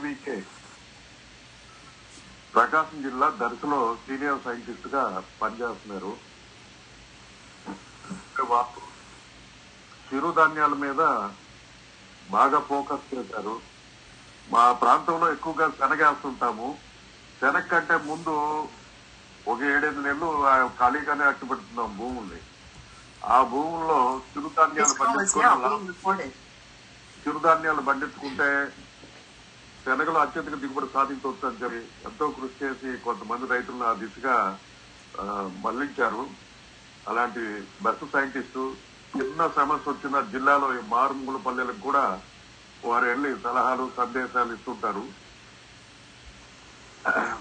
KVK 0.00 0.34
ప్రకాశం 2.54 2.98
జిల్లా 3.02 3.26
దర్శలో 3.42 3.80
senior 4.04 4.44
సైంటిస్ట్గా 4.44 5.02
పనిచేస్తున్నారు. 5.42 6.12
చిరుధాన్యాల 10.08 10.74
మీద 10.84 11.02
బాగా 12.30 12.58
ఫోకస్ 12.70 13.06
చేశారు. 13.12 13.54
మా 14.48 14.64
ప్రాంతంలో 14.82 15.32
ఎక్కువగా 15.32 15.66
శనగేస్తుంటాము. 15.80 16.68
శనగ 17.40 17.66
కంటే 17.72 17.96
ముందు 18.10 18.34
ఒక 19.46 19.60
ఏడెనిమిది 19.74 20.06
నెలలు 20.08 20.30
ఖాళీగానే 20.80 21.24
అట్టుపెడుతున్నాం 21.24 21.90
భూముల్ని. 21.98 22.40
ఆ 23.24 23.38
భూముల్లో 23.52 24.00
చిరుధాన్యాలు 24.32 24.94
recorded. 24.94 26.32
చిరుధాన్యాలు 27.22 27.82
పండించుకుంటే 27.88 28.50
శనగలు 29.84 30.18
అత్యధిక 30.22 30.56
దిగుబడి 30.62 30.88
సాధించవచ్చు 30.94 31.44
అని 31.48 31.60
చెప్పి 31.62 31.80
ఎంతో 32.08 32.26
కృషి 32.38 32.56
చేసి 32.62 32.88
కొంతమంది 33.06 33.44
రైతులను 33.52 33.84
ఆ 33.90 33.92
దిశగా 34.02 34.36
మళ్ళించారు. 35.66 36.22
అలాంటి 37.10 37.44
బెస్ట్ 37.84 38.04
సైంటిస్టు 38.14 38.64
చిన్న 39.14 39.46
సమస్య 39.58 39.86
వచ్చిన 39.90 40.16
జిల్లాలో 40.34 40.66
ఈ 40.78 40.82
మారుమూల 40.94 41.38
పల్లెలకు 41.46 41.80
కూడా 41.88 42.04
వారు 42.82 43.06
వెళ్ళి 43.12 43.30
సలహాలు 43.44 43.84
సందేశాలు 44.00 44.50
ఇస్తుంటారు. 44.56 45.04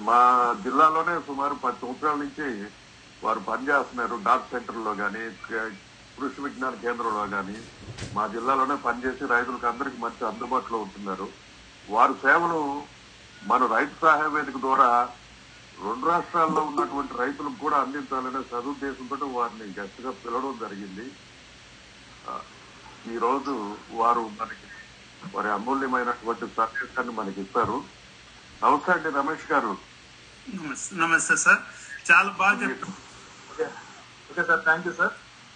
మా 0.08 0.20
జిల్లాలోనే 0.66 1.16
సుమారు 1.28 1.56
పది 1.66 1.78
సంవత్సరాల 1.84 2.18
నుంచి 2.24 2.48
వారు 3.22 3.42
పనిచేస్తున్నారు 3.50 4.16
డాక్ 4.28 4.50
సెంటర్లో 4.54 4.94
కానీ 5.02 5.24
కృషి 6.18 6.40
విజ్ఞాన 6.46 6.76
కేంద్రంలో 6.86 7.26
కానీ 7.36 7.58
మా 8.16 8.24
జిల్లాలోనే 8.36 8.76
పనిచేసి 8.88 9.24
రైతులకు 9.36 9.68
అందరికీ 9.72 9.98
మంచి 10.06 10.24
అందుబాటులో 10.30 10.78
ఉంటున్నారు. 10.86 11.28
వారి 11.90 12.14
సేవలు 12.14 12.60
మన 13.44 13.66
రైతు 13.66 13.96
సహాయ 14.02 14.28
వేదిక 14.28 14.58
ద్వారా 14.58 14.90
రెండు 15.84 16.08
రాష్ట్రాల్లో 16.08 16.62
ఉన్నటువంటి 16.62 17.14
రైతులకు 17.18 17.58
కూడా 17.60 17.78
అందించాలనే 17.78 18.42
సదుద్దేశంతో 18.52 19.26
వారిని 19.28 19.74
గెస్ట్గా 19.80 20.12
పిలవడం 20.12 20.58
జరిగింది. 20.62 21.06
ఆ, 22.30 22.34
ఈ 23.12 23.18
రోజు 23.18 23.54
వారు 23.92 24.30
మనకి 24.40 24.68
వారి 25.36 25.50
అమూల్యమైనటువంటి 25.50 26.46
సందేశాన్ని 26.58 27.14
మనకి 27.14 27.42
ఇస్తారు 27.42 27.78
నమస్తే 28.64 28.92
అండి 28.92 29.10
రమేష్ 29.10 29.52
గారు. 29.52 29.72
నమస్తే 30.94 31.36
సార్. 31.36 31.62
చాలా 32.12 32.32
బాగా 32.32 32.62
చెప్పారు. 32.62 32.94
Okay 34.32 34.44
sir 34.44 34.64
thank 34.64 34.88
you 34.88 34.94
sir. 34.94 35.14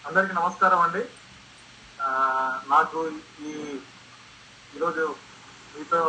అందరికీ 0.07 0.33
నమస్కారం 0.33 0.79
అండి. 0.79 1.03
నాకు 2.69 2.99
ఈ 3.41 3.51
ఈరోజు 4.75 5.03
మీతో 5.75 5.99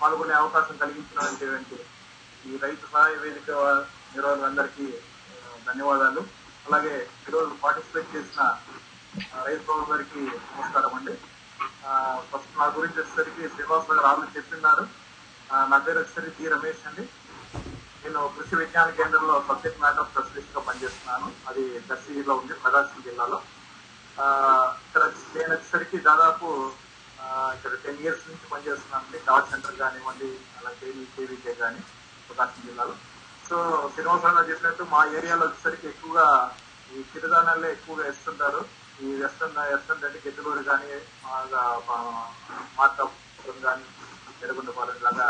పాల్గొనే 0.00 0.32
అవకాశం 0.32 0.76
కలిగించినటువంటి 0.76 1.78
ఈ 2.44 2.56
రైతు 2.56 2.86
సహాయ 2.92 3.14
వేదిక 3.14 3.50
నిర్వాహకులందరికీ 4.14 4.86
ఆ, 5.30 5.56
ధన్యవాదాలు. 5.66 6.22
అలాగే 6.66 6.94
ఈరోజు 7.28 7.52
పార్టిసిపేట్ 7.62 8.16
చేసిన 8.16 8.42
రైతు 9.44 9.62
సోదరికి 9.66 10.22
నమస్కారం 10.50 10.94
అండి. 10.94 11.14
ఫస్ట్ 12.30 12.58
నా 12.58 12.66
గురించి 12.76 12.98
వచ్చేసరికి 13.00 13.48
శ్రీనివాస్ 13.48 13.90
గారు 13.90 14.06
ఆల్రెడీ 14.06 14.32
చెప్పినారు. 14.36 14.84
నా 15.70 15.78
పేరు 15.78 15.98
వచ్చేసరికి 15.98 16.36
టి 16.38 16.48
రమేష్ 16.48 16.86
అండి. 16.86 17.04
నేను 18.04 18.20
కృషి 18.36 18.56
విజ్ఞాన 18.56 18.90
కేంద్రంలో 18.90 19.44
సబ్జెక్ట్ 19.48 19.80
మ్యాటర్ 19.80 20.10
స్పెషలిస్ట్గా 20.10 20.60
పనిచేస్తున్నాను. 20.60 21.32
అది 21.48 21.64
దర్శిలో 21.88 22.34
ఉంది 22.34 22.54
ప్రకాశం 22.54 23.02
జిల్లాలో. 23.02 23.38
ఇక్కడ 24.86 25.02
నేను 25.34 25.52
వచ్చేసరికి 25.52 25.98
దాదాపు 26.00 26.46
ఇక్కడ 27.56 27.72
టెన్ 27.84 28.00
ఇయర్స్ 28.02 28.26
నుంచి 28.28 28.46
పనిచేస్తున్నాను 28.52 29.20
డాట్ 29.28 29.50
సెంటర్ 29.50 29.78
కానివ్వండి 29.80 30.28
అలా 30.58 30.70
కేవీ 30.80 31.04
కేవీకే 31.14 31.54
కానీ 31.60 31.80
ప్రకాశం 32.28 32.60
జిల్లాలో. 32.66 32.94
సో 33.44 33.56
శ్రీనివాసరావు 33.92 34.48
చెప్పినట్టు 34.50 34.82
మా 34.92 35.00
ఏరియాలో 35.18 35.44
వచ్చేసరికి 35.46 35.86
ఎక్కువగా 35.92 36.26
ఈ 36.92 37.00
చిరుధాన్యాలే 37.10 37.68
ఎక్కువగా 37.76 38.04
ఇస్తుంటారు 38.12 38.60
ఈ 39.02 39.10
వెస్టర్న్ 39.20 39.58
వెస్టర్న్ 39.70 40.04
అంటే 40.06 40.20
గెట్టుగూడు 40.24 40.62
కానీ 40.62 40.90
మార్కాపురం 42.78 43.58
కానీ 43.66 43.84
ఎరుగుండపాలెం 44.42 44.98
లాగా 45.06 45.28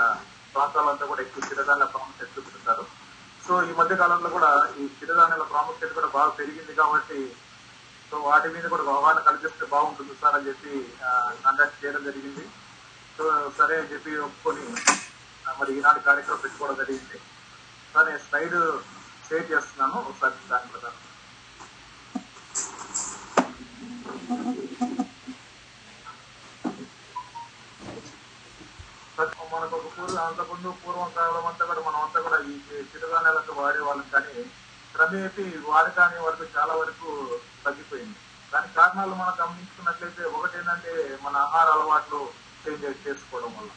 ప్రాంతాలంతా 0.55 1.05
కూడా 1.11 1.23
ఎక్కువ 1.23 1.43
చిరుధాన్యాల 1.49 1.89
ప్రాముఖ్యత 1.93 2.31
చూపుతుంటారు 2.37 2.85
సో 3.43 3.55
ఈ 3.69 3.73
మధ్య 3.81 3.95
కాలంలో 3.97 4.31
కూడా 4.37 4.51
ఈ 4.79 4.87
చిరుధాన్యాల 4.99 5.45
ప్రాముఖ్యత 5.53 5.91
కూడా 5.99 6.11
బాగా 6.17 6.31
పెరిగింది 6.41 6.75
కాబట్టి 6.81 7.19
సో 8.11 8.19
వాటి 8.27 8.49
మీద 8.55 8.67
కూడా 8.73 8.85
అవగాహన 8.93 9.21
కల్పిస్తే 9.27 9.67
బాగుంటుంది 9.75 10.15
సార్ 10.21 10.37
అని 10.39 10.47
చెప్పి 10.49 10.73
కండక్ట్ 11.45 11.81
చేయడం 11.83 12.03
జరిగింది. 12.09 12.45
సో 13.17 13.25
సరే 13.59 13.75
అని 13.81 13.91
చెప్పి 13.93 14.13
ఒప్పుకొని 14.27 14.65
మరి 15.59 15.71
ఈనాడు 15.79 16.01
కార్యక్రమం 16.09 16.43
పెట్టుకోవడం 16.45 16.79
జరిగింది. 16.83 17.19
సార్ 17.93 18.09
నేను 18.09 18.23
స్లైడ్ 18.27 18.59
షేర్ 19.29 19.47
చేస్తున్నాను 19.53 19.97
ఒకసారి 20.11 20.49
దాని 20.53 20.73
ప్రకారం. 20.75 20.99
మనకు 29.53 29.75
ఒక 29.77 29.89
పూర్వం 29.95 30.25
అంతకుముందు 30.31 30.69
పూర్వం 30.83 31.09
కాలం 31.17 31.47
అంతా 31.49 31.65
కూడా 31.71 31.81
మనం 31.87 32.01
అంతా 32.05 32.19
కూడా 32.27 32.37
ఈ 32.51 32.53
చిరుధాన్యాలకు 32.91 33.53
వాడే 33.59 33.81
వాళ్ళం 33.87 34.07
కానీ 34.13 34.35
క్రమేపీ 35.01 35.45
వాడకాన్ని 35.67 36.19
వరకు 36.25 36.45
చాలా 36.57 36.75
వరకు 36.75 37.11
తగ్గిపోయింది. 37.65 38.19
దాని 38.53 38.69
కారణాలు 38.75 39.15
మనం 39.15 39.35
గమనించుకున్నట్లయితే 39.41 40.23
ఒకటేంటంటే 40.37 40.93
మన 41.23 41.35
ఆహార 41.45 41.67
అలవాట్లు 41.71 42.21
చేంజ్ 42.63 42.85
చేసుకోవడం 43.07 43.53
వల్ల. 43.59 43.71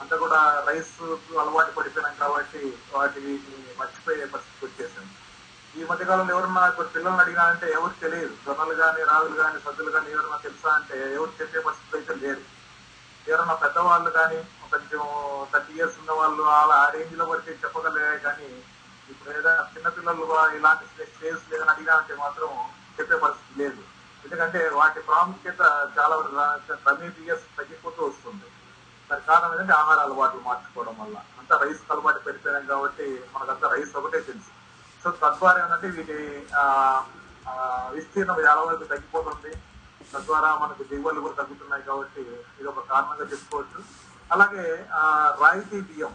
అంతా 0.00 0.16
కూడా 0.16 0.38
రైస్ 0.68 0.94
అలవాటు 1.42 1.72
పడిపోయినాం 1.76 2.14
కాబట్టి 2.18 2.62
వాటిని 2.94 3.34
మర్చిపోయే 3.80 4.26
పరిస్థితి 4.34 4.64
వచ్చేసింది 4.66 5.14
ఈ 5.74 5.84
మధ్యకాలంలో 5.84 6.32
ఎవరన్నా 6.34 6.62
ఇప్పుడు 6.68 6.88
పిల్లల్ని 6.88 7.22
అడిగినా 7.22 7.44
అంటే 7.52 7.68
తెలియదు. 8.02 8.34
జొన్నలు 8.46 8.74
కానీ 8.74 9.00
రాగులు 9.10 9.36
కానీ 9.42 9.58
సద్దులు 9.66 9.90
కానీ 9.90 10.08
ఎవరన్నా 10.10 10.38
తెలుసా 10.46 10.70
అంటే 10.78 10.96
ఎవరు 11.16 11.32
చెప్పే 11.40 11.62
పరిస్థితి 11.66 11.96
అయితే 11.98 12.14
లేదు 12.24 12.42
ఎవరన్నా 13.26 13.54
పెద్దవాళ్ళు 13.64 14.10
కానీ 14.10 14.38
కొంచెం 14.72 15.02
థర్టీ 15.52 15.72
ఇయర్స్ 15.78 15.98
ఉన్న 16.00 16.12
వాళ్ళు 16.20 16.42
అలా 16.54 16.76
ఆ 16.82 16.88
రేంజ్లో 16.94 17.24
పడితే 17.30 17.52
చెప్పగలే 17.64 18.06
కానీ 18.26 18.48
లేదా 19.28 19.52
చిన్నపిల్లలు 19.74 20.24
ఇలాంటి 20.56 20.84
స్టేజ్ 21.12 21.42
లేదని 21.50 21.70
అడిగినా 21.74 22.16
మాత్రం 22.24 22.50
చెప్పే 22.96 23.16
పరిస్థితి 23.24 23.54
లేదు. 23.62 23.82
ఎందుకంటే 24.24 24.60
వాటి 24.78 25.00
ప్రాముఖ్యత 25.08 25.62
చాలా 25.96 26.14
వరకు 26.20 26.36
తగ్గిపోతూ 27.58 28.00
వస్తుంది. 28.06 28.48
దానికి 29.08 29.26
కారణం 29.26 29.50
ఏంటంటే 29.54 29.74
ఆహార 29.80 29.98
అలవాట్లు 30.04 30.40
మార్చుకోవడం 30.46 30.94
వల్ల. 31.00 31.16
అంతా 31.40 31.54
రైస్ 31.62 31.82
అలవాటు 31.94 32.20
పెరిపోయాం 32.26 32.64
కాబట్టి 32.72 33.06
మనకంతా 33.34 33.66
రైస్ 33.74 33.92
ఒకటే 33.98 34.20
తెలుసు. 34.28 34.50
సో 35.02 35.10
తద్వారా 35.22 35.58
ఏంటంటే 35.64 35.88
వీటి 35.96 36.18
విస్తీర్ణం 37.96 38.38
చాలా 38.46 38.60
వరకు 38.68 38.86
తగ్గిపోతుంది. 38.92 39.52
తద్వారా 40.14 40.50
మనకు 40.62 40.82
దిగుబడులు 40.90 41.20
కూడా 41.24 41.36
తగ్గుతున్నాయి 41.40 41.84
కాబట్టి 41.90 42.22
ఇది 42.58 42.68
ఒక 42.72 42.82
కారణంగా 42.90 43.26
చెప్పుకోవచ్చు. 43.32 43.80
అలాగే 44.34 44.64
రాయితీ 45.42 45.78
బియ్యం. 45.90 46.14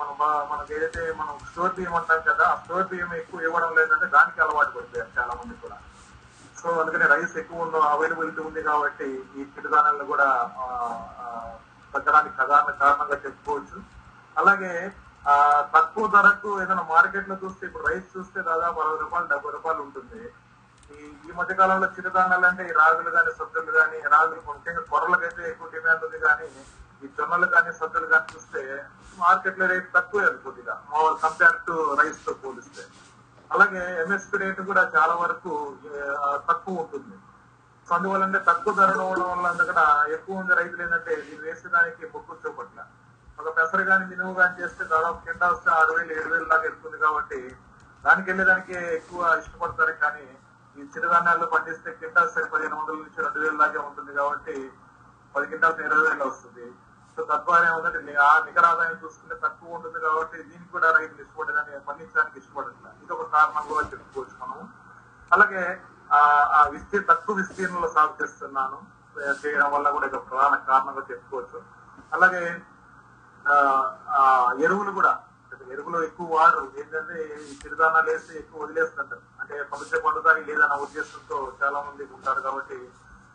మనం 0.00 0.14
మనకి 0.50 0.72
ఏదైతే 0.76 1.02
మనం 1.20 1.34
స్టోర్ 1.48 1.74
బియ్యం 1.76 1.94
అంటాం 1.98 2.20
కదా 2.30 2.44
ఆ 2.52 2.56
స్టోర్ 2.62 2.88
బియ్యం 2.90 3.10
ఎక్కువ 3.20 3.46
ఇవ్వడం 3.48 3.72
లేదంటే 3.78 4.06
దానికి 4.16 4.38
అలవాటు 4.44 4.72
పడిపోయారు 4.76 5.10
చాలా 5.18 5.32
మంది 5.40 5.54
కూడా. 5.64 5.76
సో 6.60 6.68
అందుకని 6.82 7.06
రైస్ 7.14 7.34
ఎక్కువ 7.42 7.64
ఉందో 7.66 7.80
అవైలబిలిటీ 7.94 8.40
ఉంది 8.48 8.62
కాబట్టి 8.68 9.08
ఈ 9.38 9.44
చిరుధాన్యాలను 9.54 10.06
కూడా 10.12 10.28
తగ్గడానికి 11.94 12.34
ప్రధాన 12.38 12.70
కారణంగా 12.82 13.18
చెప్పుకోవచ్చు. 13.26 13.78
అలాగే 14.40 14.72
ఆ 15.32 15.36
తక్కువ 15.76 16.06
ధరకు 16.14 16.50
ఏదైనా 16.62 16.84
మార్కెట్లో 16.94 17.36
చూస్తే 17.42 17.62
ఇప్పుడు 17.68 17.86
రైస్ 17.88 18.08
చూస్తే 18.16 18.38
దాదాపు 18.50 18.78
అరవై 18.82 18.98
రూపాయలు 19.04 19.30
డెబ్బై 19.32 19.50
రూపాయలు 19.56 19.80
ఉంటుంది. 19.86 20.20
ఈ 20.96 20.98
ఈ 21.28 21.32
మధ్య 21.38 21.54
కాలంలో 21.60 21.88
చిరుధాన్యాలు 21.96 22.46
అంటే 22.50 22.62
ఈ 22.70 22.72
రాగులు 22.82 23.10
కానీ 23.16 23.32
సద్దులు 23.38 23.72
కానీ 23.78 23.98
రాగులు 24.14 24.40
ముఖ్యంగా 24.50 24.82
కొరలకైతే 24.92 25.42
ఎక్కువ 25.52 25.68
డిమాండ్ 25.74 26.04
ఉంది 26.06 26.18
కానీ 26.26 26.48
ఈ 27.02 27.08
జొన్నలు 27.16 27.46
కానీ 27.54 27.70
సజ్జలు 27.80 28.06
కానీ 28.12 28.26
చూస్తే 28.32 28.60
మార్కెట్లో 29.22 29.66
రేట్ 29.72 29.88
తక్కువే 29.96 30.24
అది 30.30 30.38
కొద్దిగా. 30.46 30.74
మామూలు 30.90 31.16
కంపేర్ 31.24 31.56
టు 31.68 31.74
రైస్తో 32.00 32.32
పోలిస్తే. 32.42 32.82
అలాగే 33.54 33.82
ఎంఎస్పి 34.02 34.36
రేట్ 34.42 34.60
కూడా 34.70 34.82
చాలా 34.96 35.14
వరకు 35.22 35.52
తక్కువ 36.48 36.82
ఉంటుంది. 36.84 37.16
సో 37.88 37.92
అందువల్ల 37.96 38.38
తక్కువ 38.50 38.72
ధరలు 38.78 39.04
ఉండడం 39.10 39.30
వల్ల 39.32 39.46
అందుకన 39.52 39.80
ఎక్కువ 40.16 40.34
మంది 40.38 40.58
రైతులు 40.60 40.82
ఏంటంటే 40.86 41.12
దీన్ని 41.26 41.44
వేసేదానికి 41.46 42.02
మొక్కు 42.14 42.34
చూపట్ల 42.42 42.80
ఒక 43.40 43.48
పెసరు 43.56 43.84
కానీ 43.90 44.04
మినుము 44.10 44.32
కానీ 44.40 44.54
చేస్తే 44.60 44.82
దాదాపు 44.92 45.18
కింద 45.26 45.42
వస్తే 45.52 45.68
ఆరు 45.78 45.92
వేలు 45.96 46.12
ఏడు 46.18 46.28
వేలు 46.32 46.46
దాకా 46.52 46.64
వెళ్తుంది 46.68 46.98
కాబట్టి 47.04 47.40
దానికి 48.04 48.26
వెళ్ళేదానికి 48.30 48.76
ఎక్కువ 48.98 49.20
ఇష్టపడతారు 49.40 49.94
కానీ 50.04 50.26
ఈ 50.76 50.84
చిరుధాన్యాల్లో 50.94 51.46
పండిస్తే 51.54 51.90
కింద 52.00 52.16
పదిహేను 52.52 52.76
వందల 52.80 52.96
నుంచి 53.04 53.22
రెండు 53.26 53.40
వేలు 53.44 53.58
దాకా 53.62 53.80
ఉంటుంది 53.88 54.12
కాబట్టి 54.20 54.56
పది 55.34 55.46
కింటాల్స్ 55.52 55.80
ఇరవై 55.86 56.04
వేలు 56.08 56.24
వస్తుంది. 56.30 56.66
సో 57.18 57.24
తద్వారా 57.24 57.68
ఏమంటే 57.68 58.14
ఆ 58.14 58.42
నికర 58.44 58.66
ఆదాయం 58.66 58.98
చూసుకుంటే 59.04 59.34
తక్కువ 59.44 59.74
ఉంటుంది 59.74 60.00
కాబట్టి 60.00 60.42
దీనికి 60.42 60.72
కూడా 60.72 60.90
రైతులు 60.90 61.22
ఇష్టపడేదాన్ని 61.22 61.80
పండించడానికి 61.80 62.38
ఇష్టపడట్లేదు 62.38 63.04
ఇది 63.04 63.12
ఒక 63.12 63.32
కారణం 63.32 63.68
కూడా 63.68 63.86
చెప్పుకోవచ్చు 63.86 64.46
మనము. 64.46 64.68
అలాగే 65.32 65.80
ఆ 66.12 66.18
ఆ 66.52 66.68
విస్తీ 66.68 66.98
తక్కువ 66.98 67.36
విస్తీర్ణంలో 67.36 67.88
సాగు 67.88 68.22
చేస్తున్నాను. 68.22 68.98
చేయడం 69.46 69.72
వల్ల 69.72 69.90
కూడా 69.90 70.06
ఇది 70.06 70.16
ఒక 70.16 70.30
ప్రధాన 70.30 70.56
కారణంగా 70.56 71.02
చెప్పుకోవచ్చు. 71.10 71.62
అలాగే 72.12 72.62
ఆ, 73.48 73.54
ఆ, 74.08 74.52
ఎరువులు 74.58 74.90
కూడా 74.90 75.18
ఎరువులు 75.70 76.02
ఎక్కువ 76.02 76.36
వాడరు. 76.36 76.72
ఏంటంటే 76.78 77.22
ఈ 77.22 77.58
చిరుధాన్యాలు 77.64 78.10
వేస్తే 78.10 78.38
ఎక్కువ 78.38 78.62
వదిలేస్తుంటారు. 78.62 79.20
అంటే 79.40 79.62
పంపించే 79.62 80.00
పండుతాయి 80.00 80.44
లేదన్న 80.44 80.72
ఉద్దేశంతో 80.72 81.52
చాలా 81.62 81.80
మంది 81.80 82.08
ఉంటారు 82.14 82.40
కాబట్టి 82.40 82.90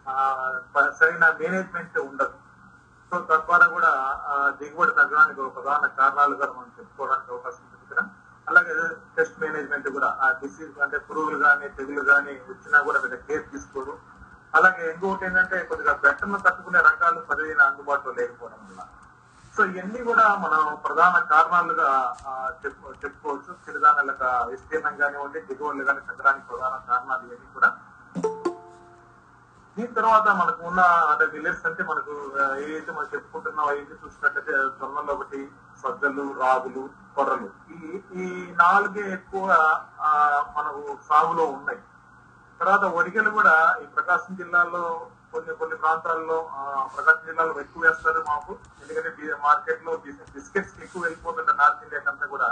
ఆ, 0.09 0.13
సరైన 1.00 1.29
మేనేజ్మెంట్ 1.39 1.97
ఉండదు. 1.97 2.42
తద్వారా 3.31 3.68
కూడా 3.75 3.92
దిగుబడి 4.60 4.94
తగ్గడానికి 5.00 5.42
ఒక 5.42 5.51
ప్రధాన 5.57 5.88
కారణాలుగా 6.00 6.45
మనం 6.57 6.71
చెప్పుకోవడానికి 6.80 7.31
అవకాశం 7.33 7.63
ఉంది 7.65 7.83
ఇక్కడ. 7.86 8.01
అలాగే 8.48 8.75
టెస్ట్ 9.18 9.38
మేనేజ్మెంట్ 9.42 9.88
కూడా 9.98 10.10
ఆ 10.25 10.30
డిసీజ్ 10.42 10.80
అంటే 10.86 10.98
పురుగులు 11.07 11.38
కానీ 11.45 11.68
తెగులు 11.77 12.04
కానీ 12.12 12.33
వచ్చినా 12.50 12.80
కూడా 12.88 13.00
పెద్ద 13.04 13.15
కేర్ 13.27 13.45
తీసుకోరు 13.54 13.94
అలాగే 14.57 14.83
ఇంకొకటి 14.94 15.25
ఏంటంటే 15.27 15.57
కొద్దిగా 15.69 15.94
బెట్టను 16.04 16.39
తట్టుకునే 16.48 16.80
రకాలు 16.89 17.21
సరైన 17.30 17.62
అందుబాటులో 17.69 18.12
లేకపోవడం 18.19 18.60
వల్ల. 18.68 18.81
సో 19.56 19.62
ఇవన్నీ 19.71 20.01
కూడా 20.10 20.25
మనం 20.44 20.62
ప్రధాన 20.86 21.15
కారణాలుగా 21.31 21.89
చెప్పు 22.63 22.94
చెప్పుకోవచ్చు. 23.04 23.51
చిరుధాన్యాలకు 23.65 24.30
విస్తీర్ణం 24.51 24.94
కానివ్వండి 25.01 25.39
దిగుబడులు 25.50 25.83
కానీ 25.89 26.01
తగ్గడానికి 26.10 26.45
ప్రధాన 26.51 26.75
కారణాలు 26.89 27.24
ఇవన్నీ 27.27 27.50
కూడా. 27.57 27.69
దీని 29.75 29.93
తర్వాత 29.99 30.27
మనకు 30.39 30.61
ఉన్న 30.69 30.81
అంటే 31.11 31.25
విలేజ్ 31.33 31.63
అంటే 31.69 31.83
మనకు 31.91 32.13
ఏదైతే 32.63 32.91
మనకు 32.91 32.97
మనం 32.97 33.09
చెప్పుకుంటున్నాం 33.13 33.63
అవన్నీ 33.67 33.95
చూసినట్లయితే 34.03 34.53
జొన్నలు 34.79 35.11
ఒకటి 35.15 35.39
సజ్జలు 35.81 36.25
రాగులు 36.41 36.83
కొర్రలు. 37.15 37.49
ఈ 37.75 37.79
ఈ 38.21 38.27
నాలుగే 38.61 39.03
ఎక్కువ 39.17 39.47
మనకు 40.57 40.83
సాగులో 41.09 41.45
ఉన్నాయి. 41.57 41.81
తర్వాత 42.59 42.85
వరిగలు 42.97 43.29
కూడా 43.39 43.55
ఈ 43.83 43.85
ప్రకాశం 43.95 44.33
జిల్లాలో 44.41 44.83
కొన్ని 45.33 45.53
కొన్ని 45.61 45.75
ప్రాంతాల్లో 45.83 46.37
ప్రకాశం 46.95 47.23
జిల్లాలో 47.29 47.53
ఎక్కువ 47.65 47.81
వేస్తారు 47.85 48.21
మాకు. 48.31 48.53
ఎందుకంటే 48.81 49.11
మార్కెట్లో 49.47 49.93
బిస్కెట్స్ 50.35 50.75
ఎక్కువ 50.85 51.01
వెళ్ళిపోతుంటారు 51.05 51.59
నార్త్ 51.61 51.83
ఇండియా 51.85 52.01
కంతా 52.07 52.27
కూడా 52.35 52.49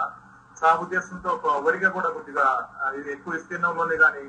సాగు 0.62 0.82
ఉద్దేశంతో 0.86 1.30
ఒక 1.38 1.54
వరిగ 1.68 1.86
కూడా 1.98 2.10
కొద్దిగా 2.18 2.48
ఇది 2.98 3.10
ఎక్కువ 3.16 3.34
విస్తీర్ణంలోనే 3.38 3.96
కానీ 4.06 4.26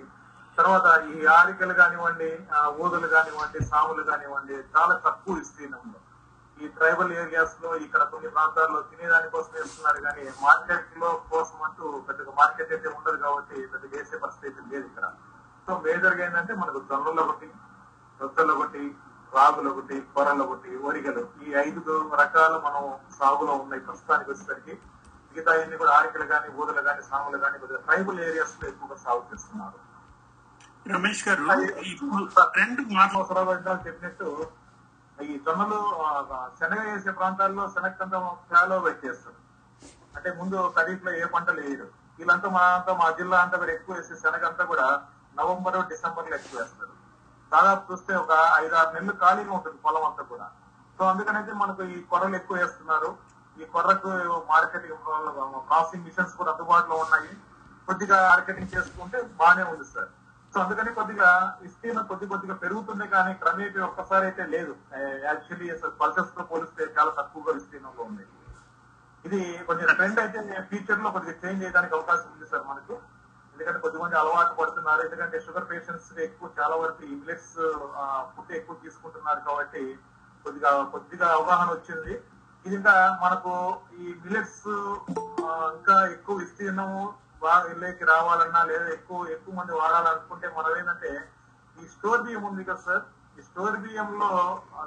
తర్వాత 0.58 0.86
ఈ 1.10 1.26
ఆరికలు 1.34 1.74
కానివ్వండి 1.76 2.28
ఆ, 2.52 2.60
ఊదలు 2.80 3.08
కానివ్వండి 3.08 3.60
సాములు 3.70 4.02
కానివ్వండి 4.08 4.56
చాలా 4.74 4.94
తక్కువ 5.06 5.34
విస్తీర్ణంలో 5.38 5.98
ఈ 6.58 6.68
ట్రైబల్ 6.74 7.12
ఏరియాస్లో 7.20 7.70
ఇక్కడ 7.84 8.02
కొన్ని 8.10 8.28
ప్రాంతాల్లో 8.34 8.80
తినేదానికోసం 8.88 9.52
వేస్తున్నారు 9.54 10.00
కానీ 10.04 10.24
మార్కెట్లో 10.42 11.10
కోసం 11.30 11.58
అంటూ 11.66 11.84
పెద్దగా 12.08 12.32
మార్కెట్ 12.40 12.72
అయితే 12.74 12.88
ఉండదు 12.90 13.18
కాబట్టి 13.22 13.56
పెద్దగా 13.72 13.94
వేసే 13.94 14.16
పరిస్థితి 14.24 14.68
లేదు 14.72 14.86
ఇక్కడ. 14.86 15.06
సో 15.68 15.78
మేజర్గా 15.84 16.22
ఏంటంటే 16.26 16.52
మనకు 16.54 16.80
జొన్నలు 16.88 17.22
ఒకటి 17.24 17.48
రొద్దలు 18.20 18.52
ఒకటి 18.56 18.82
రాగులు 19.32 19.68
ఒకటి 19.70 19.96
కొరలు 20.14 20.42
ఒకటి 20.46 20.70
వరిగలు 20.82 21.22
ఈ 21.42 21.54
ఐదు 21.62 21.80
రకాలు 22.14 22.58
మనం 22.64 22.82
సాగులో 23.18 23.52
ఉన్నాయి 23.62 23.82
ప్రస్తుతానికి 23.86 24.30
వచ్చేసరికి. 24.30 24.74
మిగతా 25.28 25.52
అన్ని 25.58 25.76
కూడా 25.76 25.92
ఆరికలు 25.98 26.26
కానీ 26.32 26.48
ఊదలు 26.58 26.82
కానీ 26.82 27.02
సాములు 27.08 27.38
కానీ 27.38 27.56
కొద్దిగా 27.58 27.80
ట్రైబల్ 27.86 28.20
ఏరియాస్లో 28.20 28.64
ఎక్కువగా 28.68 28.96
సాగు 29.04 29.22
చేస్తున్నారు. 29.30 29.78
రమేష్ 30.86 31.22
గారు 31.28 31.42
ఇప్పుడు 31.90 32.16
రెండు 32.60 32.82
మాటలు 32.96 33.18
అవసరాలు 33.20 33.52
ఇందాక 33.58 33.80
చెప్పినట్టు 33.86 34.28
ఈ 35.18 35.32
జొన్నలు 35.46 35.78
శనగ 36.60 36.80
వేసే 36.86 37.12
ప్రాంతాల్లో 37.18 37.64
శనగకంతా 37.74 38.18
ఫ్యాలో 38.50 38.76
పెట్టేస్తారు 38.86 39.38
అంటే 40.16 40.30
ముందు 40.38 40.56
ఖరీఫ్లో 40.76 41.10
ఏ 41.20 41.26
పంటలు 41.34 41.60
వేయరు. 41.64 41.86
వీళ్ళంతా 42.16 42.48
మా 42.56 42.62
అంతా 42.76 42.92
మా 43.00 43.06
జిల్లా 43.18 43.36
అంతా 43.44 43.56
కూడా 43.62 43.72
ఎక్కువ 43.76 43.94
వేసే 43.98 44.14
శనగ 44.22 44.42
అంతా 44.50 44.64
కూడా 44.72 44.86
నవంబర్ 45.38 45.78
డిసెంబర్లో 45.92 46.34
ఎక్కువ 46.38 46.58
వేస్తారు. 46.60 46.94
దాదాపు 47.52 47.82
చూస్తే 47.90 48.12
ఒక 48.22 48.32
ఐదు 48.62 48.74
ఆరు 48.80 48.90
నెలలు 48.96 49.14
ఖాళీగా 49.22 49.52
ఉంటుంది 49.58 49.78
పొలం 49.86 50.04
అంతా 50.08 50.24
కూడా. 50.32 50.46
సో 50.96 51.02
అందుకనైతే 51.12 51.52
మనకు 51.62 51.82
ఈ 51.94 51.98
కొర్రలు 52.10 52.36
ఎక్కువ 52.40 52.56
వేస్తున్నారు. 52.62 53.10
ఈ 53.56 53.64
కొర్రకు 53.74 54.10
మార్కెటింగ్ 54.52 54.98
ప్రాసెసింగ్ 55.70 56.04
మిషన్స్ 56.08 56.34
కూడా 56.40 56.50
అందుబాటులో 56.54 56.98
ఉన్నాయి. 57.04 57.32
కొద్దిగా 57.88 58.18
మార్కెటింగ్ 58.32 58.72
చేసుకుంటే 58.74 59.18
బాగానే 59.40 59.64
ఉంది 59.72 59.86
సార్. 59.94 60.12
సో 60.52 60.58
అందుకని 60.62 60.90
కొద్దిగా 60.96 61.28
విస్తీర్ణం 61.64 62.04
కొద్ది 62.08 62.26
కొద్దిగా 62.30 62.54
పెరుగుతుంది 62.62 63.04
కానీ 63.12 63.32
క్రమేపీ 63.42 63.78
ఒక్కసారి 63.86 64.24
అయితే 64.28 64.44
లేదు. 64.54 64.72
యాక్చువల్లీ 65.28 65.68
పల్సెస్తో 66.00 66.42
పోలిస్తే 66.50 66.82
చాలా 66.96 67.12
తక్కువగా 67.18 67.52
విస్తీర్ణంలో 67.58 68.02
ఉంది. 68.10 68.24
ఇది 69.26 69.40
కొంచెం 69.68 69.86
ట్రెండ్ 69.98 70.20
అయితే 70.24 70.38
ఫ్యూచర్లో 70.70 71.10
కొద్దిగా 71.14 71.34
చేంజ్ 71.42 71.62
చేయడానికి 71.64 71.96
అవకాశం 71.98 72.28
ఉంది 72.34 72.48
సార్ 72.50 72.64
మనకు. 72.70 72.94
ఎందుకంటే 73.54 73.80
కొద్దిమంది 73.84 74.16
అలవాటు 74.20 74.54
పడుతున్నారు. 74.60 75.00
ఎందుకంటే 75.06 75.36
షుగర్ 75.46 75.68
పేషెంట్స్ 75.70 76.12
ఎక్కువ 76.26 76.50
చాలా 76.58 76.76
వరకు 76.82 77.02
ఇంగ్లీష్ 77.14 77.50
ఫుడ్ 78.34 78.52
ఎక్కువ 78.58 78.76
తీసుకుంటున్నారు 78.84 79.40
కాబట్టి 79.48 79.82
కొద్దిగా 80.44 80.70
కొద్దిగా 80.94 81.26
అవగాహన 81.38 81.68
వచ్చింది. 81.76 82.14
ఇది 82.64 82.74
ఇంకా 82.80 82.94
మనకు 83.24 83.52
ఈ 84.00 84.14
మిలెట్స్ 84.24 84.64
ఇంకా 85.78 85.96
ఎక్కువ 86.16 86.34
విస్తీర్ణము 86.44 87.02
బాగా 87.46 87.66
ఇళ్ళకి 87.72 88.04
రావాలన్నా 88.12 88.60
లేదా 88.70 88.86
ఎక్కువ 88.96 89.18
ఎక్కువ 89.36 89.52
మంది 89.58 89.72
వాడాలనుకుంటే 89.80 90.48
మనం 90.58 90.72
ఏంటంటే 90.80 91.10
ఈ 91.76 91.86
స్టోర్ 91.94 92.24
బియ్యం 92.24 92.44
ఉంది 92.50 92.62
కదా 92.70 92.82
సార్ 92.86 93.04
ఈ 93.38 93.42
స్టోర్ 93.48 93.76
బియ్యంలో 93.84 94.30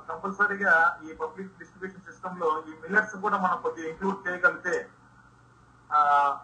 కంపల్సరీగా 0.10 0.74
ఈ 1.06 1.10
పబ్లిక్ 1.22 1.57
డిస్ట్రిబ్యూషన్ 1.62 2.07
సిస్టమ్లో 2.10 2.50
ఈ 2.69 2.74
మిల్లెట్స్ 2.84 3.16
కూడా 3.25 3.38
మనం 3.46 3.57
కొద్దిగా 3.66 3.88
ఇంక్లూడ్ 3.92 4.19
చేయగలిగితే 4.25 4.75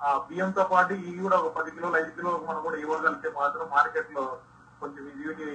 ఆ 0.06 0.12
బియ్యంతో 0.30 0.64
పాటు 0.72 0.94
ఇవి 1.10 1.20
కూడా 1.26 1.38
ఒక 1.42 1.52
పది 1.58 1.70
కిలోలు 1.76 1.98
ఐదు 2.02 2.12
కిలోలు 2.18 2.40
మనం 2.50 2.62
కూడా 2.68 2.78
ఇవ్వగలిగితే 2.84 3.30
మాత్రం 3.40 3.68
మార్కెట్లో 3.76 4.26
కొంచెం 4.82 5.04
వీటి 5.20 5.48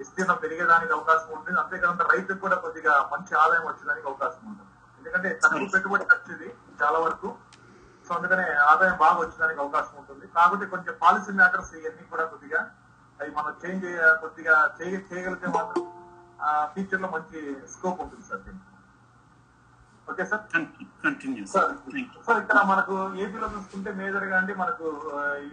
విస్తీర్ణం 0.00 0.36
పెరిగేదానికి 0.42 0.92
అవకాశం 0.96 1.30
ఉంటుంది. 1.36 1.58
అంతేకాకుండా 1.62 2.04
రైతుకు 2.12 2.40
కూడా 2.44 2.56
కొద్దిగా 2.64 2.92
మంచి 3.12 3.32
ఆదాయం 3.42 3.64
వచ్చేదానికి 3.68 4.06
అవకాశం 4.10 4.42
ఉంటుంది. 4.50 4.70
ఎందుకంటే 4.98 5.30
తక్కువ 5.42 5.68
పెట్టుబడి 5.74 6.04
ఖర్చు 6.12 6.30
ఇది 6.36 6.48
చాలా 6.82 6.98
వరకు. 7.06 7.28
సో 8.08 8.14
అందుకనే 8.14 8.54
ఆదాయం 8.54 8.96
బాగా 8.96 9.18
వచ్చేదానికి 9.18 9.60
అవకాశం 9.60 9.98
ఉంటుంది. 9.98 10.26
కాబట్టి 10.26 10.66
కొంచెం 10.66 10.94
పాలసీ 11.02 11.32
మ్యాటర్స్ 11.32 11.74
ఇవన్నీ 11.74 12.02
కూడా 12.10 12.24
కొద్దిగా 12.24 12.60
అవి 13.20 13.30
మనం 13.30 13.54
చేంజ్ 13.64 13.86
కొద్దిగా 14.20 14.74
చేయ- 14.80 15.04
చేయగలిగితే 15.12 15.46
మాత్రం 15.46 15.82
ఫ్యూచర్లో 16.64 17.08
మంచి 17.08 17.38
స్కోప్ 17.70 18.00
ఉంటుంది 18.00 18.24
సార్ 18.28 18.40
దీనికి. 18.40 18.64
Okay 20.10 20.24
sir? 20.24 20.40
Continue 21.04 21.46
sir 21.46 21.72
thank 21.90 22.12
you 22.16 22.22
so 22.26 22.38
ఇక్కడ 22.40 22.58
మనకు 22.62 23.14
ఏపీలో 23.16 23.46
చూసుకుంటే 23.46 23.92
మేజర్గా 23.92 24.36
అండి 24.36 24.54
మనకు 24.54 24.84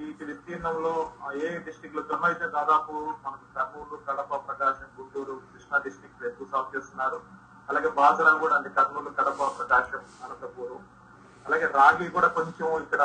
ఈ 0.02 0.26
విస్తీర్ణంలో 0.26 1.12
ఏ 1.34 1.58
డిస్టిక్లో 1.58 2.04
అయితే 2.26 2.48
దాదాపు 2.48 2.92
మనకు 3.26 3.46
కర్నూలు 3.56 4.02
కడప 4.08 4.48
ప్రకాశం 4.48 4.86
గుంటూరు 5.00 5.42
కృష్ణా 5.54 5.78
డిస్టిక్ 5.78 6.26
ఎక్కువ 6.26 6.48
సాగు 6.52 6.78
చేస్తున్నారు. 6.78 7.22
అలాగే 7.70 7.90
బాజరా 7.90 8.32
కూడా 8.34 8.56
అంటే 8.56 8.70
కర్నూలు 8.70 9.10
కడప 9.10 9.40
ప్రకాశం 9.58 10.02
అనంతపురం. 10.24 10.82
అలాగే 11.48 11.68
రాగి 11.78 12.06
కూడా 12.16 12.28
కొంచెం 12.38 12.68
ఇక్కడ 12.84 13.04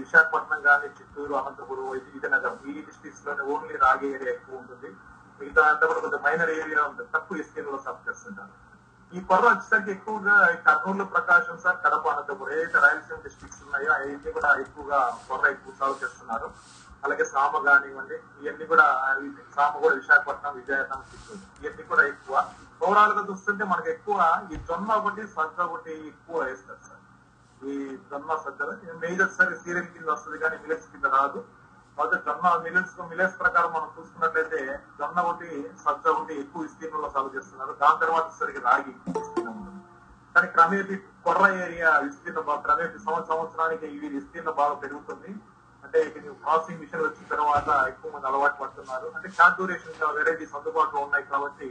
విశాఖపట్నం 0.00 0.60
కానీ 0.68 0.88
చిత్తూరు 0.98 1.34
అనంతపురం 1.40 1.88
విజయనగరం 2.08 2.58
ఈ 2.70 2.74
డిస్ట్రిక్ట్స్లోనే 2.88 3.44
ఓన్లీ 3.52 3.76
రాగి 3.84 4.06
ఏరియా 4.16 4.32
ఎక్కువ 4.36 4.60
ఉంటుంది. 4.62 4.90
మిగతా 5.38 5.62
అంతా 5.70 5.84
కూడా 5.90 6.00
కొంచెం 6.04 6.20
మైనర్ 6.26 6.52
ఏరియా 6.62 6.82
ఉంటుంది. 6.88 7.08
తక్కువ 7.14 7.36
విస్తీర్ణంలో 7.40 7.80
సాగు 7.86 8.04
చేస్తుంటారు 8.08 8.54
ఈ 9.12 9.20
పొర 9.28 9.42
వచ్చేసరికి 9.46 9.90
ఎక్కువగా 9.94 10.34
ఈ 10.52 10.54
కర్నూలు 10.66 11.04
ప్రకాశం 11.14 11.56
సార్ 11.64 11.78
కడప 11.84 12.04
అనంతపురం 12.12 12.52
ఏదైతే 12.56 12.78
రాయలసీమ 12.84 13.18
డిస్ట్రిక్ట్స్ 13.26 13.62
ఉన్నాయో 13.64 13.90
అవన్నీ 13.96 14.30
కూడా 14.36 14.50
ఎక్కువగా 14.62 15.00
కొర్ర 15.26 15.44
ఎక్కువ 15.54 15.72
సాగు 15.80 15.96
చేస్తున్నారు. 16.02 16.48
అలాగే 17.06 17.24
సామ 17.32 17.52
కానివ్వండి 17.66 18.16
ఇవన్నీ 18.40 18.66
కూడా 18.72 18.86
సామ 19.56 19.72
కూడా 19.84 19.94
విశాఖపట్నం 20.00 20.54
విజయనగరం 20.60 21.02
చిత్తూరు 21.10 21.40
ఇవన్నీ 21.60 21.84
కూడా 21.92 22.04
ఎక్కువ. 22.12 22.34
ఓవరాల్గా 22.86 23.22
చూస్తుంటే 23.30 23.64
మనకు 23.72 23.90
ఎక్కువ 23.96 24.18
ఈ 24.52 24.56
జొన్న 24.70 24.90
ఒకటి 25.00 25.22
సజ్జ 25.36 25.58
ఒకటి 25.68 25.92
ఎక్కువ 26.12 26.36
వేస్తారు 26.48 26.82
సార్. 26.88 27.01
జొన్న 28.10 28.36
సజ్జలు 28.44 28.72
మేజర్ 29.02 29.34
సరే 29.38 29.54
సీరియల్ 29.64 29.90
కింద 29.94 30.08
వస్తుంది 30.14 30.38
కానీ 30.44 30.56
మిలెట్స్ 30.62 30.88
కింద 30.92 31.06
రాదు. 31.16 31.40
అయితే 32.02 32.16
జొన్న 32.26 32.50
మిలెట్స్ 32.64 32.94
మిలెట్స్ 33.12 33.38
ప్రకారం 33.42 33.70
మనం 33.76 33.88
చూసుకున్నట్లయితే 33.96 34.60
జొన్న 34.98 35.18
ఒకటి 35.30 35.48
సజ్జ 35.84 36.04
ఒకటి 36.14 36.34
ఎక్కువ 36.42 36.62
విస్తీర్ణంలో 36.66 37.08
సాగు 37.14 37.30
చేస్తున్నారు. 37.36 37.72
దాని 37.82 38.00
తర్వాత 38.04 38.26
సరిగ్గా 38.40 38.62
రాగి 38.68 38.94
కానీ 40.34 40.48
క్రమేపీ 40.56 40.94
కొర్ర 41.24 41.46
ఏరియా 41.64 41.90
విస్తీర్ణం 42.06 42.44
బాగా 42.50 42.60
క్రమేపీ 42.66 42.98
సంవత్సరం 43.06 43.30
సంవత్సరానికి 43.32 43.86
ఇవి 43.96 44.08
విస్తీర్ణం 44.18 44.54
బాగా 44.60 44.74
పెరుగుతుంది. 44.84 45.32
అంటే 45.84 45.98
ఇది 46.18 46.28
ప్రాసెసింగ్ 46.44 46.80
మిషన్ 46.82 47.02
వచ్చిన 47.06 47.26
తర్వాత 47.34 47.68
ఎక్కువ 47.90 48.10
మంది 48.14 48.28
అలవాటు 48.30 48.56
పడుతున్నారు. 48.62 49.08
అంటే 49.16 49.28
షార్ట్ 49.38 49.56
డ్యూరేషన్ 49.58 50.16
వెరైటీస్ 50.18 50.54
అందుబాటులో 50.58 51.00
ఉన్నాయి 51.06 51.26
కాబట్టి 51.32 51.68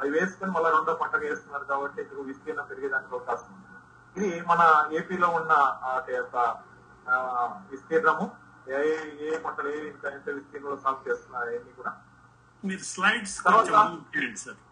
అవి 0.00 0.10
వేసుకొని 0.16 0.52
మళ్ళీ 0.56 0.70
రెండో 0.76 0.94
పంటగా 1.02 1.26
వేస్తున్నారు 1.30 1.66
కాబట్టి 1.72 1.98
ఇప్పుడు 2.04 2.28
విస్తీర్ణం 2.30 2.66
పెరిగేదానికి 2.70 3.14
అవకాశం 3.16 3.50
ఉంది. 3.56 3.65
ఇది 4.16 4.28
మన 4.50 4.62
ఏపీలో 4.98 5.28
ఉన్న 5.38 5.52
యొక్క 6.18 6.36
విస్తీర్ణము. 7.72 8.26
ఏ 8.76 8.78
ఏ 9.26 9.30
పంటలు 9.44 9.68
ఏ 9.76 9.80
ఇంత 9.90 10.04
ఎంత 10.16 10.28
విస్తీర్ణంలో 10.36 10.76
సాగు 10.84 11.02
చేస్తున్నారు 11.08 11.48
అవన్నీ 11.50 11.72
కూడా. 11.80 11.92
మీరు 12.62 12.84
స్లైడ్స్ 12.92 13.34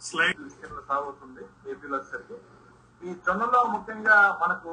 స్లైడ్ 0.08 0.40
విస్తీర్ణంలో 0.46 0.84
సాగు 0.90 1.04
అవుతుంది 1.08 1.42
ఏపీలో 1.72 1.94
వచ్చేసరికి. 1.96 2.38
ఈ 3.06 3.14
జొన్నలో 3.26 3.60
ముఖ్యంగా 3.74 4.16
మనకు 4.42 4.72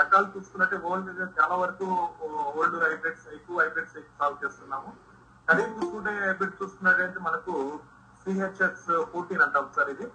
రకాలు 0.00 0.26
చూసుకున్నట్టే 0.34 0.78
ఓల్డ్ 0.90 1.10
చాలా 1.38 1.54
వరకు 1.62 1.86
ఓల్డ్ 2.58 2.76
హైబ్రిడ్స్ 2.86 3.26
ఎక్కువ 3.38 3.56
హైబ్రిడ్స్ 3.64 3.96
సాగు 4.20 4.36
చేస్తున్నాము. 4.44 4.90
ఖరీఫ్ 5.48 5.76
చూసుకుంటే 5.78 6.12
హైబ్రిడ్ 6.26 6.58
చూసుకున్నట్టయితే 6.62 7.20
మనకు 7.28 7.54
సిహెచ్ఎస్ 8.24 8.88
ఫోర్టీన్ 9.12 9.44
అంటాం 9.46 9.66
సార్ 9.76 9.90
ఇది. 9.94 10.06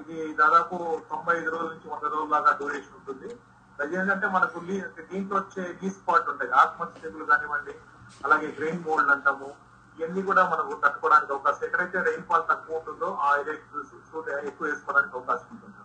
ఇది 0.00 0.34
దాదాపు 0.34 1.02
తొంభై 1.10 1.36
ఐదు 1.36 1.50
రోజుల 1.50 1.66
నుంచి 1.66 1.90
వంద 1.90 2.02
రోజుల 2.02 2.30
దాకా 2.30 2.56
డ్యూరేషన్ 2.56 3.08
ఉంటుంది. 3.08 3.40
ఏంటంటే 4.00 4.28
మనకు 4.28 4.58
లీ- 4.58 5.12
దీంట్లో 5.12 5.38
వచ్చే 5.38 5.78
లీ 5.82 5.90
స్పాట్ 5.90 6.28
ఉంటాయి. 6.28 6.50
ఆత్మహత్య 6.50 7.00
తెగులు 7.00 7.24
కానివ్వండి 7.24 7.74
అలాగే 8.24 8.54
గ్రెయిన్ 8.56 8.84
మోల్డ్ 8.84 9.10
అంటాము 9.10 9.54
ఇవన్నీ 9.98 10.22
కూడా 10.22 10.48
మనకు 10.48 10.80
తట్టుకోవడానికి 10.84 11.32
అవకాశం. 11.32 11.66
ఎక్కడైతే 11.66 12.02
రెయిన్ 12.02 12.22
ఫాల్ 12.22 12.42
తక్కువ 12.50 12.76
ఉంటుందో 12.76 13.18
ఆ 13.20 13.36
ఏరియాకి 13.36 13.86
సూట్ 14.12 14.28
ఎక్కువ 14.28 14.68
వేసుకోవడానికి 14.68 15.16
అవకాశం 15.16 15.46
ఉంటుంది. 15.52 15.76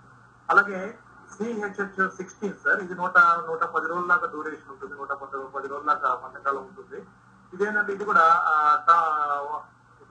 అలాగే 0.49 0.99
సిహెచ్హెచ్ 1.37 2.11
సిక్స్టీన్ 2.11 2.53
సార్ 2.53 2.79
ఇది 2.79 2.95
నూట 2.95 3.17
నూట 3.17 3.63
పది 3.63 3.87
రోజుల 3.87 4.07
దాకా 4.07 4.27
డ్యూరేషన్ 4.27 4.69
ఉంటుంది. 4.69 4.93
నూట 4.93 5.09
పది 5.09 5.47
పది 5.47 5.67
రోజుల 5.67 5.87
దాకా 5.87 6.15
పంటకాలం 6.15 6.57
ఉంటుంది. 6.57 7.07
ఇదేంటంటే 7.53 7.93
ఇది 7.93 8.05
కూడా 8.05 8.21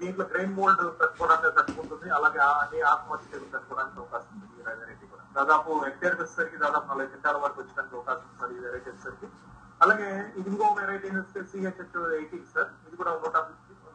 దీంట్లో 0.00 0.24
గ్రెయిన్ 0.32 0.54
మోల్డ్ 0.58 0.82
తట్టుకోవడానికి 1.00 1.54
తట్టుకుంటుంది. 1.58 2.08
అలాగే 2.16 2.40
అన్ని 2.46 2.80
ఆత్మహత్య 2.92 3.38
తట్టుకోవడానికి 3.54 3.98
అవకాశం 4.02 4.32
ఉంది 4.34 4.46
ఈ 4.60 4.64
వెరైటీ 4.80 5.06
కూడా. 5.12 5.24
దాదాపు 5.38 5.70
హెక్టేర్ 5.86 6.16
వచ్చేసరికి 6.20 6.58
దాదాపు 6.64 6.86
నలభై 6.90 7.06
క్వింటాల 7.12 7.36
వరకు 7.44 7.60
వచ్చడానికి 7.62 7.96
అవకాశం 7.98 8.26
ఉంది 8.28 8.40
సార్ 8.42 8.52
ఈ 8.56 8.60
వెరైటీ 8.66 8.88
వచ్చేసరికి. 8.90 9.28
అలాగే 9.84 10.08
ఇది 10.38 10.48
ఇంకో 10.52 10.68
వెరైటీ 10.80 11.08
సిహెచ్హెచ్ 11.52 11.96
ఎయిటీన్ 12.18 12.46
సార్ 12.54 12.70
ఇది 12.86 12.96
కూడా 13.00 13.10
నూట 13.24 13.36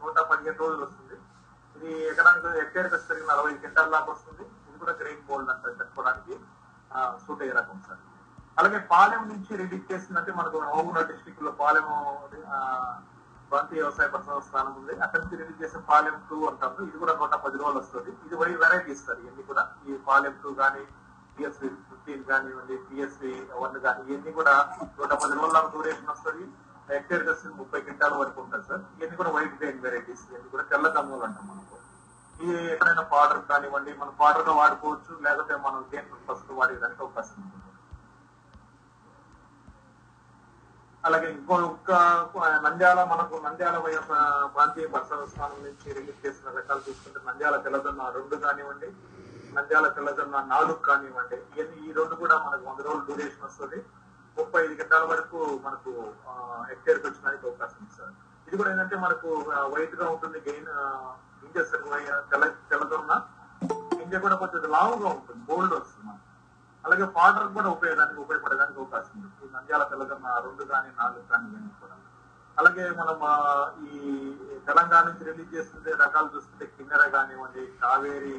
నూట 0.04 0.18
పదిహేను 0.32 0.58
రోజులు 0.64 0.84
వస్తుంది. 0.88 1.18
ఇది 1.78 1.92
ఎకరానికి 2.12 2.50
హెక్టేర్ 2.62 2.88
వచ్చేసరికి 2.88 3.28
నలభై 3.32 3.54
క్వింటాల 3.62 3.90
దాకా 3.96 4.10
వస్తుంది. 4.16 4.46
ఇది 4.70 4.78
కూడా 4.84 4.94
గ్రెయిన్ 5.02 5.24
మోల్డ్ 5.30 5.52
అంటే 5.54 5.76
తట్టుకోవడానికి 5.82 6.36
సూట్ 7.24 7.42
అయ్యే 7.44 7.54
రకం 7.60 7.78
సార్. 7.88 8.02
అలాగే 8.60 8.80
పాలెం 8.94 9.22
నుంచి 9.30 9.52
రెడీ 9.62 9.78
చేసిందంటే 9.92 10.32
మనకు 10.40 10.58
నవగుణ 10.66 11.00
డిస్టిక్లో 11.12 11.52
పాలెం 11.62 11.88
బంతి 13.52 13.76
వ్యవసాయ 13.80 14.08
పరిశోధన 14.14 14.44
స్థానం 14.50 14.74
ఉంది. 14.80 14.94
అక్కడ 15.06 15.22
తిరిగి 15.30 15.46
రిలీజ్ 15.48 15.62
చేసిన 15.64 15.82
పాలెం 15.90 16.16
టూ 16.30 16.38
అంటారు. 16.50 16.84
ఇది 16.90 16.98
కూడా 17.04 17.14
నూట 17.22 17.34
పది 17.46 17.58
రోజులు 17.62 17.80
వస్తుంది. 17.82 18.12
ఇది 18.26 18.36
వై 18.42 18.50
వెరైటీ 18.64 18.92
ఇస్తారు 18.96 19.20
ఇవన్నీ 19.26 19.44
కూడా 19.52 19.64
ఈ 19.90 19.98
పాలెం 20.08 20.36
టూ 20.44 20.52
కానీ 20.62 20.84
పిఎస్వి 21.36 21.70
ఫిఫ్టీన్ 21.90 22.24
కానివ్వండి 22.30 22.76
పిఎస్వి 22.88 23.34
వన్ 23.62 23.78
కానీ 23.86 24.02
ఇవన్నీ 24.10 24.32
కూడా 24.40 24.54
నూట 25.00 25.12
పది 25.24 25.34
రోజుల 25.40 25.62
డ్యూరేషన్ 25.76 26.12
వస్తుంది. 26.14 26.46
హెక్టేర్ 26.92 27.24
కలిసి 27.28 27.48
ముప్పై 27.60 27.80
క్వింటాల 27.86 28.14
వరకు 28.22 28.40
ఉంటుంది 28.44 28.66
సార్. 28.70 28.84
ఇవన్నీ 28.98 29.16
కూడా 29.22 29.32
వైట్ 29.36 29.56
గ్రెయిన్ 29.60 29.84
వెరైటీస్ 29.86 30.24
ఇవన్నీ 30.30 30.50
కూడా 30.56 30.66
తెల్ల 30.72 30.88
కమ్ములు 30.98 31.26
అంటాం 31.28 31.48
మనకు 31.52 31.80
ఇది 32.44 32.56
ఎక్కడైనా 32.74 33.04
పౌడర్ 33.14 33.42
కానివ్వండి 33.52 33.92
మనం 34.02 34.14
పౌడర్గా 34.22 34.54
వాడుకోవచ్చు. 34.62 35.12
లేకపోతే 35.26 35.54
మనం 35.66 35.82
దేని 35.92 36.26
ఫస్ట్ 36.30 36.52
వాడేదానికి 36.60 37.02
అవకాశం 37.06 37.36
ఉంటుంది. 37.44 37.63
అలాగే 41.06 41.28
ఇంకో 41.32 41.56
నంద్యాల 42.66 43.04
మనకు 43.04 43.36
నంద్యాల 43.46 43.78
వయ- 43.78 44.04
ప్రాంతీయ 44.56 44.88
పరిసర 44.88 45.26
స్థానం 45.32 45.58
నుంచి 45.64 45.94
రిలీజ్ 45.94 46.22
చేసిన 46.26 46.48
రకాలు 46.58 46.82
చూసుకుంటే 46.90 47.20
నంద్యాల 47.28 47.58
తెల్లదొన్న 47.58 48.10
రెండు 48.10 48.36
కానివ్వండి 48.36 48.90
నంద్యాల 49.56 49.88
తెల్లదొన్న 49.88 50.38
నాలుగు 50.52 50.78
కానివ్వండి. 50.88 51.38
ఇవన్నీ 51.58 51.78
ఈ 51.88 51.92
రెండు 51.92 52.16
కూడా 52.16 52.36
మనకు 52.46 52.64
వంద 52.70 52.80
రోజులు 52.80 53.04
డ్యూరేషన్ 53.10 53.46
వస్తుంది. 53.46 53.80
ముప్పై 54.38 54.62
ఐదు 54.66 54.76
గంటల 54.82 55.04
వరకు 55.12 55.40
మనకు 55.66 55.92
హెక్టేర్కి 56.70 57.08
వచ్చడానికి 57.08 57.48
అవకాశం 57.48 57.78
ఉంది 57.82 57.94
సార్. 57.98 58.14
ఇది 58.48 58.58
కూడా 58.58 58.72
ఏంటంటే 58.72 58.96
మనకు 58.96 59.28
వైట్గా 59.74 60.06
ఉంటుంది 60.14 60.40
గెయిన్ 60.48 60.72
గింజ 61.42 61.58
తెల్ల 62.32 62.46
తెల్లదొన్న 62.72 63.14
గింజ 64.00 64.16
కూడా 64.16 64.36
కొంచెం 64.36 64.72
లావుగా 64.72 65.08
ఉంటుంది 65.18 65.42
బోల్డ్ 65.50 65.74
వస్తుంది 65.74 66.08
మనకు. 66.10 66.23
అలాగే 66.84 67.06
పౌడర్ 67.16 67.48
కూడా 67.54 67.70
ఉపయోగానికి 67.70 68.20
ఉపయోగపడడానికి 68.20 68.80
అవకాశం 68.80 69.14
ఉంది. 69.18 69.30
ఈ 69.42 69.52
నంద్యాల 69.54 69.84
తెలంగాణ 69.92 70.34
రెండు 70.46 70.64
కానీ 70.72 70.90
నాలుగు 70.98 71.26
కానీ 71.30 71.46
ఇవన్నీ 71.50 71.72
కూడా. 71.82 71.96
అలాగే 72.58 72.84
మనం 72.98 73.16
ఈ 73.88 74.00
తెలంగాణ 74.68 75.04
నుంచి 75.08 75.24
రిలీజ్ 75.30 75.54
చేస్తుంటే 75.56 75.92
రకాలు 76.02 76.30
చూస్తుంటే 76.34 76.66
కిన్నెర 76.74 77.04
కానివ్వండి 77.14 77.64
కావేరి 77.82 78.36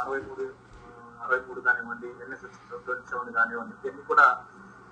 అరవై 0.00 0.20
మూడు 0.26 0.44
అరవై 1.22 1.40
మూడు 1.46 1.60
కానివ్వండి 1.60 2.08
ఎన్ఎస్ఎస్ 2.24 2.58
ట్వంటీ 2.80 3.06
సెవెన్ 3.10 3.32
కానివ్వండి 3.34 3.74
ఇవన్నీ 3.80 4.04
కూడా 4.10 4.26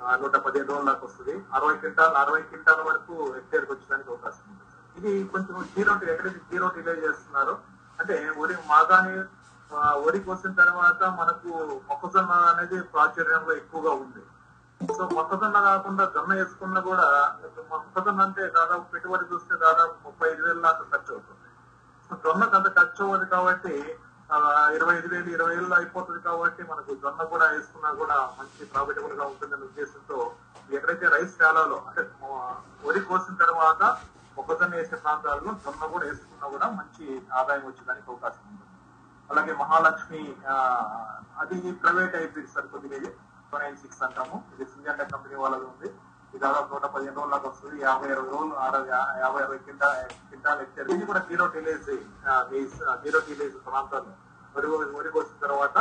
ఆ, 0.01 0.11
నూట 0.17 0.35
పదిహేను 0.45 0.69
రోజుల 0.71 0.87
దాకా 0.89 1.05
వస్తుంది. 1.07 1.33
అరవై 1.53 1.75
క్వింటాల్ 1.81 2.15
అరవై 2.17 2.43
క్వింటాల 2.43 2.81
వరకు 2.87 3.15
హెక్టేర్కి 3.35 3.73
వచ్చడానికి 3.73 4.09
అవకాశం 4.11 4.45
ఉంది. 4.47 4.65
ఇది 4.97 5.11
కొంచెం 5.33 5.57
జీరో 5.75 5.93
ఎక్కడైతే 6.07 6.41
జీరో 6.51 6.67
డిలే 6.77 6.95
చేస్తున్నారో 7.03 7.55
అంటే 7.99 8.15
ఉదయం 8.41 8.63
మాగాని 8.69 9.13
వరి 10.05 10.21
కోసిన 10.27 10.53
తర్వాత 10.61 11.03
మనకు 11.21 11.51
మొక్కజొన్న 11.89 12.33
అనేది 12.51 12.79
ప్రాచుర్యంలో 12.93 13.53
ఎక్కువగా 13.61 13.93
ఉంది. 14.03 14.23
సో 14.81 15.03
మొక్కజొన్న 15.17 15.59
కాకుండా 15.69 16.05
జొన్న 16.15 16.33
వేసుకున్న 16.39 16.79
కూడా 16.89 17.07
మొక్కజొన్న 17.73 18.21
అంటే 18.27 18.45
దాదాపు 18.59 18.85
పెట్టుబడి 18.93 19.27
చూస్తే 19.33 19.55
దాదాపు 19.65 19.95
ముప్పై 20.07 20.29
ఐదు 20.33 20.43
వేలు 20.47 20.61
దాకా 20.67 20.85
ఖర్చు 20.93 21.11
అవుతుంది. 21.17 21.49
సో 22.07 22.17
జొన్నకు 22.25 22.57
అంత 22.59 22.69
ఖర్చు 22.79 23.03
అవ్వదు 23.07 23.27
కాబట్టి 23.35 23.75
ఇరవై 24.77 24.95
ఐదు 24.99 25.09
వేలు 25.13 25.31
ఇరవై 25.37 25.55
ఏళ్ళు 25.59 25.75
అయిపోతుంది 25.79 26.21
కాబట్టి 26.27 26.63
మనకు 26.71 26.91
జొన్న 27.03 27.23
కూడా 27.33 27.47
వేసుకున్నా 27.55 27.91
కూడా 28.01 28.17
మంచి 28.39 28.71
ప్రాఫిటబుల్గా 28.73 29.25
ఉంటుందనే 29.33 29.65
ఉద్దేశంతో 29.71 30.19
ఎక్కడైతే 30.77 31.07
రైస్ 31.15 31.37
శాలలో 31.39 31.79
అంటే 31.89 32.03
వరి 32.87 33.01
కోసిన 33.09 33.37
తర్వాత 33.45 33.83
మొక్కజొన్న 34.37 34.75
వేసే 34.81 34.99
ప్రాంతాల్లో 35.05 35.53
జొన్న 35.65 35.83
కూడా 35.95 36.05
వేసుకున్నా 36.11 36.49
కూడా 36.55 36.69
మంచి 36.79 37.07
ఆదాయం 37.41 37.65
వచ్చేదానికి 37.69 38.09
అవకాశం 38.13 38.45
ఉంటుంది 38.51 38.70
అలాగే 39.31 39.53
మహాలక్ష్మి 39.63 40.23
అది 41.43 41.57
ప్రైవేట్ 41.83 42.15
అయిపోయింది 42.21 42.53
సార్ 42.55 42.69
కొద్దిగా 42.75 42.97
ఇది 43.01 43.11
నైన్ 43.63 43.77
సిక్స్ 43.83 44.03
అంటాము. 44.07 44.37
ఇది 44.55 44.65
సింజంట 44.73 45.03
కంపెనీ 45.13 45.37
వాళ్ళది 45.43 45.67
ఉంది. 45.73 45.89
ఇది 46.31 46.41
దాదాపు 46.45 46.69
నూట 46.73 46.87
పదిహేను 46.95 47.17
రోజుల 47.19 47.33
దాకా 47.35 47.49
వస్తుంది. 47.53 47.77
యాభై 47.87 48.09
ఇరవై 48.15 48.31
రోజులు 48.35 48.55
అరవై 48.67 48.89
యాభై 49.23 49.41
అరవై 49.45 49.59
కింద 49.69 49.85
కింటాలు 50.31 50.63
ఎక్కారు 50.67 50.93
ఇది 50.97 51.07
కూడా 51.11 51.21
జీరో 51.31 51.47
టీలేజ్ 51.55 51.91
జీరో 53.05 53.21
టీలేజ్ 53.29 53.57
ప్రాంతాలు. 53.69 54.13
వరి 54.57 54.69
వరి 54.99 55.11
వచ్చిన 55.19 55.39
తర్వాత 55.47 55.79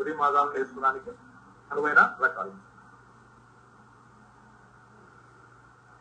ఉరి 0.00 0.12
మాదాలను 0.20 0.54
వేసుకోవడానికి 0.58 1.12
అనువైన 1.72 2.00
రకాలు. 2.24 2.54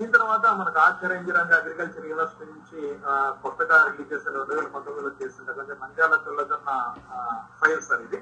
దీని 0.01 0.13
తర్వాత 0.13 0.45
మనకు 0.59 0.79
ఆశ్చర్య 0.83 1.17
ఇంజనీరింగ్ 1.19 1.51
అగ్రికల్చర్ 1.57 2.05
యూనివర్సిటీ 2.11 2.45
నుంచి 2.51 2.77
కొత్తగా 3.41 3.75
రిలీజ్ 3.87 4.07
చేసిన 4.13 4.31
రెండు 4.37 4.53
వేల 4.57 4.69
పంతొమ్మిదిలో 4.75 5.11
చేసిన 5.19 5.53
కొంచెం 5.57 5.77
మంజాల 5.81 6.15
తెల్లజొన్న 6.25 6.69
ఫైల్ 7.59 7.83
సార్ 7.87 8.01
ఇది. 8.05 8.19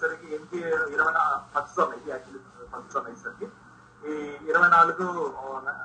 సరికి 0.00 0.26
ఎంపీ 0.38 0.58
ఇరవై 0.94 1.12
ఫస్ట్ 1.54 1.72
సమ్ 1.78 1.92
ఇది 1.98 2.10
యాక్చువల్లీ 2.14 2.40
ఫస్ట్ 2.72 2.92
సమ్ 2.96 3.06
అయ్యేసరికి 3.10 3.46
ఈ 4.02 4.14
ఇరవై 4.50 4.68
నాలుగు 4.76 5.06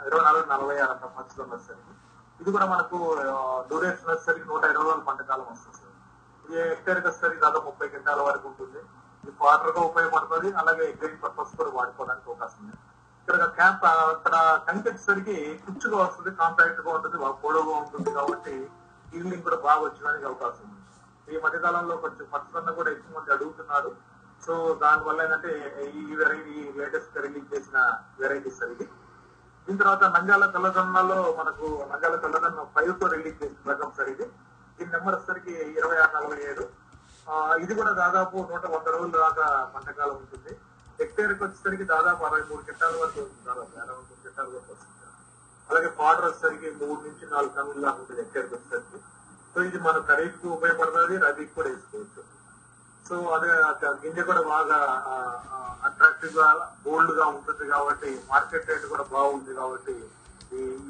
ఇరవై 0.10 0.24
నాలుగు 0.27 0.46
నలభై 0.54 0.77
ఆరు 0.86 0.94
అంట 0.96 1.08
ఫస్ట్ 1.16 1.36
సమ్ 1.39 1.54
వచ్చేసరికి 1.56 1.94
ఇది 2.39 2.50
కూడా 2.58 2.68
మనకు 2.74 3.00
డ్యూరేషన్ 3.72 4.12
వచ్చేసరికి 4.12 4.46
నూట 4.51 4.63
ఇరవై 4.74 4.86
రోజుల 4.89 5.06
పంటకాలం 5.10 5.48
వస్తుంది 5.54 5.77
సార్. 5.80 5.94
ఇది 6.46 6.58
హెక్టేర్కి 6.72 7.08
వచ్చేసరికి 7.10 7.42
దాదాపు 7.46 7.66
ముప్పై 7.70 7.89
గంటల 7.96 8.22
వరకు 8.30 8.46
ఉంటుంది. 8.51 8.82
ఇది 9.24 9.32
క్వార్టర్గా 9.39 9.82
ఉపయోగపడుతుంది 9.92 10.51
అలాగే 10.62 10.86
గ్రీన్ 11.00 11.20
పర్పస్ 11.24 11.56
కూడా 11.62 11.72
వాడుకోవడానికి 11.77 12.30
అవకాశం 12.32 12.60
ఉంది. 12.66 12.77
ఇక్కడ 13.27 13.46
క్యాంప్ 13.55 13.81
అక్కడ 13.86 14.36
కనిపించేసరికి 14.65 15.34
కుచ్చుగా 15.63 15.98
వస్తుంది 16.01 16.29
కాంపాక్ట్గా 16.41 16.91
ఉంటుంది 16.98 17.17
పొడవుగా 17.41 17.74
ఉంటుంది 17.81 18.10
కాబట్టి 18.17 18.53
ఈవినింగ్ 19.15 19.43
కూడా 19.48 19.57
బాగా 19.65 19.81
వచ్చడానికి 19.86 20.25
అవకాశం 20.29 20.63
ఉంది. 20.67 20.84
ఈ 21.31 21.41
మధ్యకాలంలో 21.46 21.96
కొంచెం 22.03 22.25
పచ్చదన్న 22.34 22.72
కూడా 22.77 22.89
ఎక్కువ 22.93 23.12
మంది 23.15 23.34
అడుగుతున్నారు. 23.36 23.89
సో 24.46 24.53
దాని 24.84 25.03
వల్ల 25.07 25.19
ఏంటంటే 25.25 25.51
ఈ 26.01 26.03
వెరైటీ 26.19 26.55
లేటెస్ట్ 26.79 27.17
రిలీజ్ 27.25 27.51
చేసిన 27.55 27.77
వెరైటీస్ 28.22 28.60
సార్ 28.62 28.74
దీని 28.79 29.79
తర్వాత 29.84 30.03
నంగాల 30.15 30.48
తెల్లదన్నలో 30.55 31.19
మనకు 31.41 31.67
నంగాల 31.91 32.15
తెల్లదన్న 32.24 32.63
ఫైవ్తో 32.77 33.07
రిలీజ్ 33.15 33.38
చేసిన 33.43 33.72
రకం 33.74 33.91
సార్ 34.00 34.12
ఇది. 34.13 34.27
దీని 34.77 34.91
నెంబర్ 34.96 35.15
వచ్చేసరికి 35.17 35.55
ఇరవై 35.79 36.00
ఆరు 36.05 36.13
నలభై 36.17 36.39
ఏడు. 36.51 36.65
ఇది 37.65 37.74
కూడా 37.81 37.93
దాదాపు 38.01 38.38
నూట 38.53 38.65
వంద 38.75 38.88
రోజుల 38.96 39.12
దాకా 39.25 39.48
పంటకాలం 39.75 40.17
ఉంటుంది. 40.24 40.53
హెక్టేర్కి 41.00 41.42
వచ్చేసరికి 41.44 41.86
దాదాపు 41.94 42.22
అరవై 42.27 42.44
మూడు 42.50 42.62
క్వింటాల 42.68 42.94
వరకు 43.01 43.20
వస్తుంది 43.24 43.50
అరవై 43.54 44.01
మూడు 44.08 44.20
క్వింటాల 44.22 44.48
వరకు 44.56 44.72
వస్తుంది 44.74 44.96
అలాగే 45.70 45.89
పౌడర్ 46.00 46.25
వచ్చేసరికి 46.30 46.70
మూడు 46.82 47.00
నుంచి 47.08 47.24
నాలుగు 47.34 47.54
టన్నుల 47.56 47.80
దాకా 47.86 48.00
ఉంటుంది 48.01 48.20
హెక్టేర్కి 48.24 48.54
వచ్చేసరికి. 48.56 49.00
సో 49.54 49.58
ఇది 49.68 49.80
మన 49.86 49.98
ఖరీఫ్కు 50.10 50.48
ఉపయోగపడుతుంది 50.56 51.16
రబీకి 51.25 51.54
కూడా 51.58 51.70
వేసుకోవచ్చు. 51.74 52.22
సో 53.08 53.16
అదే 53.36 53.50
గింజ 54.04 54.20
కూడా 54.30 54.42
బాగా 54.54 54.77
అట్రాక్టివ్గా 55.88 56.48
బోల్డ్గా 56.86 57.25
ఉంటుంది 57.36 57.66
కాబట్టి 57.74 58.10
మార్కెట్ 58.32 58.70
రేట్ 58.72 58.86
కూడా 58.94 59.06
బాగుంది 59.13 59.54
కాబట్టి 59.60 59.96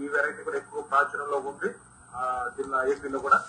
ఈ 0.04 0.08
వెరైటీ 0.16 0.42
కూడా 0.48 0.58
ఎక్కువ 0.62 0.82
ప్రాచుర్యంలో 0.92 1.38
ఉంది. 1.52 1.70
ఆ 2.20 2.24
జిల్లా 2.58 2.80
ఏపీలో 2.92 3.20
కూడా. 3.28 3.40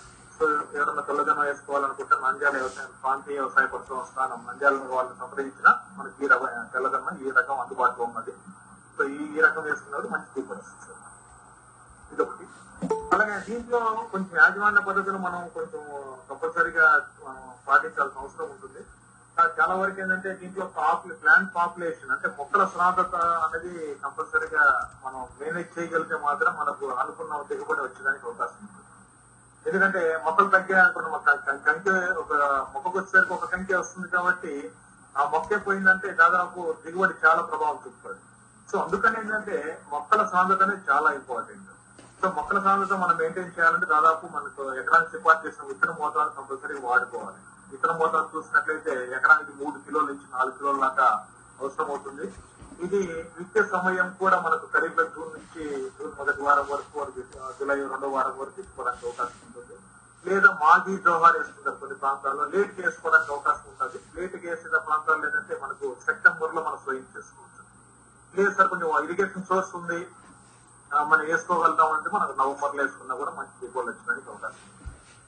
ఎవరన్నా 0.43 1.01
తెల్లదనం 1.07 1.45
వేసుకోవాలనుకుంటే 1.47 2.15
నంద్యాల 2.25 2.55
వ్యవసాయ 2.59 2.85
ప్రాంతీయ 3.01 3.37
వ్యవసాయ 3.39 3.65
పరిశ్రమ 3.73 4.03
స్థానం 4.09 4.39
నంద్యాల 4.49 4.75
వాళ్ళని 4.91 5.17
సంప్రదించిన 5.21 5.69
మనకి 5.97 6.23
ఈ 6.25 6.27
రకం 6.33 6.67
తెల్లదనం 6.73 7.17
ఈ 7.25 7.31
రకం 7.39 7.57
అందుబాటులో 7.63 8.03
ఉన్నది. 8.09 8.33
సో 8.95 9.01
ఈ 9.17 9.19
ఈ 9.37 9.41
రకం 9.47 9.63
వేసుకున్నప్పుడు 9.67 10.11
మంచి 10.13 10.29
దిగుబడి 10.35 10.61
వస్తుంది. 10.61 10.85
సార్ 10.85 12.13
ఇదొకటి. 12.13 12.45
అలాగే 13.15 13.35
దీంట్లో 13.47 13.79
కొంచెం 14.13 14.35
యాజమాన్య 14.43 14.81
పద్ధతులు 14.89 15.19
మనం 15.27 15.41
కొంచెం 15.57 15.83
కంపల్సరిగా 16.29 16.85
పాటించాల్సిన 17.67 18.21
అవసరం 18.23 18.49
ఉంటుంది. 18.55 18.81
చాలా 19.57 19.73
వరకు 19.81 19.99
ఏంటంటే 20.03 20.29
దీంట్లో 20.41 20.65
పాపులే 20.77 21.15
ప్లాంట్ 21.23 21.51
పాపులేషన్ 21.57 22.11
అంటే 22.15 22.27
మొక్కల 22.39 22.63
శ్రాంతత 22.73 23.15
అనేది 23.45 23.73
కంపల్సరిగా 24.03 24.63
మనం 25.05 25.19
మేనేజ్ 25.41 25.73
చేయగలిగితే 25.77 26.17
మాత్రం 26.27 26.53
మనకు 26.61 26.87
అనుకున్న 27.03 27.41
దిగుబడి 27.51 27.81
వచ్చేదానికి 27.85 28.25
అవకాశం 28.29 28.59
ఉంటుంది. 28.67 28.85
ఎందుకంటే 29.69 30.01
మొక్కలు 30.25 30.49
తగ్గాయి 30.53 30.81
అనుకున్న 30.83 31.07
మొక్క 31.15 31.29
ఒక 32.21 32.33
మొక్కకు 32.73 32.97
వచ్చేసరికి 32.99 33.33
ఒక 33.37 33.47
కంకి 33.51 33.73
వస్తుంది 33.79 34.07
కాబట్టి 34.15 34.53
ఆ 35.19 35.23
మొక్క 35.33 35.59
పోయిందంటే 35.67 36.09
దాదాపు 36.21 36.59
దిగుబడి 36.83 37.15
చాలా 37.25 37.41
ప్రభావం 37.49 37.77
చూపుతుంది. 37.83 38.21
సో 38.69 38.75
అందుకని 38.85 39.17
ఏంటంటే 39.21 39.57
మొక్కల 39.91 40.21
సాంద్రత 40.33 40.61
అనేది 40.65 40.83
చాలా 40.89 41.09
ఇంపార్టెంట్. 41.19 41.69
సో 42.21 42.25
మొక్కల 42.37 42.59
సాంద్రత 42.67 42.93
మనం 43.03 43.15
మెయింటైన్ 43.21 43.53
చేయాలంటే 43.57 43.87
దాదాపు 43.95 44.25
మనకు 44.35 44.63
ఎకరానికి 44.81 45.11
సిఫార్సు 45.13 45.43
చేసిన 45.45 45.67
విత్తన 45.69 45.91
మోతాదు 46.01 46.31
కంపల్సరీ 46.37 46.75
వాడుకోవాలి. 46.87 47.39
విత్తన 47.71 47.91
మోతాదు 48.01 48.29
చూసినట్లయితే 48.35 48.93
ఎకరానికి 49.17 49.51
మూడు 49.61 49.77
కిలోల 49.85 50.05
నుంచి 50.11 50.27
నాలుగు 50.35 50.57
కిలోల 50.59 50.77
దాకా 50.85 51.07
అవసరం 51.61 51.89
అవుతుంది 51.93 52.25
ఇది 52.85 52.99
నిత్య 53.37 53.61
సమయం 53.73 54.07
కూడా 54.19 54.37
మనకు 54.45 54.65
సరిగ్గా 54.73 55.03
జూన్ 55.15 55.31
నుంచి 55.37 55.63
జూన్ 55.97 56.13
మొదటి 56.19 56.41
వారం 56.47 56.67
వరకు 56.73 56.93
వరకు 57.01 57.21
జూలై 57.57 57.77
రెండో 57.93 58.09
వారం 58.15 58.35
వరకు 58.41 58.55
తీసుకోవడానికి 58.59 59.03
అవకాశం 59.07 59.39
ఉంటుంది. 59.47 59.75
లేదా 60.25 60.49
మాజీ 60.61 60.93
జోహార్ 61.05 61.37
వేసుకుంటారు 61.39 61.77
కొన్ని 61.81 61.97
ప్రాంతాల్లో 62.03 62.45
లేట్ 62.53 62.73
చేసుకోవడానికి 62.79 63.31
అవకాశం 63.35 63.65
ఉంటుంది. 63.71 63.99
లేట్ 64.17 64.37
చేసిన 64.45 64.79
ప్రాంతాల్లో 64.87 65.25
ఏంటంటే 65.29 65.57
మనకు 65.63 65.85
సెప్టెంబర్లో 66.07 66.61
మనం 66.67 66.79
స్వయం 66.85 67.05
చేసుకోవచ్చు. 67.15 67.61
లేదు 68.33 68.53
సార్ 68.57 68.71
కొంచెం 68.73 68.89
ఇరిగేషన్ 69.07 69.47
సోర్స్ 69.51 69.73
ఉంది 69.81 69.99
మనం 71.11 71.23
వేసుకోగలుగుతాం 71.29 71.91
అంటే 71.97 72.09
మనకు 72.15 72.33
నవంబర్లో 72.41 72.81
వేసుకున్నా 72.83 73.15
కూడా 73.21 73.31
మంచి 73.39 73.53
దిగుబడులు 73.61 73.91
వచ్చడానికి 73.91 74.29
అవకాశం 74.33 74.65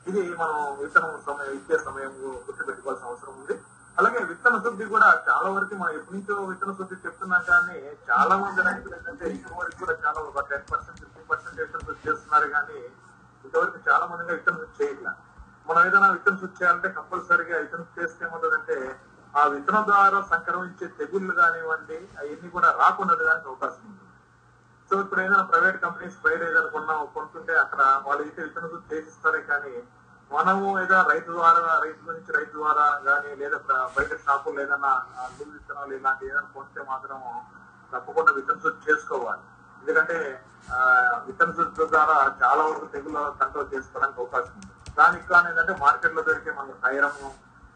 ఇది 0.10 0.22
మనం 0.42 0.58
విత్తనం 0.80 1.12
సమయం 1.28 1.54
ఇచ్చే 1.58 1.76
సమయం 1.88 2.14
గుర్తుపెట్టుకోవాల్సిన 2.46 3.10
అవసరం 3.10 3.34
ఉంది. 3.42 3.56
అలాగే 3.98 4.20
విత్తన 4.30 4.56
శుద్ధి 4.66 4.86
కూడా 4.94 5.08
చాలా 5.28 5.50
వరకు 5.56 5.76
మనం 5.82 5.94
ఎప్పటి 5.98 6.16
నుంచో 6.18 6.36
విత్తన 6.50 6.72
శుద్ధి 6.80 6.96
చెప్తున్నాం 7.06 7.42
కానీ 7.50 7.78
చాలా 8.10 8.36
మంది 8.44 8.62
రైతులు 8.68 8.96
ఏంటంటే 8.98 9.26
ఇప్పటి 9.36 9.56
వరకు 9.60 9.78
కూడా 9.82 9.96
చాలా 10.04 10.20
ఒక 10.30 10.44
టెన్ 10.52 10.66
పర్సెంట్ 10.72 11.00
ఫిఫ్టీన్ 11.02 11.28
పర్సెంట్ 11.32 11.60
విత్తన 11.62 11.82
శుద్ధి 11.88 12.06
చేస్తున్నారు 12.08 12.48
కానీ 12.56 12.80
ఇంతవరకు 13.44 13.80
చాలా 13.90 14.06
మందిగా 14.12 14.34
విత్తన 14.38 14.56
శుద్ధి 14.62 14.78
చేయట్లా. 14.80 15.12
మనం 15.70 15.82
ఏదైనా 15.88 16.10
విత్తన 16.16 16.36
శుద్ధి 16.42 16.60
చేయాలంటే 16.60 16.90
కంపల్సరీగా 16.98 17.58
విత్తన 17.64 17.86
చేస్తే 17.98 18.26
ఏమవుతుందంటే 18.28 18.78
ఆ 19.34 19.44
విత్తనం 19.54 19.84
ద్వారా 19.90 20.22
సంక్రమించే 20.34 20.88
తెగుళ్ళు 21.00 21.34
కానివ్వండి 21.42 22.00
అవన్నీ 22.22 22.50
కూడా 22.56 22.70
రాకుండా 22.82 23.14
దానికి 23.22 23.48
అవకాశం 23.52 23.84
ఉంది. 23.92 24.06
సో 24.90 24.94
ఇప్పుడు 25.04 25.22
ఏదైనా 25.26 25.46
ప్రైవేట్ 25.52 25.78
కంపెనీస్ 25.86 26.18
బయట 26.26 26.42
ఏదైనా 26.50 26.96
కొంటుంటే 27.18 27.54
అక్కడ 27.64 27.82
వాళ్ళు 28.08 28.22
అయితే 28.26 28.40
విత్తన 28.48 28.68
శుద్ధి 28.74 28.96
చేసిస్తారే 28.96 29.42
కానీ 29.52 29.74
మనము 30.32 30.68
ఏదో 30.82 30.98
రైతు 31.10 31.32
ద్వారా 31.38 31.62
రైతు 31.84 32.02
నుంచి 32.10 32.32
రైతు 32.36 32.56
ద్వారా 32.58 32.86
కానీ 33.06 33.32
లేదా 33.40 33.58
బయట 33.96 34.12
షాపుల్లో 34.24 34.62
ఏదైనా 34.64 34.92
ఆ, 35.16 35.24
విత్తనాలు 35.50 35.94
ఇలాంటి 35.98 36.24
ఏదైనా 36.28 36.50
కొంటే 36.54 36.84
మాత్రం 36.90 37.20
తప్పకుండా 37.94 38.32
విత్తన 38.38 38.58
శుద్ధి 38.66 38.84
చేసుకోవాలి. 38.88 39.44
ఎందుకంటే 39.82 40.18
విత్తన 41.28 41.50
శుద్ధి 41.58 41.88
ద్వారా 41.88 42.14
చాలా 42.42 42.62
వరకు 42.68 42.88
తెగులు 42.94 43.24
కంట్రోల్ 43.42 43.70
చేసుకోవడానికి 43.74 44.20
అవకాశం 44.22 44.54
ఉంది. 44.56 44.68
దానికి 44.98 45.26
కానీ 45.30 45.50
ఏంటంటే 45.52 45.74
మార్కెట్లో 45.82 46.22
దొరికే 46.28 46.52
మనకు 46.52 46.78
తైరము 46.86 47.28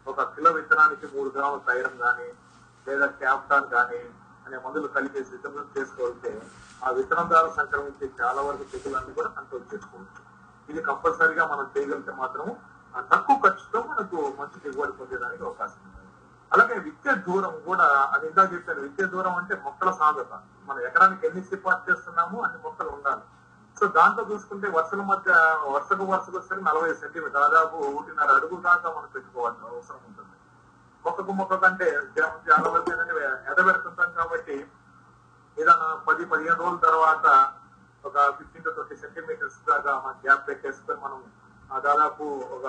ఒక 0.06 0.22
కిలో 0.34 0.50
విత్తనానికి 0.56 1.06
మూడు 1.14 1.28
గ్రాముల 1.36 1.60
తైరం 1.68 1.94
కానీ 2.02 2.28
లేదా 2.86 3.06
క్యాప్టాన్ 3.20 3.68
కానీ 3.72 4.00
అనే 4.46 4.56
మందులు 4.64 4.88
కలిపేసి 4.96 5.30
విత్తనం 5.34 5.68
చేసుకోవాలంటే 5.76 6.32
ఆ 6.82 6.90
విత్తనం 6.96 7.26
ద్వారా 7.32 7.48
సంక్రమించే 7.56 8.08
చాలా 8.20 8.40
వరకు 8.42 8.64
తెగులన్నీ 8.74 9.12
కూడా 9.14 9.30
కంట్రోల్ 9.36 9.66
చేసుకోవచ్చు. 9.72 10.22
ఇది 10.70 10.80
కంపల్సరీగా 10.88 11.44
మనం 11.52 11.66
చేయగలిగితే 11.74 12.12
మాత్రం 12.22 12.46
ఆ 12.96 13.00
తక్కువ 13.12 13.36
ఖర్చుతో 13.44 13.78
మనకు 13.90 14.18
మంచి 14.40 14.56
దిగుబడి 14.64 14.92
పొందడానికి 14.98 15.42
అవకాశం 15.48 15.80
ఉంది. 15.86 16.02
అలాగే 16.50 16.76
విద్య 16.86 17.14
దూరం 17.26 17.54
కూడా 17.68 17.86
అది 18.14 18.26
ఇందా 18.30 18.42
చెప్పాను 18.52 18.80
విద్య 18.86 19.06
దూరం 19.14 19.34
అంటే 19.40 19.54
మొక్కల 19.64 19.90
సాంద్రత. 20.00 20.32
మనం 20.68 20.80
ఎకరానికి 20.88 21.26
ఎన్ని 21.28 21.42
సిఫార్సు 21.50 21.84
చేస్తున్నామో 21.88 22.38
అన్ని 22.46 22.58
మొక్కలు 22.66 22.90
ఉండాలి. 22.96 23.24
సో 23.78 23.86
దాంట్లో 23.96 24.22
చూసుకుంటే 24.30 24.66
వర్షల 24.76 25.02
మధ్య 25.10 25.30
వర్షకు 25.74 26.04
వరుసకు 26.10 26.36
వస్తే 26.38 26.54
నలభై 26.68 26.92
సెంటీమీటర్ 27.02 27.42
దాదాపు 27.46 27.76
ఒకటిన్నర 27.88 28.30
అడుగు 28.38 28.56
దాకా 28.68 28.88
మనం 28.96 29.08
పెట్టుకోవాల్సిన 29.16 29.66
అవసరం 29.72 30.00
ఉంటుంది. 30.10 30.34
మొక్కకు 31.04 31.32
మొక్క 31.40 31.54
కంటే 31.64 31.88
చాలా 32.48 32.68
వరకు 32.74 32.90
ఎదబెడుతుంటాం 33.50 34.10
కాబట్టి 34.20 34.56
ఏదైనా 35.56 35.88
పది 36.08 36.22
పదిహేను 36.30 36.58
రోజుల 36.62 36.78
తర్వాత 36.86 37.26
ఒక 38.06 38.16
ఫిఫ్టీన్ 38.38 38.64
టు 38.66 38.72
ట్వంటీ 38.76 38.96
సెంటీమీటర్స్ 39.02 39.58
దాకా 39.68 39.92
మనం 40.04 40.18
గ్యాప్ 40.24 40.44
పెట్టేసుకొని 40.48 41.00
మనం 41.04 41.20
దాదాపు 41.86 42.24
ఒక 42.56 42.66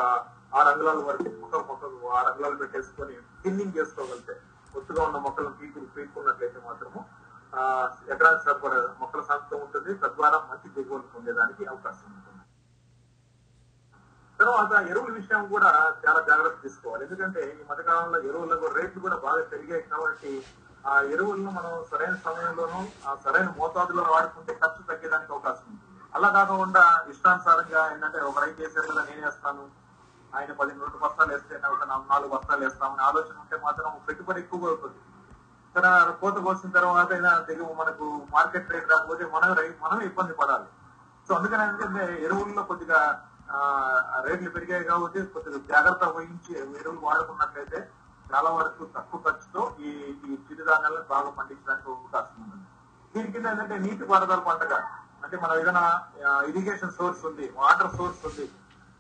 ఆరు 0.57 0.69
అంగుళాల 0.71 0.99
వరకు 1.07 1.29
మొక్క 1.41 1.61
మొక్కకు 1.69 2.07
ఆరు 2.17 2.27
అంగుళాలు 2.31 2.57
పెట్టేసుకొని 2.61 3.15
థిన్నింగ్ 3.43 3.75
చేసుకోగలితే 3.77 4.35
ఒత్తుగా 4.77 5.01
ఉన్న 5.07 5.17
మొక్కలను 5.25 5.55
పీకులు 5.59 5.87
పీక్కున్నట్లయితే 5.95 6.59
మాత్రము 6.69 6.99
ఆ 7.53 7.63
ఎకరానికి 8.13 8.43
సరిపడే 8.45 8.79
మొక్కల 9.01 9.21
సాగుతూ 9.29 9.55
ఉంటుంది. 9.65 9.91
తద్వారా 10.03 10.37
మంచి 10.49 10.67
దిగుబడి 10.75 11.07
పొందేదానికి 11.13 11.63
అవకాశం 11.73 12.07
ఉంటుంది. 12.17 12.43
తర్వాత 14.39 14.71
ఎరువుల 14.91 15.13
విషయం 15.19 15.43
కూడా 15.53 15.71
చాలా 16.03 16.19
జాగ్రత్త 16.29 16.57
తీసుకోవాలి. 16.65 17.03
ఎందుకంటే 17.07 17.41
ఈ 17.59 17.63
మధ్యకాలంలో 17.69 18.19
ఎరువుల 18.29 18.55
రేట్లు 18.77 19.01
కూడా 19.05 19.17
బాగా 19.27 19.43
పెరిగాయి 19.53 19.85
కాబట్టి 19.93 20.31
ఆ 20.87 21.01
ఎరువులను 21.11 21.51
మనం 21.51 21.71
సరైన 21.89 22.15
సమయంలోనూ 22.23 22.79
ఆ 23.05 23.15
సరైన 23.23 23.49
మోతాదులో 23.57 24.03
వాడుకుంటే 24.11 24.53
ఖర్చు 24.53 24.81
తగ్గేదానికి 24.83 25.31
అవకాశం 25.33 25.65
ఉంది. 25.67 25.83
అలా 26.13 26.29
కాకుండా 26.37 26.83
ఇష్టానుసారంగా 27.11 27.81
ఏంటంటే 27.91 28.19
ఒక 28.21 28.37
రైతు 28.39 28.59
వేసారు 28.61 28.87
కదా 28.91 29.01
నేను 29.09 29.21
వేస్తాను 29.25 29.63
ఆయన 30.33 30.51
పది 30.53 30.71
రెండు 30.75 30.97
బస్తాలు 30.97 31.31
వేస్తే 31.33 31.55
ఒక 31.67 31.83
నాలుగు- 31.83 32.09
నాలుగు 32.09 32.31
బస్తాలు 32.33 32.61
వేస్తామని 32.63 33.03
ఆలోచన 33.03 33.37
ఉంటే 33.39 33.57
మాత్రం 33.63 33.91
పెట్టుబడి 34.07 34.39
ఎక్కువగా 34.39 34.67
అవుతుంది 34.69 34.99
ఇక్కడ 35.67 35.87
కోత 36.21 36.37
కోసిన 36.39 36.69
తర్వాత 36.77 37.09
అయినా 37.13 37.31
దిగువ 37.47 37.71
మనకు 37.73 38.05
మార్కెట్ 38.31 38.71
రేట్ 38.71 38.89
రాకపోతే 38.91 39.23
మనం 39.27 39.49
మనం 39.81 39.99
ఇబ్బంది 40.01 40.33
పడాలి. 40.33 40.67
సో 41.27 41.35
అందుకని 41.35 41.63
ఏంటంటే 41.63 42.03
ఎరువుల్లో 42.23 42.63
కొద్దిగా 42.63 42.99
ఆ, 43.49 43.59
రేట్లు 44.25 44.49
పెరిగాయి 44.49 44.83
కాబట్టి 44.83 45.19
కొద్దిగా 45.33 45.57
జాగ్రత్త 45.69 46.03
వహించి 46.15 46.51
ఎరువులు 46.79 46.99
వాడుకున్నట్లయితే 47.01 47.79
చాలా 48.31 48.49
వరకు 48.49 48.83
తక్కువ 48.95 49.19
ఖర్చుతో 49.25 49.61
ఈ 49.79 49.91
ఈ 50.25 50.37
చిరుధాన్యాలను 50.47 51.05
బాగా 51.09 51.29
పండించడానికి 51.29 51.89
అవకాశం 51.91 52.37
ఉంటుంది. 52.43 52.65
దీని 53.13 53.31
కింద 53.33 53.45
ఏంటంటే 53.45 53.75
నీటి 53.77 54.05
పారుదల 54.05 54.41
పంటగా 54.47 54.79
అంటే 55.23 55.35
మనం 55.37 55.55
ఏదైనా 55.59 55.83
ఇరిగేషన్ 56.49 56.95
సోర్స్ 56.97 57.25
ఉంది 57.25 57.45
వాటర్ 57.55 57.93
సోర్స్ 57.95 58.23
ఉంది 58.25 58.45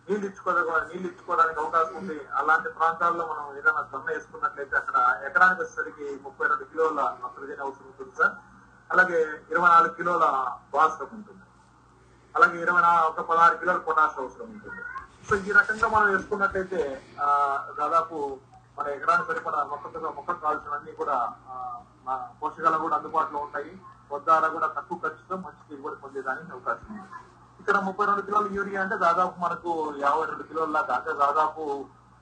నీళ్ళు 0.07 0.25
ఇచ్చుకోదా 0.27 0.61
నీళ్ళు 0.89 1.07
ఇచ్చుకోవడానికి 1.07 1.59
అవకాశం 1.59 1.95
ఉంది. 1.95 2.17
అలాంటి 2.33 2.69
ప్రాంతాల్లో 2.69 3.23
మనం 3.27 3.45
ఏదైనా 3.57 3.81
దొన్న 3.91 4.07
వేసుకున్నట్లయితే 4.07 4.75
అక్కడ 4.77 4.97
ఎకరానికి 5.23 5.61
వచ్చేసరికి 5.61 6.05
ముప్పై 6.23 6.47
రెండు 6.47 6.63
కిలోల 6.63 6.99
నత్రజని 7.23 7.61
అవసరం 7.61 7.87
ఉంటుంది 7.87 8.15
సార్. 8.15 8.35
అలాగే 8.89 9.19
ఇరవై 9.51 9.69
నాలుగు 9.69 9.93
కిలోల 9.93 10.25
భాస్కరం 10.73 11.13
ఉంటుంది. 11.13 11.43
అలాగే 12.35 12.57
ఇరవై 12.61 12.81
ఒక 13.09 13.21
పదహారు 13.29 13.55
కిలోల 13.55 13.77
పొటాష్ 13.87 14.19
అవసరం 14.19 14.49
ఉంటుంది. 14.49 14.81
సో 15.27 15.35
ఈ 15.43 15.51
రకంగా 15.51 15.87
మనం 15.87 16.07
వేసుకున్నట్లయితే 16.07 16.81
ఆ, 17.19 17.27
దాదాపు 17.79 18.17
మన 18.77 18.87
ఎకరానికి 18.95 19.27
సరిపడా 19.29 19.59
మొక్క 19.71 19.97
మొక్కకు 20.17 20.41
కావాల్సినవన్నీ 20.45 20.91
కూడా 21.01 21.15
పోషకాలు 22.41 22.77
కూడా 22.83 22.95
అందుబాటులో 22.99 23.39
ఉంటాయి. 23.45 23.71
వద్దారా 24.11 24.47
కూడా 24.55 24.67
తక్కువ 24.75 24.97
ఖర్చుతో 25.03 25.35
మంచి 25.45 25.63
దిగుబడి 25.69 25.97
పొందేదానికి 26.03 26.51
అవకాశం 26.55 26.89
ఉంది. 26.91 27.07
ఇక్కడ 27.61 27.77
ముప్పై 27.87 28.05
రెండు 28.09 28.23
కిలోల 28.27 28.47
యూరియా 28.57 28.79
అంటే 28.83 28.97
దాదాపు 29.05 29.35
మనకు 29.45 29.71
యాభై 30.03 30.25
రెండు 30.31 30.43
కిలోల 30.49 30.69
దాకా 30.77 30.93
అంటే 30.99 31.13
దాదాపు 31.23 31.61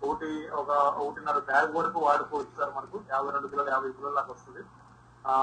ఒకటి 0.06 0.30
ఒక 0.62 0.70
ఒకటిన్నర 1.02 1.38
బ్యాగ్ 1.50 1.76
వరకు 1.78 2.00
వాడుకోవచ్చు 2.06 2.56
సార్ 2.60 2.72
మనకు. 2.78 2.98
యాభై 3.14 3.30
రెండు 3.36 3.52
కిలోలు 3.52 3.72
యాభై 3.76 3.92
కిలోల 3.98 4.14
దాకా 4.20 4.32
వస్తుంది. 4.36 4.64
ఆ 5.26 5.36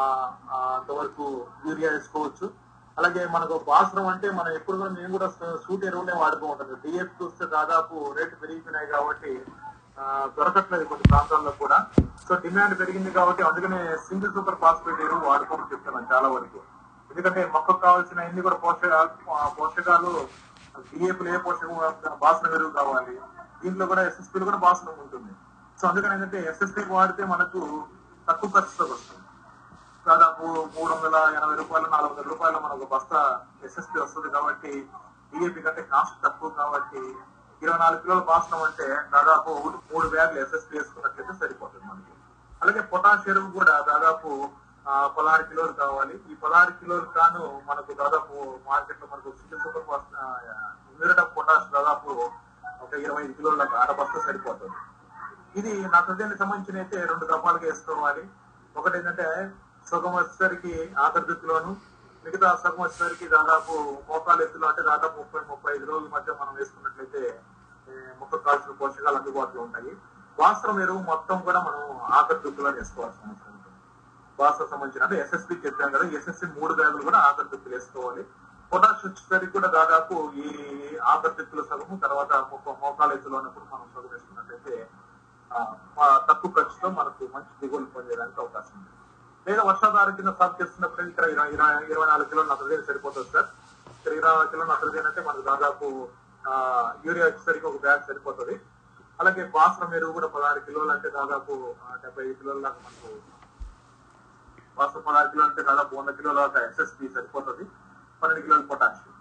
అంతవరకు 0.76 1.26
యూరియా 1.68 1.90
వేసుకోవచ్చు. 1.94 2.48
అలాగే 2.96 3.22
మనకు 3.34 3.54
బాస్రం 3.68 4.06
అంటే 4.12 4.28
మనం 4.38 4.52
ఎప్పుడు 4.58 4.76
కూడా 4.80 4.92
మేము 4.98 5.12
కూడా 5.16 5.28
సూట్ 5.64 5.84
ఎరువులే 5.90 6.14
వాడుకుంటాం 6.22 6.74
డిఎఫ్ 6.84 7.14
చూస్తే 7.20 7.44
దాదాపు 7.56 7.94
రేటు 8.18 8.34
పెరిగిపోయినాయి 8.42 8.88
కాబట్టి 8.94 9.32
దొరకట్లేదు 10.36 10.84
కొన్ని 10.90 11.04
ప్రాంతాల్లో 11.10 11.52
కూడా. 11.62 11.78
సో 12.26 12.34
డిమాండ్ 12.44 12.74
పెరిగింది 12.80 13.10
కాబట్టి 13.18 13.42
అందుకనే 13.48 13.80
సింగిల్ 14.08 14.34
సూపర్ 14.36 14.60
ఫాస్ఫేట్ 14.62 15.02
ఎరువు 15.06 15.24
వాడుకోమని 15.30 15.70
చెప్తున్నాను 15.72 16.08
చాలా 16.12 16.28
వరకు. 16.34 16.60
ఎందుకంటే 17.10 17.40
మొక్కకు 17.54 17.80
కావాల్సిన 17.86 18.20
అన్ని 18.28 18.42
కూడా 18.46 18.58
పోషకాలు 18.64 19.10
పోషకాలు 19.58 20.12
డిఏపీలు 20.90 21.30
ఏ 21.34 21.38
పోషకం 21.46 21.74
బాసన 22.22 22.54
ఎరువు 22.58 22.72
కావాలి. 22.78 23.14
దీంట్లో 23.62 23.86
కూడా 23.90 24.02
ఎస్ఎస్పీలు 24.10 24.46
కూడా 24.50 24.60
బాసనం 24.66 24.94
ఉంటుంది. 25.04 25.32
సో 25.80 25.84
అందుకని 25.90 26.14
ఏంటంటే 26.16 26.38
ఎస్ఎస్పీ 26.52 26.82
వాడితే 26.94 27.22
మనకు 27.32 27.60
తక్కువ 28.28 28.50
ఖర్చుతో 28.56 28.84
వస్తుంది. 28.92 29.20
దాదాపు 30.06 30.44
మూడు 30.76 30.90
వందల 30.92 31.16
ఎనభై 31.38 31.56
రూపాయలు 31.60 31.86
నాలుగు 31.92 32.10
వందల 32.12 32.26
రూపాయలు 32.32 32.58
మనకు 32.64 32.86
బస్తా 32.92 33.20
ఎస్ఎస్పి 33.66 33.98
వస్తుంది 34.04 34.28
కాబట్టి 34.36 34.72
డిఏపి 35.32 35.60
కంటే 35.66 35.82
కాస్ట్ 35.92 36.16
తక్కువ 36.24 36.48
కాబట్టి 36.60 37.02
ఇరవై 37.62 37.78
నాలుగు 37.82 38.00
కిలోల 38.02 38.22
బాస్తం 38.30 38.62
అంటే 38.68 38.86
దాదాపు 39.14 39.50
ఒకటి 39.58 39.78
మూడు 39.90 40.06
బ్యాగులు 40.08 40.40
ఎస్ఎస్పీ 40.44 40.74
వేసుకున్నట్లయితే 40.78 41.34
సరిపోతుంది 41.42 41.84
మనకి. 41.90 42.12
అలాగే 42.62 42.80
పొటాష్ 42.92 43.28
ఎరువు 43.32 43.50
కూడా 43.58 43.74
దాదాపు 43.90 44.28
పదహారు 45.16 45.44
కిలోలు 45.50 45.72
కావాలి. 45.72 46.14
ఈ 46.30 46.34
పదహారు 46.44 46.72
కిలోలు 46.80 47.06
కాను 47.16 47.42
మనకు 47.68 47.92
దాదాపు 48.02 48.34
మార్కెట్లో 48.68 49.06
మనకు 49.12 49.30
single 49.40 49.62
super 49.64 49.86
phosphate 49.88 50.16
of 51.24 51.30
potash 51.36 51.68
దాదాపు 51.76 52.10
ఒక 52.84 52.92
ఇరవై 53.04 53.22
ఐదు 53.24 53.32
కిలోల 53.32 53.66
అర 53.82 53.92
సరిపోతుంది. 54.26 54.78
ఇది 55.60 55.72
నత్రజనికి 55.94 56.38
సంబంధించిన 56.38 56.76
అయితే 56.76 56.98
రెండు 57.10 57.24
దఫాలుగా 57.32 57.66
వేసుకోవాలి. 57.68 58.24
ఒకటి 58.76 58.96
ఏంటంటే 58.98 59.28
సుఖం 59.90 60.14
వచ్చేసరికి 60.18 60.74
ఆఖరి 61.04 61.24
మిగతా 62.24 62.48
సగం 62.62 62.80
వచ్చేసరికి 62.82 63.26
దాదాపు 63.28 63.72
మోకాలు 64.08 64.42
ఎత్తులు 64.42 64.66
అంటే 64.66 64.82
దాదాపు 64.82 65.16
ముప్పై 65.20 65.40
ముప్పై 65.48 65.70
ఐదు 65.76 65.86
రోజుల 65.90 66.08
మధ్య 66.12 66.32
మనం 66.40 66.54
వేసుకున్నట్లయితే 66.54 67.22
ఏ, 68.24 68.38
కాల్చిన 68.38 68.72
పోషకాలు 68.72 69.16
అందుబాటులో 69.16 69.62
ఉంటాయి. 69.62 69.92
వాస్త్రం 70.38 70.80
ఎరువు 70.80 70.98
మొత్తం 71.02 71.40
కూడా 71.40 71.60
మనం 71.60 71.80
ఆఖరి 72.12 72.38
వేసుకోవాల్సిన 72.72 73.24
అవసరం 73.24 73.52
ఉంటుంది. 73.54 73.70
వాస్త్రం 74.38 74.68
సంబంధించిన 74.68 75.04
అంటే 75.04 75.20
ఎస్ఎస్పి 75.20 75.60
చెప్పాం 75.66 75.90
కదా 75.92 76.04
ఎస్ఎస్సి 76.18 76.46
మూడు 76.56 76.74
బ్యాగులు 76.74 77.02
కూడా 77.02 77.18
ఆఖరి 77.18 77.68
వేసుకోవాలి. 77.68 78.22
పొటాష్ 78.72 79.04
వచ్చేసరికి 79.04 79.52
కూడా 79.52 79.68
దాదాపు 79.68 80.14
ఈ 80.34 80.46
ఆఖరి 81.04 81.34
సగము 81.68 81.96
తర్వాత 82.02 82.32
మొక్క 82.50 82.76
మోకాల 82.82 83.12
ఎత్తులో 83.12 83.36
ఉన్నప్పుడు 83.38 83.64
మనం 83.72 83.86
సగం 83.94 84.10
వేసుకున్నట్లయితే 84.12 84.74
తక్కువ 86.28 86.50
ఖర్చుతో 86.52 86.88
మనకు 86.90 87.24
మంచి 87.34 87.52
దిగులు 87.60 87.86
పొందేదానికి 87.86 88.40
అవకాశం 88.40 88.76
ఉంది. 88.78 88.90
లేదా 89.46 89.62
వర్షాధార 89.62 90.10
కింద 90.10 90.28
సాగు 90.32 90.56
చేస్తున్నప్పుడు 90.60 91.08
ఇక్కడ 91.08 91.24
ఇరవై 91.24 91.50
ఇరవై 91.86 92.06
నాలుగు 92.06 92.28
కిలోలు 92.28 92.48
నత్రజని 92.50 92.86
సరిపోతుంది 92.86 93.30
సార్. 93.30 93.48
ఇక్కడ 93.96 94.12
ఇరవై 94.12 94.30
నాలుగు 94.30 94.50
కిలోలు 94.50 94.70
నత్రజని 94.72 95.06
అంటే 95.06 95.20
మనకు 95.20 95.42
దాదాపు 95.42 95.86
యూరియా 97.06 97.26
వచ్చేసరికి 97.28 97.66
ఒక 97.70 97.78
బ్యాగ్ 97.84 98.06
సరిపోతుంది. 98.08 98.54
అలాగే 99.20 99.42
బాస్రం 99.54 99.90
ఎరువు 99.98 100.12
కూడా 100.16 100.28
పదహారు 100.34 100.60
కిలోలు 100.66 100.92
అంటే 100.96 101.08
దాదాపు 101.16 101.52
డెబ్బై 102.02 102.22
ఐదు 102.26 102.36
కిలోల 102.40 102.58
దాకా 102.66 102.80
మనకు 102.86 103.10
బాస్రం 104.78 105.02
పదహారు 105.08 105.28
కిలోలు 105.32 105.48
అంటే 105.50 105.62
దాదాపు 105.70 105.92
వంద 106.00 106.10
కిలోల 106.18 106.36
దాకా 106.44 106.60
ఎస్ఎస్పి 106.68 107.12
సరిపోతుంది. 107.16 107.64
పన్నెండు 108.20 108.44
కిలోలు 108.46 108.66
పొటాషియం 108.72 109.18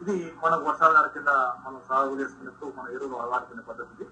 ఇది 0.00 0.16
మనం 0.42 0.58
వర్షాధార 0.66 1.06
కింద 1.14 1.30
మనం 1.64 1.80
సాగు 1.88 2.14
చేసుకున్నట్టు 2.20 2.66
మన 2.76 2.86
ఎరువులు 2.96 3.16
వాడుకునే 3.32 3.62
పద్ధతి. 3.70 4.04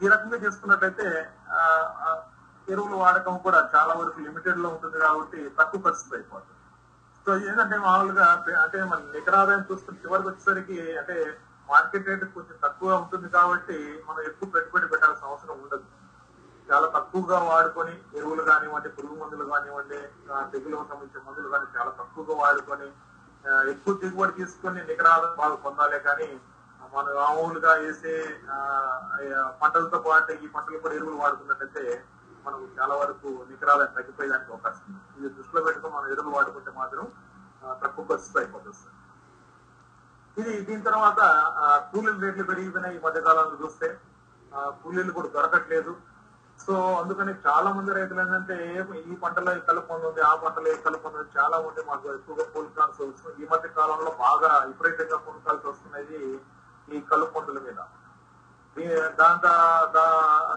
ఈ 0.00 0.08
రకంగా 0.12 0.38
చేసుకున్నట్లయితే 0.44 1.08
ఎరువులు 2.68 2.94
ఎరువుల 2.94 2.94
వాడకం 3.02 3.36
కూడా 3.44 3.60
చాలా 3.74 3.92
వరకు 4.00 4.18
లిమిటెడ్లో 4.26 4.68
ఉంటుంది 4.74 4.98
కాబట్టి 5.04 5.38
తక్కువ 5.58 5.80
ఖర్చుతో 5.84 6.14
అయిపోతుంది. 6.18 6.56
సో 7.24 7.30
ఏంటంటే 7.46 7.76
మామూలుగా 7.84 8.26
అంటే 8.64 8.78
మన 8.90 8.98
నికర 9.14 9.36
ఆదాయం 9.42 9.62
చూసుకుని 9.70 10.02
చివరికి 10.02 10.28
వచ్చేసరికి 10.30 10.78
అంటే 11.00 11.16
మార్కెట్ 11.70 12.08
రేట్ 12.10 12.24
కొంచెం 12.36 12.56
తక్కువ 12.64 12.98
ఉంటుంది 13.02 13.28
కాబట్టి 13.36 13.78
మనం 14.08 14.20
ఎక్కువ 14.30 14.48
పెట్టుబడి 14.54 14.86
పెట్టాల్సిన 14.92 15.30
అవసరం 15.30 15.56
ఉండదు. 15.64 15.86
చాలా 16.68 16.86
తక్కువగా 16.96 17.38
వాడుకొని 17.48 17.94
ఎరువులు 18.18 18.42
కానివ్వండి 18.50 18.88
పురుగు 18.96 19.14
మందులు 19.20 19.44
కానివ్వండి 19.52 20.00
తెగులకు 20.52 20.84
సంబంధించిన 20.90 21.22
మందులు 21.28 21.48
కానీ 21.54 21.66
చాలా 21.76 21.90
తక్కువగా 22.00 22.34
వాడుకొని 22.42 22.88
ఎక్కువ 23.72 23.92
దిగుబడి 24.02 24.32
తీసుకొని 24.40 24.80
నికర 24.90 25.08
బాగా 25.40 25.56
పొందాలి 25.64 25.98
కానీ 26.08 26.28
మనం 26.94 27.10
మామూలుగా 27.20 27.72
వేసే 27.82 28.14
పంటలతో 29.62 29.98
పాటు 30.06 30.32
ఈ 30.44 30.48
పంటలు 30.54 30.82
కూడా 30.84 30.94
ఎరువులు 30.98 31.18
వాడుకున్నట్టయితే 31.22 31.84
మనకు 32.44 32.66
చాలా 32.78 32.94
వరకు 33.02 33.28
నికరాలు 33.48 33.86
తగ్గిపోయేదానికి 33.96 34.52
అవకాశం 34.54 34.84
ఉంది. 34.88 35.00
ఇది 35.18 35.28
దృష్టిలో 35.38 35.60
పెట్టుకుని 35.66 35.94
మనం 35.96 36.08
ఎరువులు 36.14 36.36
వాడుకుంటే 36.36 36.72
మాత్రం 36.80 37.06
తక్కువ 37.82 38.04
ఖర్చుతో 38.10 38.38
అయిపోతుంది 38.42 38.78
సార్. 38.82 38.94
ఇది 40.40 40.52
దీని 40.66 40.82
తర్వాత 40.88 41.20
కూలీల 41.92 42.16
రేట్లు 42.24 42.44
పెరిగిపోయినాయి 42.50 42.96
ఈ 42.98 43.00
మధ్య 43.06 43.20
కాలంలో 43.28 43.56
చూస్తే. 43.62 43.88
కూలీలు 44.82 45.12
కూడా 45.18 45.28
దొరకట్లేదు. 45.36 45.92
సో 46.64 46.74
అందుకని 47.00 47.32
చాలా 47.46 47.68
మంది 47.76 47.90
రైతులు 47.96 48.20
ఏంటంటే 48.22 48.56
ఈ 49.10 49.14
పంటలో 49.22 49.50
ఈ 49.58 49.60
కలుపు 49.68 49.92
ఉంది 50.08 50.22
ఆ 50.30 50.32
పంటలో 50.44 50.68
ఈ 50.76 50.78
కలుపు 50.86 51.06
ఉంది 51.08 51.24
చాలా 51.36 51.56
మంది 51.64 51.80
మాకు 51.90 52.06
ఎక్కువగా 52.14 52.44
కోలుకాల్సి 52.54 53.00
వస్తుంది 53.04 53.36
ఈ 53.42 53.48
మధ్య 53.52 53.68
కాలంలో 53.78 54.10
బాగా 54.24 54.50
విపరీతంగా 54.70 55.18
పూలకాల్సి 55.26 55.66
వస్తున్నది 55.70 56.20
ఈ 56.88 57.00
కలుపు 57.12 57.34
మందుల 57.36 57.58
మీద. 57.66 57.80
దాని 59.20 59.38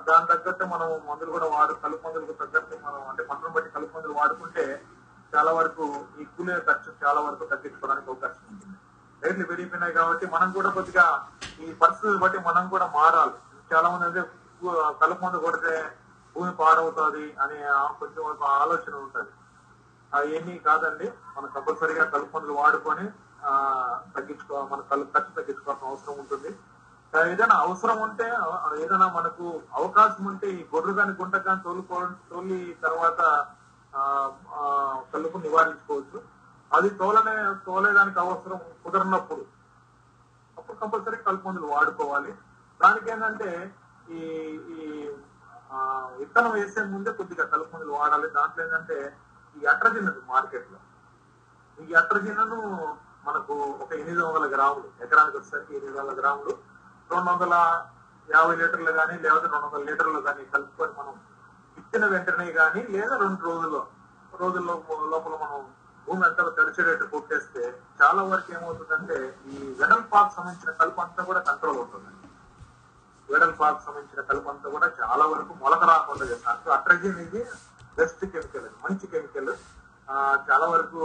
దాని 0.07 0.27
తగ్గట్టు 0.31 0.65
మనం 0.73 0.89
మందులు 1.09 1.31
కూడా 1.35 1.47
వాడు 1.55 1.73
కలుపు 1.85 2.03
మందులకు 2.07 2.33
తగ్గట్టు 2.41 2.75
మనం 2.85 3.01
అంటే 3.11 3.23
పంటను 3.29 3.53
బట్టి 3.55 3.69
కలుపు 3.75 3.95
మందులు 3.97 4.17
వాడుకుంటే 4.19 4.65
చాలా 5.33 5.51
వరకు 5.59 5.83
ఈ 6.21 6.25
కూలీ 6.35 6.53
ఖర్చు 6.69 6.89
చాలా 7.03 7.19
వరకు 7.27 7.43
తగ్గించుకోవడానికి 7.53 8.09
అవకాశం 8.11 8.43
ఉంటుంది. 8.53 8.77
రేట్లు 9.21 9.45
పెరిగిపోయినాయి 9.45 9.93
కాబట్టి 9.93 10.25
మనం 10.27 10.49
కూడా 10.51 10.69
కొద్దిగా 10.69 11.05
ఈ 11.59 11.73
పరిస్థితులు 11.73 12.17
బట్టి 12.17 12.37
మనం 12.45 12.65
కూడా 12.69 12.85
మారాలి. 12.95 13.35
చాలా 13.71 13.87
మంది 13.89 14.05
అయితే 14.07 14.21
కలుపు 15.01 15.21
మందు 15.25 15.37
కొడితే 15.37 15.73
భూమి 16.35 16.51
పాడవుతుంది 16.53 17.25
అనే 17.41 17.57
కొంచెం 17.99 18.23
ఒక 18.25 18.43
ఆలోచన 18.57 18.93
ఉంటుంది. 18.97 19.31
అవన్నీ 20.11 20.55
కాదండి. 20.65 21.07
మనం 21.35 21.49
కంపల్సరీగా 21.49 22.05
కలుపు 22.13 22.35
మందులు 22.35 22.53
వాడుకొని 22.53 23.05
ఆ 23.45 23.53
తగ్గించుకో 24.15 24.55
మన 24.71 24.81
కలుపు 24.91 25.11
ఖర్చు 25.13 25.31
తగ్గించుకోవాల్సిన 25.37 25.87
అవసరం 25.87 26.17
ఉంటుంది. 26.19 26.51
ఏదైనా 27.13 27.55
అవసరం 27.61 27.97
ఉంటే 28.01 28.27
ఏదైనా 28.81 29.07
మనకు 29.15 29.45
అవకాశం 29.73 30.25
ఉంటే 30.27 30.47
ఈ 30.51 30.67
గొర్రె 30.73 30.93
కానీ 30.93 31.13
గుంట 31.13 31.35
కానీ 31.45 31.61
తోలుకో 31.63 31.97
తోలి 32.29 32.59
తర్వాత 32.81 33.21
ఆ, 33.93 34.01
కలుపు 35.13 35.37
నివారించుకోవచ్చు. 35.37 36.19
అది 36.75 36.89
తోలనే 36.99 37.35
తోలేదానికి 37.65 38.19
అవసరం 38.23 38.59
కుదరనప్పుడు. 38.83 39.43
అప్పుడు 40.57 40.77
కంపల్సరీ 40.81 41.17
కలుపు 41.27 41.45
మందులు 41.47 41.67
వాడుకోవాలి. 41.73 42.31
దానికి 42.79 43.07
ఏంటంటే 43.13 43.49
ఈ 44.17 44.21
ఈ 44.75 44.85
విత్తనం 46.19 46.51
వేసే 46.55 46.81
ముందే 46.93 47.11
కొద్దిగా 47.19 47.43
కలుపు 47.53 47.71
మందులు 47.73 47.91
వాడాలి. 47.99 48.27
దాంట్లో 48.37 48.61
ఏంటంటే 48.65 48.97
ఈ 49.55 49.61
అట్రజిన్ 49.73 50.07
ఉంది 50.11 50.21
మార్కెట్లో 50.33 50.79
ఈ 51.77 51.93
అట్రజిన్ను 52.01 52.59
మనకు 53.27 53.53
ఒక 53.83 53.91
ఎనిమిది 54.01 54.21
వందల 54.25 54.45
గ్రాములు 54.53 54.87
ఎకరానికి 55.05 55.35
వచ్చేసరికి 55.37 55.73
ఎనిమిది 55.79 55.97
వందల 55.99 56.15
గ్రాములు. 56.19 56.53
రెండు 57.09 57.29
వందల 57.31 57.55
యాభై 58.27 58.55
లీటర్లు 58.61 58.91
కానీ 58.99 59.15
లేదా 59.23 59.37
రెండు 59.45 59.65
వందల 59.65 59.81
లీటర్లు 59.89 60.19
కానీ 60.27 60.43
కలుపుకొని 60.53 60.93
మనం 60.99 61.15
ఇచ్చిన 61.77 62.05
వెంటనే 62.13 62.47
కానీ 62.59 62.81
లేదా 62.95 63.15
రెండు 63.23 63.41
రోజుల్లో 63.49 63.81
రోజుల్లో 64.41 64.75
లోపల 65.13 65.35
మనం 65.43 65.61
భూమి 66.07 66.23
అంతా 66.27 66.43
తడిచేటట్టు 66.57 67.05
కొట్టేస్తే 67.11 67.63
చాలా 67.99 68.21
వరకు 68.29 68.51
ఏమవుతుందంటే 68.55 69.17
ఈ 69.49 69.57
వెడల్పాకు 69.79 70.31
సంబంధించిన 70.35 70.71
కలుపు 70.79 71.01
అంతా 71.03 71.21
కూడా 71.29 71.41
కంట్రోల్ 71.49 71.77
అవుతుంది 71.77 72.09
వెడల్పాకు 73.29 73.81
సంబంధించిన 73.85 74.21
కలుపు 74.29 74.49
అంతా 74.53 74.69
కూడా 74.69 74.87
చాలా 74.99 75.25
వరకు 75.31 75.53
మొలక 75.61 75.83
రాకుండా 75.89 76.25
చేస్తారు. 76.31 76.59
సో 76.63 76.71
అట్రజిన్ 76.77 77.19
ఇది 77.25 77.41
బెస్ట్ 77.97 78.23
కెమికల్ 78.33 78.67
మంచి 78.83 79.05
కెమికల్ 79.13 79.51
ఆ, 80.07 80.15
చాలా 80.47 80.65
వరకు 80.67 80.99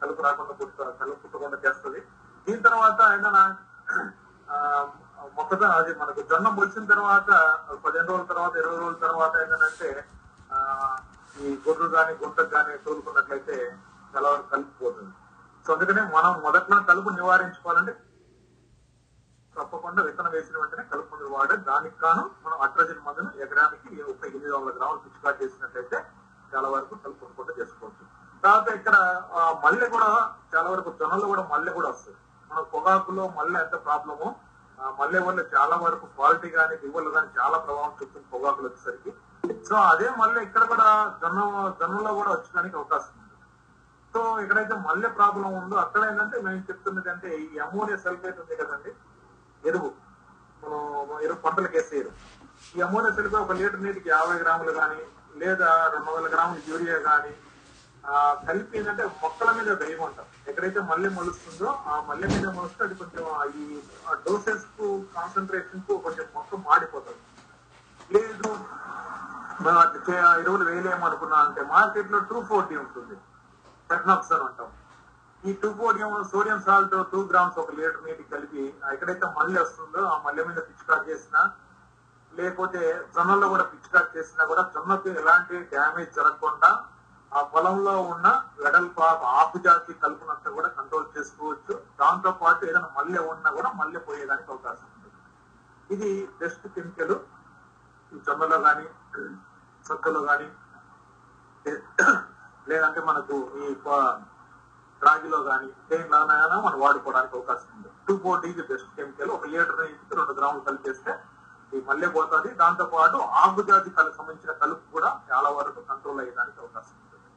కలుపు 0.00 0.22
రాకుండా 0.24 0.54
పుట్ట 0.60 0.78
కలుపు 1.00 1.20
పుట్టకుండా 1.22 1.58
చేస్తుంది. 1.64 2.00
దీని 2.46 2.62
తర్వాత 2.66 3.00
ఏదైనా 3.14 3.42
ఆ, 4.48 4.56
అది 5.76 5.92
మనకు 6.00 6.20
జొన్న 6.30 6.48
వచ్చిన 6.56 6.84
తర్వాత 6.92 7.28
పదిహేను 7.84 8.08
రోజుల 8.10 8.26
తర్వాత 8.30 8.52
ఇరవై 8.56 8.78
రోజుల 8.78 8.98
తర్వాత 9.04 9.32
ఏంటంటే 9.42 9.90
ఆ, 10.50 10.58
ఈ 11.36 11.50
గొర్రెలు 11.64 11.90
కానీ 11.96 12.12
గుంటకు 12.22 12.50
కానీ 12.54 12.72
తోలుకున్నట్లయితే 12.84 13.56
చాలా 14.12 14.28
వరకు 14.32 14.48
కలిపిపోతుంది 14.54 15.12
సో 15.66 15.70
అందుకనే 15.74 16.02
మనం 16.16 16.32
మొదట్లో 16.46 16.76
కలుపు 16.90 17.10
నివారించుకోవాలంటే 17.18 17.94
తప్పకుండా 19.54 20.00
విత్తనం 20.06 20.32
వేసిన 20.34 20.56
వెంటనే 20.60 20.82
కలుపు 20.90 21.10
మందులు 21.12 21.30
వాడే 21.36 21.56
దానికి 21.68 21.96
కాను 22.02 22.22
మనం 22.44 22.58
అట్రజిన్ 22.66 23.02
మందును 23.06 23.30
ఎకరానికి 23.44 23.88
ఒక 24.10 24.22
ఎనిమిది 24.28 24.52
వందల 24.56 24.72
గ్రాములు 24.76 25.00
పిచ్చికా 25.04 25.30
చేసినట్లయితే 25.40 25.98
చాలా 26.52 26.68
వరకు 26.74 26.94
కలుపు 27.04 27.24
ఉండకుండా 27.24 27.52
చేసుకోవచ్చు. 27.58 28.04
తర్వాత 28.44 28.68
ఇక్కడ 28.78 28.96
మల్లె 29.64 29.86
కూడా 29.94 30.08
చాలా 30.52 30.68
వరకు 30.74 30.90
జొన్నలు 31.00 31.26
కూడా 31.32 31.42
మల్లె 31.52 31.72
కూడా 31.78 31.88
వస్తుంది. 31.92 32.18
మన 32.50 32.62
పొగాకులో 32.74 33.24
మల్లె 33.38 33.58
ఎంత 33.64 33.76
ప్రాబ్లమో 33.88 34.28
మల్లె 35.00 35.20
వల్ల 35.26 35.40
చాలా 35.54 35.76
వరకు 35.84 36.06
క్వాలిటీ 36.16 36.48
కానీ 36.58 36.74
దిగువలు 36.82 37.10
కానీ 37.16 37.28
చాలా 37.38 37.56
ప్రభావం 37.64 37.92
చూపుతుంది 37.98 38.26
పొగాకులు 38.34 38.66
వచ్చేసరికి. 38.68 39.12
సో 39.68 39.74
అదే 39.92 40.08
మల్లె 40.20 40.40
ఇక్కడ 40.48 40.64
కూడా 40.72 40.88
జొన్న 41.22 41.40
జొన్నలో 41.80 42.12
కూడా 42.20 42.30
వచ్చడానికి 42.36 42.76
అవకాశం 42.80 43.14
సో 44.14 44.20
ఎక్కడైతే 44.42 44.74
మల్లె 44.86 45.08
ప్రాబ్లం 45.18 45.50
ఉందో 45.60 45.76
అక్కడ 45.84 46.02
ఏంటంటే 46.10 46.36
మేము 46.46 46.62
చెప్తున్నది 46.68 47.10
అంటే 47.12 47.28
ఈ 47.42 47.58
అమోనియా 47.66 47.98
సల్ఫేట్ 48.04 48.40
ఉంది 48.42 48.54
కదండి 48.60 48.92
ఎరువు. 49.62 49.90
మనం 50.62 50.80
ఎరువు 51.26 51.40
పంటలకు 51.44 51.76
వేసే 51.78 51.94
ఎరువు 52.02 52.16
ఈ 52.76 52.80
అమోనియా 52.86 53.12
సల్ఫేట్ 53.16 53.42
ఒక 53.44 53.56
లీటర్ 53.60 53.84
నీటికి 53.84 54.08
యాభై 54.14 54.36
గ్రాములు 54.42 54.72
కానీ 54.80 55.00
లేదా 55.42 55.68
రెండు 55.94 56.08
వందల 56.10 56.28
గ్రాములు 56.34 56.60
యూరియా 56.72 56.98
కానీ 57.08 57.32
కలిపి 58.48 58.78
ఏంటంటే 58.78 59.04
మొక్కల 59.22 59.50
మీద 59.56 59.70
వేయమంటాం. 59.80 60.26
ఎక్కడైతే 60.50 60.80
మల్లె 60.90 61.08
మొలుస్తుందో 61.16 61.68
ఆ 61.90 61.94
మల్లె 62.08 62.26
మీద 62.34 62.46
మొలిస్తే 62.58 62.82
అది 62.86 62.94
కొంచెం 63.00 63.24
ఈ 63.62 63.64
డోసెస్కు 64.26 64.86
కాన్సన్ట్రేషన్కు 65.16 65.94
కొంచెం 66.04 66.26
మొక్క 66.36 66.60
మాడిపోతుంది. 66.68 67.22
లేదు 68.14 68.50
మేము 69.64 69.78
అది 69.84 69.98
ఎరువులు 70.42 70.64
వేయలేము 70.70 71.04
అనుకున్నా 71.08 71.38
అంటే 71.46 71.62
మార్కెట్లో 71.74 72.20
టూ 72.30 72.40
ఫోర్టీ 72.50 72.76
ఉంటుంది. 72.84 73.16
టెక్నాక్సన్ 73.90 74.44
అంటాం. 74.48 74.68
ఈ 75.48 75.50
two 75.60 75.68
podium 75.80 76.12
sodium 76.30 76.58
salt 76.66 76.94
two 77.12 77.20
grams 77.30 77.58
ఒక 77.62 77.70
లీటర్ 77.78 78.02
నీటి 78.06 78.24
కలిపి 78.32 78.62
ఎక్కడైతే 78.94 79.26
మళ్ళీ 79.38 79.56
వస్తుందో 79.62 80.00
ఆ 80.12 80.16
మల్లె 80.24 80.42
మీద 80.48 80.60
పిచికారు 80.68 81.04
చేసినా 81.10 81.42
లేకపోతే 82.32 82.80
జొన్నలో 83.14 83.46
కూడా 83.52 83.64
పిచికారు 83.72 84.08
చేసినా 84.16 84.42
కూడా 84.50 84.62
జొన్నకు 84.74 85.08
ఎలాంటి 85.20 85.56
డ్యామేజ్ 85.72 86.12
జరగకుండా 86.18 86.70
ఆ 87.32 87.40
పొలంలో 87.52 87.94
ఉన్న 88.12 88.26
వెడల్పా 88.62 89.08
ఆకు 89.40 89.58
జాతి 89.66 89.92
కలుపునంతా 90.04 90.50
కూడా 90.56 90.68
కంట్రోల్ 90.78 91.06
చేసుకోవచ్చు. 91.16 91.74
దాంతో 92.00 92.30
పాటు 92.40 92.62
ఏదైనా 92.70 92.90
మల్లె 92.96 93.20
ఉన్నా 93.32 93.50
కూడా 93.58 93.70
మల్లె 93.80 94.00
పోయేదానికి 94.08 94.50
అవకాశం 94.54 94.86
ఉంటుంది. 94.94 95.18
ఇది 95.94 96.10
బెస్ట్ 96.40 96.66
కెమికల్ 96.76 97.16
జొన్నలో 98.26 98.58
కానీ 98.66 98.86
చక్కలో 99.86 100.22
కానీ 100.30 100.48
లేదంటే 102.68 103.00
మనకు 103.10 103.36
ఈ 103.60 103.66
రాగిలో 105.02 105.38
కానీ 105.48 105.68
దేనిలోనైనా 105.90 106.56
మనం 106.64 106.78
వాడుకోవడానికి 106.84 107.34
అవకాశం 107.38 107.68
ఉంది. 107.76 107.90
Two 108.06 108.14
four 108.22 108.40
DG 108.42 108.62
best 108.70 108.90
chemical 108.96 109.30
ఒక 109.36 109.46
లీటర్ 109.52 109.78
నుంచి 109.82 110.16
రెండు 110.18 110.34
గ్రాములు 110.38 110.64
కలిపేస్తే 110.68 111.12
ఈ 111.72 111.80
మళ్ళీ 111.88 112.08
పోతుంది. 112.16 112.50
దాంతో 112.62 112.84
పాటు 112.94 113.16
ఆకు 113.42 113.62
సంబంధించిన 114.18 114.52
కలుపు 114.62 114.84
కూడా 114.94 115.10
చాలా 115.30 115.50
వరకు 115.58 115.80
కంట్రోల్ 115.90 116.20
అయ్యడానికి 116.24 116.58
అవకాశం 116.64 116.94
ఉంటుంది 117.02 117.28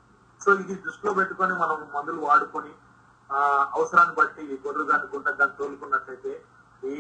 సో 0.42 0.50
ఇది 0.64 0.76
దృష్టిలో 0.86 1.14
పెట్టుకొని 1.20 1.54
మనం 1.64 1.78
మందులు 1.96 2.22
వాడుకొని 2.28 2.74
ఆ 3.30 3.42
అవసరాన్ని 3.78 4.16
బట్టి 4.20 4.44
గొర్రెలు 4.64 4.86
కానీ 4.92 5.06
గుంట 5.14 5.28
కానీ 5.40 5.54
తోలుకున్నట్లయితే 5.60 6.34
ఈ 6.92 6.96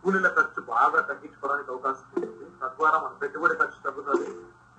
కూలీల 0.00 0.28
ఖర్చు 0.36 0.60
బాగా 0.72 1.00
తగ్గించుకోవడానికి 1.10 1.70
అవకాశం 1.74 2.04
ఉంటుంది. 2.14 2.46
తద్వారా 2.62 2.98
మన 3.04 3.14
పెట్టుబడి 3.22 3.54
ఖర్చు 3.60 3.78
తగ్గుతుంది. 3.86 4.28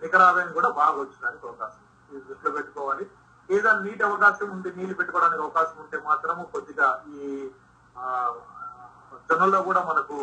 నికరాదాయం 0.01 0.51
కూడా 0.57 0.69
బాగా 0.81 0.97
వచ్చడానికి 1.01 1.45
అవకాశం 1.49 1.81
దృష్టిలో 2.21 2.51
పెట్టుకోవాలి 2.57 3.05
ఏదైనా 3.49 3.79
నీటి 3.85 4.03
అవకాశం 4.07 4.47
ఉంటే 4.55 4.69
నీళ్ళు 4.75 4.95
పెట్టుకోవడానికి 4.97 5.43
అవకాశం 5.43 5.77
ఉంటే 5.83 5.97
మాత్రము 6.05 6.43
కొద్దిగా 6.53 6.87
ఈ 7.13 7.27
ఆ, 7.95 8.05
జొన్నలో 9.29 9.59
కూడా 9.65 9.81
మనకు 9.89 10.17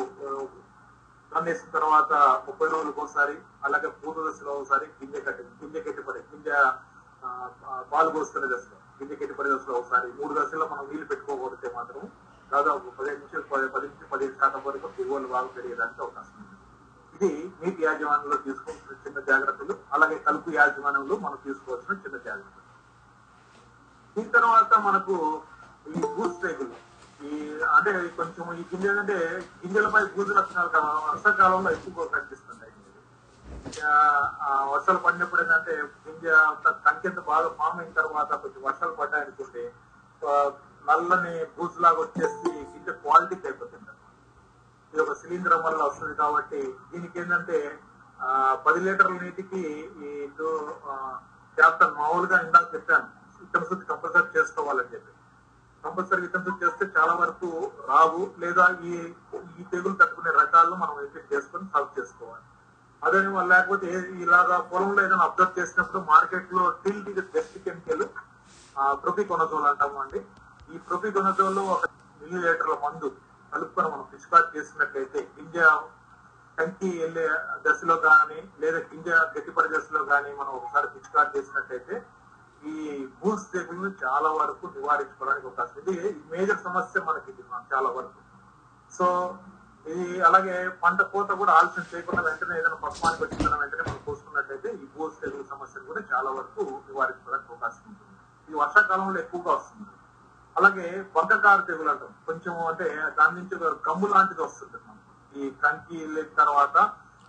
వేసిన 1.32 1.68
తర్వాత 1.74 2.12
ముప్పై 2.46 2.66
రోజులకు 2.70 3.00
ఒకసారి 3.02 3.34
అలాగే 3.64 3.88
పూర్వ 3.98 4.22
దశలో 4.26 4.52
ఒకసారి 4.56 4.86
గింజ 4.96 5.16
కట్టి 5.26 5.42
గింజ 5.60 5.76
కట్టిపడే 5.86 6.20
గింజ 6.28 6.48
పాలు 7.92 8.10
పోసుకునే 8.14 8.48
దశలో 8.52 8.76
గింజ 8.98 9.12
కట్టిపడే 9.14 9.50
దశలో 9.52 9.74
ఒకసారి 9.80 10.08
మూడు 10.18 10.32
దశల్లో 10.38 10.66
మనం 10.72 10.84
నీళ్ళు 10.90 11.06
పెట్టుకోకపోతే 11.10 11.70
మాత్రం 11.76 12.02
దాదాపు 12.50 12.92
పదిహేను 12.96 13.20
నుంచి 13.22 13.44
పది 13.50 13.66
పది 13.74 13.86
నుంచి 13.88 14.06
పదిహేను 14.12 14.36
శాతం 14.40 14.62
వరకు 14.66 14.88
దిగువలు 14.96 15.28
బాగా 15.32 15.48
పెరిగేదానికి 15.56 16.00
అవకాశం 16.04 16.34
ఉంది. 16.40 16.47
ఇది 17.20 17.30
నీటి 17.60 17.80
యాజమాన్యంలో 17.84 18.36
తీసుకోవాల్సిన 18.44 18.96
చిన్న 19.04 19.18
జాగ్రత్తలు 19.28 19.74
అలాగే 19.94 20.16
కలుపు 20.26 20.50
యాజమాన్యంలో 20.56 21.14
మనం 21.24 21.38
తీసుకోవాల్సిన 21.46 21.94
చిన్న 22.04 22.16
జాగ్రత్తలు. 22.26 22.64
ఈ 24.16 24.24
తర్వాత 24.36 24.72
మనకు 24.86 25.16
ఈ 25.90 26.00
బూస్ 26.16 26.36
తెగులు 26.44 26.76
ఈ 27.28 27.30
అంటే 27.76 27.92
కొంచెం 28.18 28.44
ఈ 28.60 28.64
గింజ 28.70 28.86
అంటే 29.02 29.16
గింజలపై 29.62 30.02
బూజు 30.16 30.32
లక్షణాలు 30.38 30.70
వర్షాకాలంలో 31.08 31.70
ఎక్కువగా 31.76 32.06
కనిపిస్తుంటాయి. 32.14 32.74
వర్షాలు 34.72 35.00
పడినప్పుడు 35.06 35.40
ఏంటంటే 35.44 35.74
గింజ 36.04 36.26
అంత 36.50 36.68
కంకెంత 36.86 37.20
బాగా 37.30 37.48
ఫామ్ 37.58 37.78
అయిన 37.80 37.92
తర్వాత 38.00 38.30
కొంచెం 38.44 38.62
వర్షాలు 38.68 38.94
పడ్డాయనుకుంటే 39.00 39.64
నల్లని 40.88 41.34
బూజు 41.56 41.82
లాగా 41.86 42.00
వచ్చేసి 42.06 42.50
గింజ 42.72 42.90
క్వాలిటీ 43.02 43.34
అయిపోతుంది 43.48 43.87
ఇది 44.92 45.00
ఒక 45.02 45.14
శిలీంద్రం 45.20 45.60
వల్ల 45.64 45.80
వస్తుంది 45.84 46.14
కాబట్టి 46.16 46.60
దీనికి 46.90 47.16
ఏంటంటే 47.20 47.58
ఆ, 48.18 48.28
పది 48.64 48.78
లీటర్ల 48.84 49.16
నీటికి 49.18 49.60
ఈ 50.00 50.08
క్యాప్టెన్ 51.58 51.94
మామూలుగా 51.98 52.36
ఇందాక 52.44 52.66
చెప్పాను 52.74 53.06
విత్తన 53.40 53.62
శుద్ధి 53.68 53.84
కంపల్సరీ 53.90 54.30
చేసుకోవాలని 54.36 54.90
చెప్పి. 54.94 55.12
కంపల్సరీ 55.84 56.20
విత్తన 56.24 56.42
శుద్ధి 56.44 56.62
చేస్తే 56.64 56.84
చాలా 56.96 57.14
వరకు 57.14 57.48
రావు 57.88 58.22
లేదా 58.38 58.64
ఈ 58.84 58.92
ఈ 59.52 59.64
తెగులు 59.72 59.94
తట్టుకునే 59.94 60.30
రకాలను 60.38 60.76
మనం 60.82 60.96
ఎంపిక 61.02 61.24
చేసుకొని 61.32 61.66
సాగు 61.72 61.90
చేసుకోవాలి. 61.98 62.44
అదే 63.02 63.18
వల్ల 63.28 63.48
లేకపోతే 63.52 63.88
ఇలాగా 64.24 64.56
పొలంలో 64.70 65.00
ఏదైనా 65.02 65.24
అబ్జర్వ్ 65.24 65.56
చేసినప్పుడు 65.58 66.00
మార్కెట్లో 66.08 66.64
till 66.82 67.02
the 67.08 67.24
best 67.34 67.58
chemical 67.64 68.04
propiconazole 69.02 69.66
అంటాము 69.70 69.98
అండి. 70.02 70.20
ఈ 70.68 70.78
ప్రొపికొనజోల్ 70.88 71.58
ఒక 71.68 71.84
మిల్లీ 72.20 72.38
లీటర్ల 72.44 72.76
మందు 72.82 73.08
కలుపుకొని 73.52 73.88
మనం 73.94 74.06
పిచికారి 74.12 74.48
చేసినట్లయితే 74.56 75.18
గింజ 75.36 75.58
కంకి 76.58 76.88
వెళ్ళే 77.00 77.26
దశలో 77.64 77.96
కానీ 78.06 78.38
లేదా 78.62 78.78
గింజ 78.92 79.08
గట్టిపడే 79.34 79.68
దశలో 79.74 80.00
కానీ 80.12 80.30
మనం 80.40 80.52
ఒకసారి 80.60 80.88
పిచికారి 80.94 81.30
చేసినట్లయితే 81.36 81.96
ఈ 82.62 82.76
బూస్ 83.20 83.44
తెగులను 83.52 83.90
చాలా 84.04 84.30
వరకు 84.38 84.64
నివారించుకోవడానికి 84.76 85.46
అవకాశం 85.48 85.76
ఉంది. 85.80 85.92
ఇది 85.98 86.08
మేజర్ 86.32 86.64
సమస్య 86.66 87.02
మనకి 87.08 87.28
ఇది 87.32 87.44
చాలా 87.72 87.90
వరకు. 87.98 88.18
సో 88.96 89.06
ఇది 89.92 90.06
అలాగే 90.28 90.56
పంట 90.82 91.00
కోత 91.12 91.30
కూడా 91.40 91.52
ఆలస్యం 91.58 91.84
చేయకుండా 91.92 92.22
వెంటనే 92.28 92.54
ఏదైనా 92.60 92.78
పక్వానికి 92.86 93.22
వచ్చిన 93.24 93.54
వెంటనే 93.62 93.82
మనం 93.88 94.00
కోసుకున్నట్లయితే 94.08 94.68
ఈ 94.82 94.86
బూస్ 94.96 95.20
తెగులు 95.22 95.44
సమస్యను 95.52 95.86
కూడా 95.90 96.02
చాలా 96.12 96.30
వరకు 96.38 96.62
నివారించుకోవడానికి 96.88 97.50
అవకాశం 97.52 97.84
ఉంటుంది. 97.90 98.14
ఇది 98.48 98.56
వర్షాకాలంలో 98.62 99.20
ఎక్కువగా 99.24 99.52
వస్తుంది. 99.58 99.92
అలాగే 100.58 100.86
బంకకారు 101.14 101.62
తెగులు 101.62 101.90
అంటాం 101.90 102.12
కొంచెం 102.26 102.54
అంటే 102.66 102.86
దాని 103.18 103.34
నుంచి 103.38 103.54
ఒక 103.58 103.72
గమ్ము 103.86 104.06
లాంటిది 104.12 104.42
వస్తుంది 104.42 104.78
మనకు. 104.78 105.04
ఈ 105.32 105.50
కంకి 105.62 105.96
వెళ్ళిన 106.02 106.34
తర్వాత 106.40 106.76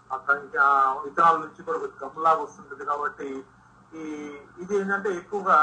ఆ 0.10 0.18
కంకి 0.28 0.58
ఆ 0.60 0.72
విత్తనాల 1.04 1.38
నుంచి 1.44 1.62
కూడా 1.64 1.78
ఒక 1.80 1.90
కమ్ములాగా 2.04 2.42
వస్తుంటది 2.42 2.86
కాబట్టి 2.86 3.28
ఈ 3.94 4.04
ఇది 4.62 4.74
ఏంటంటే 4.80 5.10
ఎక్కువగా 5.20 5.58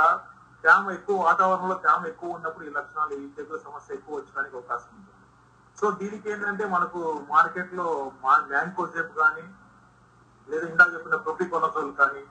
తేమ 0.65 0.91
ఎక్కువ 0.91 1.17
వాతావరణంలో 1.25 1.77
తేమ 1.85 2.01
ఎక్కువ 2.07 2.37
ఉన్నప్పుడు 2.37 2.65
ఈ 2.65 2.73
లక్షణాలు 2.77 3.15
ఈ 3.17 3.27
తెగుల 3.37 3.59
సమస్య 3.65 3.95
ఎక్కువ 3.95 4.19
వచ్చడానికి 4.19 4.57
అవకాశం 4.57 4.91
ఉంటుంది 4.93 5.13
సో 5.79 5.87
దీనికి 6.01 6.27
ఏంటంటే 6.33 6.65
మనకు 6.75 7.01
మార్కెట్లో 7.31 7.87
మ్యాంగో 8.23 8.87
కానీ 9.17 9.45
లేదా 10.49 10.67
ఇందాక 10.67 10.91
చెప్పిన 10.95 11.17
ప్రొపికొనసోల్ 11.25 11.93
కానీ 12.01 12.23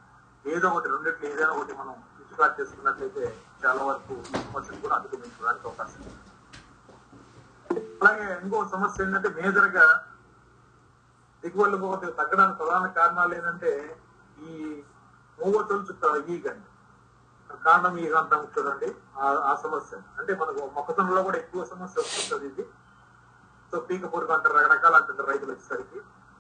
ఏదో 0.46 0.68
ఒకటి 0.70 0.90
రెండిట్లో 0.92 1.28
ఏదైనా 1.30 1.54
ఒకటి 1.56 1.74
మనం 1.80 1.96
పిచికారు 2.18 2.54
చేసుకున్నట్లయితే 2.60 3.24
చాలా 3.64 3.84
వరకు 3.84 4.14
ఈ 4.14 4.82
కూడా 4.82 4.96
అధిగమించడానికి 4.96 5.68
అవకాశం 5.68 6.04
అలాగే 8.04 8.40
ఇంకో 8.44 8.68
సమస్య 8.72 9.04
ఏంటంటే 9.04 9.30
మేజర్గా 9.30 10.04
దిగుబడులు 11.44 11.78
పోతే 11.78 12.06
తగ్గడానికి 12.06 12.58
ప్రధాన 12.58 12.88
కారణాలు 12.88 13.36
ఏంటంటే 13.36 14.00
ఈ 14.40 14.84
మూవ 15.40 15.64
తొలుచు 15.64 15.94
ఈగండి 16.18 16.66
కాండం 17.56 17.98
ఈగ 17.98 18.16
అంటాం 18.16 18.44
చూడండి 18.44 18.96
ఆ- 19.18 19.52
ఆ 19.52 19.56
సమస్య. 19.64 19.98
అంటే 20.20 20.36
మనకు 20.36 20.72
మొక్కజొన్నలో 20.76 21.24
కూడా 21.24 21.38
ఎక్కువ 21.38 21.66
సమస్య 21.66 22.02
వస్తుంది 22.02 22.48
ఇది. 22.48 22.64
సో 23.72 23.80
పీక 23.80 24.06
పొరుగు 24.06 24.32
అంటారు 24.32 24.54
రకరకాలు 24.54 24.96
అంటారు 24.96 25.28
రైతులు 25.28 25.52
వచ్చేసరికి. 25.52 26.00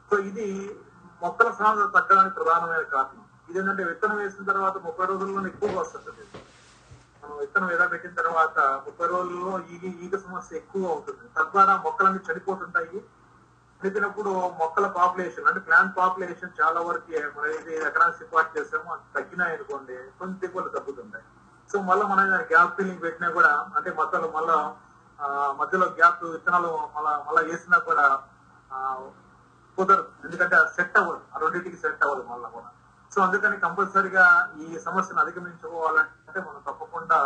సో 0.10 0.17
ఇది 0.17 0.80
మొక్కల 1.21 1.51
సాగు 1.51 1.88
తగ్గడానికి 1.88 2.36
ప్రధానమైన 2.36 2.82
కారణం. 2.82 3.25
ఇదేంటంటే 3.49 3.84
విత్తనం 3.84 4.17
వేసిన 4.17 4.45
తర్వాత 4.45 4.78
ముప్పై 4.78 5.06
రోజుల్లోనే 5.06 5.47
ఎక్కువగా 5.47 5.80
వస్తుంటది. 5.80 6.44
మనం 7.25 7.38
విత్తనం 7.41 7.69
ఎద 7.75 7.83
పెట్టిన 7.91 8.13
తర్వాత 8.13 8.57
ముప్పై 8.85 9.05
రోజుల్లో 9.11 9.51
ఈగ 9.73 9.83
ఈగ 10.05 10.15
సమస్య 10.25 10.57
ఎక్కువ 10.59 10.91
ఉంటుంది 10.97 11.23
తద్వారా 11.38 11.73
మొక్కలన్నీ 11.85 12.19
చనిపోతుంటాయి 12.27 12.97
చనిపోయినప్పుడు 13.81 14.31
మొక్కల 14.59 14.88
పాపులేషన్ 14.97 15.47
అంటే 15.49 15.61
ప్లాంట్ 15.67 15.93
పాపులేషన్ 15.97 16.53
చాలా 16.59 16.79
వరకు 16.88 17.07
మనం 17.38 17.49
ఇది 17.59 17.73
ఎకరానికి 17.88 18.19
సిఫార్సు 18.19 18.53
చేస్తామో 18.57 18.91
అది 18.95 19.05
తగ్గినాయి 19.15 19.55
అనుకోండి 19.57 19.97
కొన్ని 20.19 20.35
దిగులు 20.43 20.69
తగ్గుతుంటాయి. 20.75 21.25
సో 21.71 21.81
మళ్ళీ 21.89 22.05
మనం 22.13 22.25
గ్యాప్ 22.53 22.75
ఫిల్లింగ్ 22.77 23.03
పెట్టినా 23.05 23.29
కూడా 23.38 23.51
అంటే 23.77 23.91
మధ్యలో 23.99 24.29
మళ్ళా 24.38 24.57
మధ్యలో 25.61 25.88
గ్యాప్ 25.99 26.23
విత్తనాలు 26.35 26.71
మళ్ళా 26.95 27.13
మళ్ళా 27.27 27.43
వేసినా 27.49 27.79
కూడా 27.89 28.05
కుదరదు. 29.77 30.09
ఎందుకంటే 30.25 30.57
సెట్ 30.77 30.97
అవ్వదు. 31.01 31.21
ఆ 31.33 31.39
రెండింటికి 31.43 31.77
సెట్ 31.83 32.03
అవ్వదు 32.05 32.23
మళ్ళీ 32.31 32.49
కూడా. 32.57 32.69
సో 33.15 33.21
అందుకని 33.25 33.58
కంపల్సరిగా 33.60 34.25
ఈ 34.60 34.80
సమస్యను 34.86 35.21
అధిగమించుకోవాలంటే 35.21 36.39
మనం 36.47 36.62
తప్పకుండా 36.67 37.19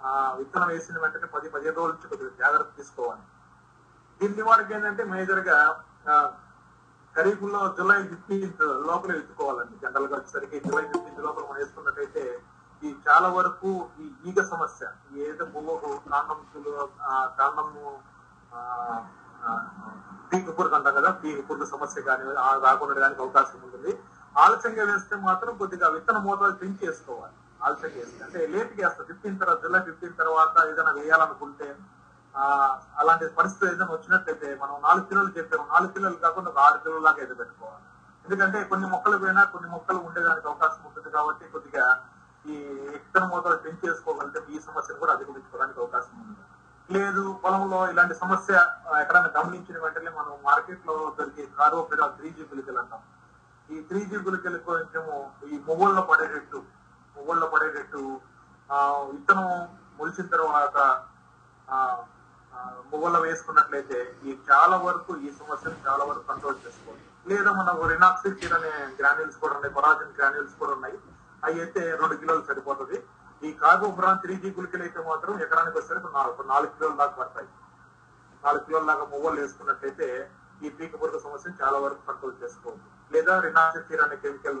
ఆ, 0.00 0.10
విత్తనం 0.36 0.68
వేసిన 0.68 0.98
వెంటనే 0.98 1.26
పది 1.32 1.48
పదిహేను 1.54 1.76
రోజుల 1.78 1.92
నుంచి 1.94 2.10
కొద్దిగా 2.10 2.30
జాగ్రత్త 2.40 2.70
తీసుకోవాలి. 2.76 3.24
దీని 4.20 4.34
నివారణకి 4.38 4.72
ఏంటంటే 4.76 5.02
మేజర్గా 5.10 5.56
ఆ, 6.06 6.14
ఖరీఫ్లో 7.14 7.60
జూలై 7.76 7.98
ఫిఫ్టీన్త్ 8.10 8.64
లోపల 8.88 9.10
ఎత్తుకోవాలండి. 9.16 9.74
జనరల్గా 9.82 10.14
వచ్చేసరికి 10.16 10.58
జూలై 10.66 10.84
ఫిఫ్టీన్త్ 10.86 11.22
లోపల 11.26 11.44
మనం 11.44 11.58
వేసుకున్నట్టయితే 11.60 12.24
ఈ 12.82 12.90
చాలా 13.06 13.28
వరకు 13.30 13.70
ఈ 13.98 14.06
ఈగ 14.28 14.40
సమస్య 14.50 14.84
ఈ 15.10 15.24
ఏదో 15.26 15.46
పువ్వు 15.54 15.74
కాండం 16.06 16.40
కాండము 17.38 17.84
పీక 20.30 20.48
పురుగు 20.56 20.74
అంటాం 20.74 20.94
కదా 20.96 21.10
పీక 21.20 21.38
పురుగు 21.48 21.66
సమస్య 21.66 22.00
కానీ 22.02 22.24
రాకుండా 22.64 22.86
ఉండడానికి 22.86 23.22
అవకాశం 23.22 23.60
ఉంటుంది. 23.66 23.92
ఆలస్యంగా 24.36 24.84
వేస్తే 24.90 25.14
మాత్రం 25.28 25.52
కొద్దిగా 25.60 25.86
విత్తన 25.94 26.18
మోతాదు 26.26 26.54
పెంచి 26.60 26.82
వేసుకోవాలి 26.88 27.34
ఆలస్యంగా 27.66 27.98
వేస్తే. 28.02 28.20
అంటే 28.26 28.40
లేట్గా 28.52 28.88
ఫిఫ్టీన్ 29.08 29.38
తర్వాత 29.40 29.58
జులై 29.64 29.80
ఫిఫ్టీన్ 29.88 30.14
తర్వాత 30.22 30.54
ఏదైనా 30.70 30.92
వేయాలనుకుంటే 30.98 31.68
అలాంటి 33.00 33.24
పరిస్థితి 33.38 33.66
ఏదైనా 33.70 33.92
వచ్చినట్లయితే 33.94 34.48
మనం 34.62 34.74
నాలుగు 34.86 35.06
కిలోలు 35.10 35.30
చెప్పాము. 35.38 35.64
నాలుగు 35.74 35.92
కిలోలు 35.94 36.18
కాకుండా 36.26 36.50
ఒక 36.52 36.60
ఆరు 36.66 36.78
కిలోల 36.84 37.02
లాగా 37.06 37.20
అయితే 37.24 37.34
పెట్టుకోవాలి. 37.40 37.84
ఎందుకంటే 38.24 38.58
కొన్ని 38.70 38.86
మొక్కలు 38.92 39.16
పోయినా 39.22 39.42
కొన్ని 39.54 39.68
మొక్కలు 39.74 40.00
ఉండేదానికి 40.08 40.48
అవకాశం 40.50 40.82
ఉంటుంది 40.88 41.10
కాబట్టి 41.16 41.44
కొద్దిగా 41.54 41.84
ఈ 42.44 42.56
విత్తన 42.92 43.24
మోతాదు 43.32 43.58
పెంచి 43.64 43.84
వేసుకోగలిగితే 43.88 44.40
ఈ 44.54 44.60
సమస్యను 44.68 45.00
కూడా 45.02 45.14
అధిగమించుకోవడానికి 45.16 45.80
అవకాశం 45.84 46.14
ఉంది. 46.22 46.36
లేదు 46.88 47.22
పొలంలో 47.42 47.80
ఇలాంటి 47.92 48.14
సమస్య 48.22 48.52
ఎక్కడైనా 49.02 49.30
గమనించిన 49.38 49.78
వెంటనే 49.84 50.10
మనం 50.18 50.32
మార్కెట్లో 50.48 50.96
దొరికే 51.18 51.44
కార్బోపిడా 51.58 52.06
త్రీ 52.18 52.30
జీ 52.36 52.44
గులికలు 52.52 52.80
అంటాం 52.82 53.02
ఈ 53.74 53.80
త్రీ 53.88 54.00
జీ 54.10 54.18
గుళికలు 54.26 54.58
కొంచెము 54.68 55.16
ఈ 55.52 55.56
మొగుళ్ళ 55.66 55.98
పడేటట్టు 56.10 56.60
మొగుళ్ళ 57.16 57.44
పడేటట్టు 57.52 58.02
ఆ 58.76 58.78
విత్తనం 59.10 59.48
మొలిచిన 59.98 60.26
తర్వాత 60.34 60.78
ఆ 61.68 61.78
వేసుకున్నట్లయితే 63.26 63.98
ఈ 64.28 64.32
చాలా 64.48 64.76
వరకు 64.86 65.12
ఈ 65.26 65.30
సమస్యను 65.40 65.78
చాలా 65.86 66.04
వరకు 66.08 66.24
కంట్రోల్ 66.30 66.58
చేసుకోవాలి. 66.64 67.02
లేదా 67.30 67.50
మనకు 67.60 67.88
రినాక్సిల్ 67.92 68.54
అనే 68.58 68.72
గ్రాన్యూల్స్ 69.00 69.38
కూడా 69.42 69.54
ఉన్నాయి 69.56 69.74
కొరాజిన్ 69.78 70.14
గ్రాన్యూల్స్ 70.18 70.56
కూడా 70.60 70.72
ఉన్నాయి. 70.76 70.98
అవి 71.46 71.60
అయితే 71.64 71.82
రెండు 72.00 72.14
కిలోలు 72.22 72.44
సరిపోతుంది. 72.50 72.98
ఈ 73.46 73.50
కార్బోఫ్రాన్ 73.62 74.22
త్రీ 74.24 74.34
జీ 74.42 74.50
గుళికలు 74.58 74.84
అయితే 74.86 75.02
మాత్రం 75.10 75.34
ఎకరానికి 75.44 75.76
వచ్చేసరికి 75.78 76.10
నాలుగు 76.18 76.48
నాలుగు 76.52 76.72
కిలోల 76.76 76.94
దాకా 77.02 77.14
పడతాయి. 77.20 77.48
నాలుగు 78.44 78.64
కిలోల 78.66 78.84
దాకా 78.92 79.04
మువ్వలు 79.12 79.38
వేసుకున్నట్లయితే 79.42 80.08
ఈ 80.64 80.70
పీక 80.78 80.92
పురుగు 81.02 81.20
సమస్యను 81.26 81.56
చాలా 81.62 81.78
వరకు 81.84 82.02
కంట్రోల్ 82.08 82.40
చేసుకోవచ్చు 82.42 82.88
లేదా 83.14 83.34
రినాసిఫిర్ 83.46 84.02
అనే 84.04 84.16
కెమికల్ 84.24 84.60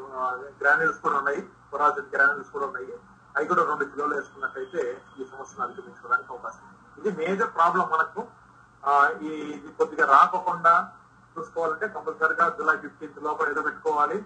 గ్రాన్యూల్స్ 0.60 1.00
కూడా 1.04 1.16
ఉన్నాయి. 1.20 1.42
పొరాజిన్ 1.72 2.12
గ్రాన్యూల్స్ 2.14 2.52
కూడా 2.54 2.66
ఉన్నాయి. 2.70 2.94
అవి 3.36 3.48
కూడా 3.50 3.62
రెండు 3.70 3.84
కిలోలు 3.92 4.14
వేసుకున్నట్టయితే 4.18 4.82
ఈ 5.18 5.24
సమస్యను 5.32 5.62
అధిగమించుకోవడానికి 5.66 6.32
అవకాశం 6.34 6.66
ఇది 6.98 7.10
మేజర్ 7.20 7.52
ప్రాబ్లం 7.58 7.86
మనకు. 7.94 8.22
ఈ 9.28 9.32
ఇది 9.56 9.70
కొద్దిగా 9.78 10.04
రాకుండా 10.16 10.74
చూసుకోవాలంటే 11.34 11.86
కంపల్సరిగా 11.96 12.44
జూలై 12.58 12.76
ఫిఫ్టీన్త్ 12.84 13.20
లోపల 13.26 13.52
ఎదబెట్టుకోవాలి 13.54 14.18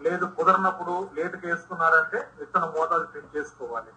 లేదు 0.00 0.24
కుదరనప్పుడు 0.36 0.94
లేటుగా 1.16 1.46
వేసుకున్నారంటే 1.50 2.18
విత్తన 2.38 2.64
మోతాదు 2.74 3.06
ప్రింట్ 3.12 3.34
చేసుకోవాలి. 3.36 3.92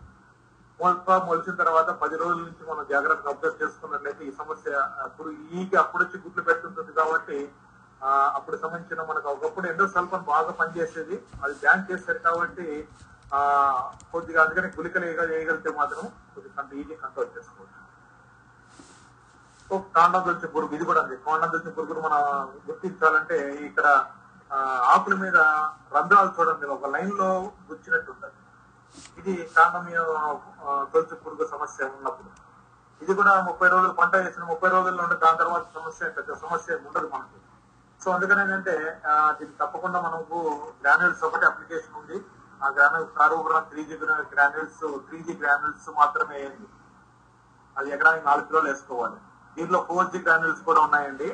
మొలక 0.80 1.18
మొలిచిన 1.28 1.56
తర్వాత 1.62 1.90
పది 2.02 2.16
రోజుల 2.22 2.40
నుంచి 2.48 2.64
మనం 2.70 2.84
జాగ్రత్తగా 2.94 3.32
అబ్జర్వ్ 3.34 3.62
చేసుకున్నట్లయితే 3.62 4.24
ఈ 4.30 4.32
సమస్య 4.40 4.72
అప్పుడు 5.06 5.30
ఈకి 5.58 5.76
అప్పుడు 5.84 6.02
వచ్చి 6.04 6.18
గుడ్లు 6.24 6.44
పెడుతుంటుంది 6.48 6.94
కాబట్టి 7.00 7.38
అప్పుడు 8.38 8.58
సంబంధించిన 8.62 9.02
మనకు 9.10 9.28
ఒకప్పుడు 9.34 9.66
ఎండో 9.72 9.86
సల్ఫన్ 9.96 10.26
బాగా 10.32 10.52
పనిచేసేది. 10.60 11.16
అది 11.44 11.54
బ్యాన్ 11.62 11.86
చేస్తారు 11.90 12.20
కాబట్టి 12.28 12.68
ఆ 13.38 13.40
కొద్దిగా 14.14 14.40
అందుకని 14.44 14.68
గుళికలు 14.78 15.06
వేయగలిగితే 15.32 15.72
మాత్రం 15.80 16.04
కొద్దిగా 16.34 16.54
కంట 16.58 16.74
ఈజీ 16.82 16.96
కంట్రోల్ 17.04 17.30
చేసుకోవచ్చు. 17.36 17.80
సో 19.68 19.78
కాండం 19.96 20.24
దొచ్చి 20.28 20.48
పురుగు 20.56 20.76
ఇది 20.78 20.86
కూడా 20.90 21.02
ఉంది 21.04 21.16
కాండం 21.28 21.50
దొచ్చి 21.54 21.72
పురుగును 21.78 22.02
మనం 22.08 22.22
గుర్తించాలంటే 22.68 23.38
ఇక్కడ 23.70 23.88
ఆకుల 24.94 25.16
మీద 25.24 25.38
రంధ్రాలు 25.96 26.32
చూడండి. 26.38 26.66
ఒక 26.76 26.90
లైన్లో 26.96 27.30
గుచ్చినట్టు 27.70 28.12
ఉంటుంది. 28.14 28.40
ఇది 29.20 29.34
కాండం 29.56 29.84
మీద 29.88 30.02
పురుగు 31.24 31.46
సమస్య 31.54 31.88
ఉన్నప్పుడు. 31.98 32.30
ఇది 33.02 33.14
కూడా 33.22 33.34
ముప్పై 33.48 33.68
రోజులు 33.74 33.94
పంట 34.02 34.14
వేసిన 34.26 34.44
ముప్పై 34.52 34.70
రోజుల్లో 34.76 35.02
ఉంటే 35.06 35.18
దాని 35.24 35.40
తర్వాత 35.44 35.66
సమస్య 35.78 36.12
పెద్ద 36.20 36.36
సమస్య 36.44 36.78
ఉండదు 36.88 37.10
మనకి. 37.16 37.40
సో 38.04 38.10
అందుకని 38.16 38.42
ఏంటంటే 38.44 38.76
దీనికి 39.40 39.58
తప్పకుండా 39.60 40.00
మనకు 40.06 40.38
గ్రాన్యూల్స్ 40.84 41.22
ఒకటి 41.28 41.46
అప్లికేషన్ 41.50 41.98
ఉంది. 42.02 42.18
ఆ 42.64 42.70
granules 42.78 43.14
కారోగ్రామ్ 43.20 43.68
three 43.72 43.82
G 43.90 43.96
granules 44.34 44.82
three 45.08 45.20
G 45.28 45.34
granules 45.44 45.88
మాత్రమే 46.00 46.36
అయ్యింది 46.40 46.68
అది 47.76 47.94
ఎకరానికి 47.96 48.26
నాలుగు 48.30 48.48
కిలోలు 48.50 48.68
వేసుకోవాలి. 48.72 49.20
దీంట్లో 49.56 49.80
ఫోర్ 49.88 50.12
జీ 50.14 50.20
గ్రాన్యూల్స్ 50.28 50.64
కూడా 50.70 50.82
ఉన్నాయండి. 50.88 51.30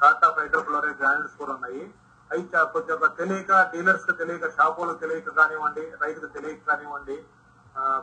టాటా 0.00 0.28
హైడ్రోక్లోరైడ్ 0.38 0.98
గ్రాన్యూల్స్ 1.02 1.36
కూడా 1.42 1.52
ఉన్నాయి. 1.56 1.84
అయితే 2.30 2.58
కొద్దిగా 2.74 2.96
కొంచెం 3.00 3.16
తెలియక 3.20 3.52
డీలర్స్ 3.72 4.06
తెలియక 4.20 4.46
షాపులకు 4.56 5.00
తెలియక 5.04 5.32
కానివ్వండి 5.38 5.84
రైతులకు 6.02 6.32
తెలియక 6.36 6.62
కానివ్వండి 6.70 7.16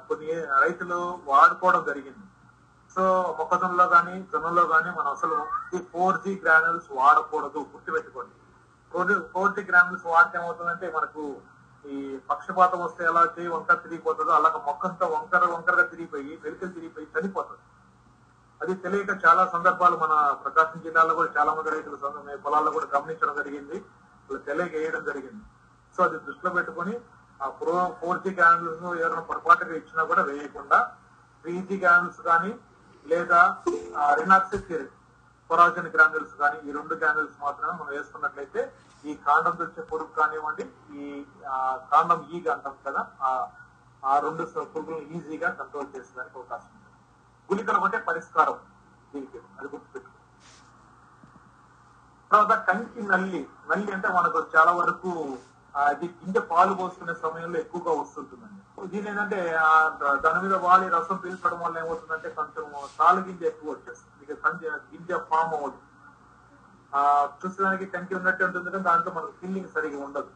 కొన్ని 0.08 0.32
రైతులు 0.62 1.00
వాడుకోవడం 1.32 1.84
జరిగింది. 1.90 2.26
సో 2.94 3.04
మొక్కజొన్నలో 3.38 3.86
కానీ 3.96 4.16
జొన్నలో 4.32 4.64
కానీ 4.72 4.90
మనం 4.98 5.10
అసలు 5.18 5.38
ఈ 5.76 5.80
ఫోర్ 5.92 6.18
జీ 6.24 6.32
గ్రానుల్స్ 6.44 6.90
వాడకూడదు. 7.00 7.60
గుర్తుపెట్టుకోండి. 7.74 8.36
ఫోర్ 9.34 9.54
జీ 9.58 9.64
గ్రానుల్స్ 9.70 10.06
వాడితే 10.14 10.38
ఏమవుతుందంటే 10.40 10.88
మనకు 10.96 11.24
ఈ 11.86 11.98
పక్షపాతం 12.30 12.80
వస్తే 12.86 13.04
ఎలా 13.12 13.22
చేయి 13.36 13.52
వంకర 13.54 13.78
తిరిగిపోతుందో 13.86 14.34
అలాగ 14.40 14.56
మొక్కంతా 14.66 15.06
వంకర 15.14 15.44
వంకరగా 15.54 15.86
తిరిగిపోయి 15.94 16.34
వెలుకలు 16.44 16.74
తిరిగిపోయి 16.78 17.08
చనిపోతుంది. 17.14 17.64
అది 18.62 18.74
తెలియక 18.84 19.12
చాలా 19.24 19.44
సందర్భాలు 19.54 19.96
మన 20.04 20.14
ప్రకాశం 20.44 20.80
జిల్లాలో 20.86 21.14
కూడా 21.20 21.30
చాలా 21.38 21.52
మంది 21.58 21.72
రైతులు 21.76 21.98
పొలాల్లో 22.46 22.72
కూడా 22.78 22.88
గమనించడం 22.96 23.36
జరిగింది. 23.40 23.78
తెలియక 24.50 24.74
వేయడం 24.80 25.04
జరిగింది. 25.08 25.42
సో 25.96 26.00
అది 26.08 26.18
దృష్టిలో 26.26 26.52
పెట్టుకొని 26.58 26.94
ఆ 27.44 27.48
ప్రో 27.62 27.78
ఫోర్ 28.02 28.22
జీ 28.26 28.32
గ్యానుల్స్ 28.40 28.84
ఎవరైనా 29.04 29.24
పొరపాటుగా 29.30 29.74
ఇచ్చినా 29.80 30.04
కూడా 30.12 30.24
వేయకుండా 30.30 30.80
త్రీ 31.44 31.56
జీ 31.70 31.78
గ్యానుల్స్ 31.86 32.22
కానీ 32.30 32.52
లేదా 33.06 33.40
రినాక్సిఫిర్ 34.14 34.86
పొరాజన్ 35.50 35.90
గ్రాన్యుల్స్ 35.90 36.36
కానీ 36.36 36.58
ఈ 36.62 36.72
రెండు 36.72 36.96
గ్రాన్యుల్స్ 36.96 37.38
మాత్రమే 37.42 37.74
మనం 37.74 37.92
వేసుకున్నట్లయితే 37.92 38.62
ఈ 39.04 39.14
కాండం 39.26 39.56
తెచ్చే 39.56 39.82
పురుగు 39.90 40.14
కానివ్వండి 40.16 40.66
ఈ 40.96 41.06
కాండం 41.92 42.20
ఈగ 42.32 42.46
అంటాం 42.52 42.76
కదా 42.86 43.02
ఆ- 43.22 43.48
ఆ 44.04 44.20
రెండు 44.20 44.44
పురుగులను 44.68 45.06
ఈజీగా 45.12 45.50
కంట్రోల్ 45.58 45.90
చేసేదానికి 45.94 46.38
అవకాశం 46.38 46.72
ఉంది. 46.72 46.90
గుళికలు 47.50 47.80
ఒకటే 47.80 47.98
పరిష్కారం 48.08 48.58
దీనికి 49.14 49.40
అది 49.58 49.68
గుర్తుపెట్టు 49.68 50.10
తర్వాత 52.32 52.54
కంకి 52.68 53.02
నల్లి 53.08 53.42
నల్లి 53.70 53.92
అంటే 53.92 54.10
మనకు 54.10 54.40
చాలా 54.54 54.72
వరకు 54.72 55.12
అది 55.74 56.08
గింజ 56.16 56.38
పాలు 56.50 56.74
పోసుకునే 56.74 57.14
సమయంలో 57.16 57.58
ఎక్కువగా 57.60 57.92
వస్తుంటుందండి. 58.00 58.61
దీని 58.92 59.08
ఏంటంటే 59.12 59.40
దాని 60.26 60.40
మీద 60.44 60.56
వాలి 60.66 60.86
రసం 60.96 61.18
పీల్చడం 61.24 61.60
వల్ల 61.64 61.76
ఏమవుతుందంటే 61.84 62.30
కొంచెం 62.38 62.66
తాళ్ళు 63.00 63.22
గింజ 63.28 63.44
ఎక్కువ 63.52 63.74
వచ్చేస్తుంది. 63.74 64.24
ఇక 64.26 64.38
కంజ 64.44 64.64
గింజ 64.92 65.20
ఫామ్ 65.30 65.54
అవ్వదు. 65.58 65.80
ఆ 67.00 67.02
చూసేదానికి 67.42 67.86
కంకి 67.94 68.14
ఉన్నట్టు 68.20 68.44
ఉంటుంది 68.48 68.72
కానీ 68.72 68.86
దాంట్లో 68.90 69.12
మనకు 69.18 69.34
ఫీలింగ్ 69.42 69.70
సరిగా 69.76 70.00
ఉండదు. 70.08 70.32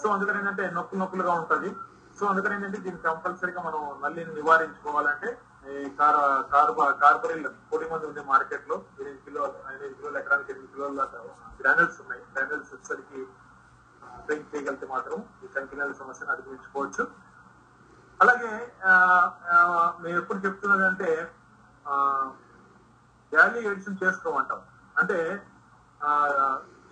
సో 0.00 0.06
అందుకని 0.14 0.38
ఏంటంటే 0.40 0.64
నొప్పులు 0.78 1.00
నొప్పులుగా 1.02 1.32
ఉంటది. 1.42 1.70
సో 2.18 2.26
అందుకని 2.32 2.54
ఏంటంటే 2.56 2.78
దీన్ని 2.86 3.00
కంపల్సరీగా 3.06 3.60
మనం 3.68 3.80
నల్లిని 4.02 4.32
నివారించుకోవాలంటే 4.40 5.30
ఈ 5.70 5.88
కార్ 5.98 6.18
కార్బా 6.52 6.84
కార్బరిల్ 7.02 7.46
పొడి 7.70 7.86
మంది 7.92 8.04
ఉంది 8.10 8.22
మార్కెట్లో 8.32 8.76
ఎనిమిది 9.00 9.20
కిలో 9.24 9.42
ఎనిమిది 9.72 9.94
కిలోలు 9.98 10.18
ఎకరానికి 10.22 10.50
ఎనిమిది 10.54 10.72
కిలోల 10.74 11.06
గ్రానల్స్ 11.60 11.98
ఉన్నాయి. 12.02 12.22
గ్రానల్స్ 12.34 12.70
వచ్చేసరికి 12.74 13.20
డ్రింక్ 14.26 14.48
చేయగలిగితే 14.52 14.86
మాత్రం 14.94 15.18
ఈ 15.44 15.48
కంకినల్ 15.56 15.92
సమస్యను 16.00 16.32
అధిగమించుకోవచ్చు. 16.34 17.04
అలాగే 18.20 18.50
ఆ, 18.86 18.92
మేము 20.00 20.18
ఎప్పుడు 20.18 20.38
చెప్తున్నది 20.38 20.84
అంటే 20.84 21.10
వాల్యూ 23.32 23.70
ఎడిషన్ 23.70 24.02
చేసుకోమంటాం. 24.02 24.60
అంటే 24.96 25.18
ఆ, 26.00 26.10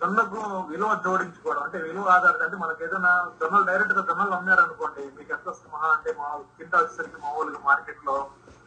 జొన్నకు 0.01 0.39
విలువ 0.67 0.95
జోడించుకోవడం. 1.05 1.63
అంటే 1.63 1.77
విలువ 1.77 2.09
ఆధారిత 2.09 2.43
అంటే 2.43 2.57
మనకి 2.57 2.83
ఏదైనా 2.83 3.11
జొన్నలు 3.39 3.63
డైరెక్ట్గా 3.63 4.01
జొన్నలు 4.01 4.35
అమ్మారనుకోండి 4.35 5.03
మీకు 5.17 5.31
ఎంత 5.33 5.47
వస్తుంది 5.47 5.73
మహా 5.75 5.87
అంటే 5.95 6.15
మా 6.19 6.27
కింద 6.57 6.73
వచ్చేసరికి 6.75 7.17
మామూలుగా 7.21 7.59
మార్కెట్లో 7.65 8.15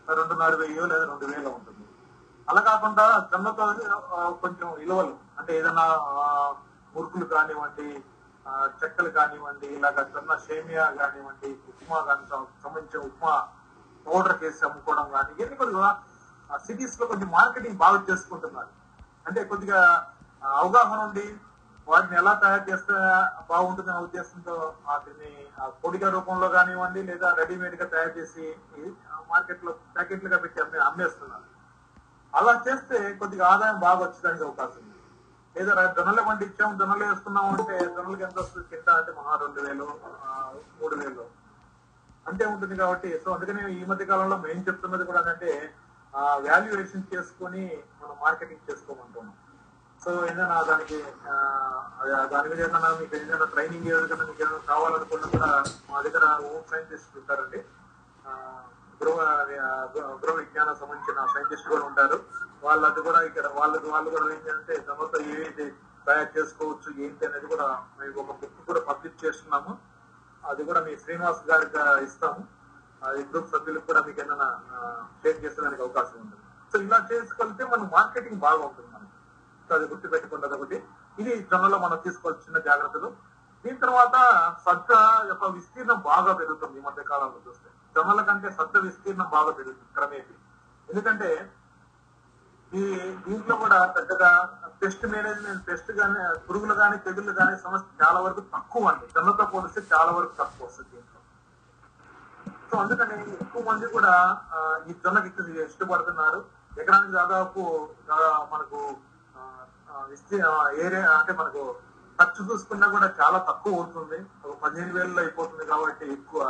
రెండున్నర 0.09 0.55
వెయ్యో 0.55 0.87
లేదా 0.87 1.05
రెండు 1.05 1.27
వేలు 1.27 1.49
ఉంటుంది. 1.49 1.85
అలా 2.49 2.61
కాకుండా 2.61 3.05
జొన్నతో 3.33 3.67
కొంచెం 4.43 4.69
విలువలు. 4.75 5.15
అంటే 5.39 5.59
ఏదైనా 5.59 5.85
మురుకులు 6.95 7.25
కానివ్వండి 7.25 7.89
చెక్కలు 8.81 9.11
కానివ్వండి 9.17 9.67
ఇలాగ 9.77 10.03
జొన్న 10.15 10.33
సేమియా 10.47 10.85
కానివ్వండి 11.01 11.51
ఉప్మా 11.73 11.99
కానీ 12.09 12.25
సంబంధించిన 12.65 13.03
ఉప్మా 13.11 13.35
పౌడర్ 14.07 14.41
చేసి 14.43 14.63
అమ్ముకోవడం 14.69 15.07
కానీ 15.17 15.33
ఇవన్నీ 15.39 15.57
కొద్దిగా 15.61 15.91
సిటీస్లో 16.65 17.05
కొంచెం 17.13 17.29
మార్కెటింగ్ 17.37 17.83
బాగా 17.85 17.99
చేసుకుంటున్నారు. 18.09 18.73
అంటే 19.27 19.41
కొద్దిగా 19.53 19.81
అవగాహన 20.61 21.01
ఉండి 21.09 21.27
వాటిని 21.87 22.17
ఎలా 22.21 22.33
తయారు 22.43 22.65
చేస్తే 22.71 22.95
బాగుంటుందనే 23.51 24.01
ఉద్దేశంతో 24.07 24.57
వాటిని 24.89 25.31
పొడిగా 25.83 26.09
రూపంలో 26.17 26.49
కానివ్వండి 26.57 27.01
లేదా 27.11 27.29
రెడీమేడ్గా 27.41 27.87
తయారు 27.95 28.13
చేసి 28.19 28.45
మార్కెట్లో 29.33 29.73
ప్యాకెట్లుగా 29.95 30.39
పెట్టి 30.45 30.61
అమ్మే 30.65 30.81
అమ్మేస్తున్నారు. 30.89 31.47
అలా 32.35 32.53
చేస్తే 32.67 32.99
కొద్దిగా 33.21 33.45
ఆదాయం 33.53 33.79
బాగా 33.87 34.01
వచ్చేదానికి 34.05 34.45
అవకాశం 34.49 34.81
ఉంది. 34.85 34.92
లేదా 35.57 35.73
రా- 35.75 35.93
జొన్నలు 35.97 36.23
పండించాం 36.29 36.79
జొన్నలు 36.79 37.05
వేసుకున్నాం 37.05 37.47
అంటే 37.55 37.79
జొన్నలకి 37.97 38.23
ఎంత 38.23 38.39
వస్తుంది? 38.39 38.67
కింద 38.71 38.89
అంటే 38.99 39.13
మహా 39.13 39.35
రెండు 39.43 39.61
వేలు 39.61 39.87
మూడు 40.81 40.97
వేలు. 40.97 41.25
అంతే 42.29 42.45
ఉంటుంది 42.47 42.77
కాబట్టి 42.77 43.21
సో 43.25 43.31
అందుకని 43.33 43.81
ఈ 43.81 43.85
మధ్య 43.85 44.05
కాలంలో 44.05 44.37
మేము 44.37 44.61
చెప్తున్నది 44.61 45.05
కూడా 45.05 45.21
అంటే 45.33 45.51
వాల్యుయేషన్ 46.47 47.05
చేసుకొని 47.15 47.63
మనం 48.03 48.17
మార్కెటింగ్ 48.23 48.67
చేసుకోమంటున్నాం. 48.71 49.35
సో 50.03 50.11
ఏదైనా 50.27 50.63
దానికి 50.63 50.97
దాని 52.33 52.49
మీద 52.49 52.61
ఏదైనా 52.61 52.91
మీకు 53.01 53.17
ఏదైనా 53.17 53.45
ట్రైనింగ్ 53.45 53.87
ఏదైనా 53.87 54.25
మీకు 54.25 54.43
ఏదైనా 54.43 54.61
కావాలనుకున్నా 54.71 55.29
కూడా 55.35 55.51
మా 55.91 56.01
దగ్గర 56.01 56.25
హోమ్ 56.41 56.65
సైంటిస్ట్ 56.71 57.19
ఉంటారండి. 57.19 57.61
గృహ 59.01 59.19
గృహ 60.23 60.35
విజ్ఞానం 60.41 60.75
సంబంధించిన 60.81 61.27
సైంటిస్ట్ 61.35 61.69
కూడా 61.69 61.85
ఉంటారు. 61.85 62.19
వాళ్ళది 62.65 63.01
కూడా 63.07 63.21
ఇక్కడ 63.29 63.47
వాళ్ళకి 63.59 63.87
వాళ్ళు 63.93 64.09
కూడా 64.15 64.27
ఏంటంటే 64.35 64.75
తమతో 64.89 65.19
ఏది 65.37 65.67
తయారు 66.07 66.31
చేసుకోవచ్చు 66.37 66.89
ఏంటి 67.05 67.23
అనేది 67.29 67.47
కూడా 67.53 67.67
మేము 67.99 68.15
ఒక 68.23 68.33
బుక్ 68.41 68.61
కూడా 68.69 68.81
పబ్లిష్ 68.89 69.23
చేస్తున్నాము. 69.25 69.73
అది 70.51 70.63
కూడా 70.69 70.81
మీ 70.87 70.93
శ్రీనివాస్ 71.03 71.43
గారికి 71.51 71.79
ఇస్తాము. 72.07 72.43
అది 73.07 73.21
గ్రూప్ 73.31 73.53
సభ్యులకు 73.53 73.87
కూడా 73.91 74.01
మీకు 74.07 74.21
ఏమైనా 74.25 74.49
షేర్ 75.23 75.39
చేసేదానికి 75.45 75.83
అవకాశం 75.87 76.17
ఉంది 76.25 76.37
సో 76.73 76.79
ఇలా 76.87 76.99
చేసుకుంటే 77.11 77.63
మన 77.73 77.83
మార్కెటింగ్ 77.95 78.41
బాగా 78.47 78.63
ఉంటుంది 78.69 78.89
మనకి. 78.95 79.17
సో 79.67 79.71
అది 79.77 79.87
గుర్తు 79.93 80.13
పెట్టుకుంటుంది 80.15 80.55
ఒకటి 80.59 80.79
ఇది 81.21 81.33
జనంలో 81.51 81.79
మనం 81.85 81.99
తీసుకోవాల్సిన 82.07 82.61
జాగ్రత్తలు. 82.69 83.09
దీని 83.65 83.79
తర్వాత 83.85 84.17
సజ్జ 84.67 84.93
యొక్క 85.31 85.45
విస్తీర్ణం 85.57 85.99
బాగా 86.11 86.33
పెరుగుతుంది 86.39 86.79
ఈ 86.81 86.85
మధ్య 86.87 87.03
కాలంలో 87.11 87.41
చూస్తే. 87.47 87.69
జొన్నల 87.97 88.23
కంటే 88.29 88.51
సజ్జ 88.59 88.77
విస్తీర్ణం 88.87 89.29
బాగా 89.37 89.51
పెరుగుతుంది 89.59 89.93
క్రమేపీ. 89.99 90.35
ఎందుకంటే 90.89 91.29
ఈ 92.81 92.83
దీంట్లో 93.25 93.55
కూడా 93.63 93.79
పెద్దగా 93.97 94.29
పెస్ట్ 94.81 95.05
మేనేజ్మెంట్ 95.15 95.63
పెస్ట్ 95.69 95.91
కానీ 95.99 96.23
పురుగులు 96.47 96.75
కానీ 96.81 96.97
తెగుళ్ళు 97.07 97.33
కానీ 97.41 97.55
సమస్య 97.65 97.89
చాలా 98.03 98.19
వరకు 98.27 98.43
తక్కువ 98.55 98.91
అండి. 98.91 99.05
జొన్నతో 99.15 99.45
పోలిస్తే 99.53 99.81
చాలా 99.93 100.11
వరకు 100.19 100.35
తక్కువ 100.41 100.67
వస్తుంది 100.69 100.91
దీంట్లో. 100.95 101.21
సో 102.71 102.75
అందుకని 102.83 103.17
ఎక్కువ 103.45 103.63
మంది 103.71 103.87
కూడా 103.97 104.15
ఈ 104.89 104.95
జొన్నకి 105.05 105.31
ఇష్టపడుతున్నారు. 105.69 106.41
ఎకరానికి 106.83 107.15
దాదాపు 107.21 107.63
మనకు 108.53 108.79
ఏరియా 110.85 111.09
అంటే 111.19 111.33
మనకు 111.41 111.63
ఖర్చు 112.19 112.43
చూసుకున్నా 112.49 112.87
కూడా 112.95 113.09
చాలా 113.21 113.39
తక్కువ 113.49 113.79
అవుతుంది. 113.81 114.19
ఒక 114.45 114.55
పదిహేను 114.65 114.93
వేలలో 114.97 115.21
అయిపోతుంది 115.25 115.65
కాబట్టి 115.73 116.05
ఎక్కువ. 116.17 116.43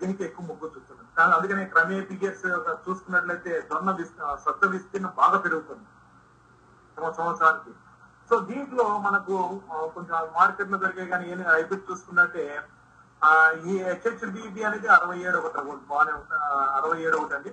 దీనికి 0.00 0.22
ఎక్కువ 0.24 0.44
మొగ్గు 0.48 0.66
చూస్తుంది 0.74 1.04
కానీ 1.18 1.32
అందుకనే 1.36 1.64
క్రమేపీ 1.74 2.14
ఇయర్స్ 2.22 2.44
చూసుకున్నట్లయితే 2.86 3.52
సొన్న 3.70 3.90
విస్తీ 4.00 4.66
విస్తీర్ణం 4.74 5.12
బాగా 5.16 5.38
పెరుగుతుంది. 5.46 5.86
సంవత్సరానికి. 7.18 7.72
సో 8.28 8.34
దీంట్లో 8.50 8.84
మనకు 9.06 9.34
కొంచెం 9.94 10.14
మార్కెట్లో 10.36 10.78
దొరికే 10.82 11.06
కానీ 11.12 11.24
ఏమి 11.32 11.44
హైబ్రిడ్ 11.50 11.88
చూసుకున్నట్టే 11.90 12.44
ఈ 13.70 13.74
హెచ్హెచ్బిబి 13.88 14.62
అనేది 14.68 14.88
అరవై 14.96 15.18
ఏడు 15.26 15.38
ఒకటి 15.38 15.58
బాగానే 15.92 16.12
అరవై 16.78 16.98
ఏడు 17.06 17.16
ఒకటి 17.20 17.34
అండి. 17.38 17.50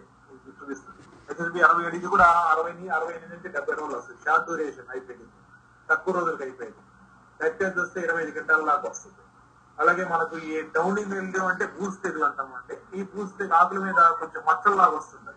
చూపిస్తుంది 0.60 1.04
హెచ్హెచ్బి 1.30 1.62
అరవై 1.68 1.84
ఏడు 1.88 1.96
ఇది 2.00 2.08
కూడా 2.14 2.28
అరవై 2.54 2.72
అరవై 2.98 3.14
ఎనిమిది 3.18 3.34
నుంచి 3.34 3.50
డెబ్బై 3.56 3.76
రోజులు 3.80 3.98
వస్తుంది. 3.98 4.20
షార్ట్ 4.26 4.46
డ్యూరేషన్ 4.50 4.92
అయిపోయింది. 4.96 5.28
తక్కువ 5.92 6.14
రోజులకి 6.20 6.44
అయిపోయింది. 6.48 6.82
లెక్కేజ్ 7.44 7.78
వస్తే 7.84 8.00
ఇరవై 8.08 8.24
ఐదు 8.26 8.34
గంటల 8.40 8.66
దాకా 8.72 8.88
వస్తుంది. 8.90 9.21
అలాగే 9.78 10.04
మనకు 10.06 10.36
ఈ 10.46 10.62
డౌనింగ్ 10.76 11.14
వెళ్దాం 11.14 11.46
అంటే 11.48 11.66
బూస్ 11.76 11.98
తెగులు 12.04 12.26
అంటామండి. 12.26 12.76
ఈ 12.98 13.04
బూస్ 13.12 13.34
తెగులు 13.38 13.56
ఆకుల 13.56 13.80
మీద 13.80 14.02
కొంచెం 14.20 14.42
మచ్చల్లాగా 14.50 14.96
వస్తుంది 14.98 15.34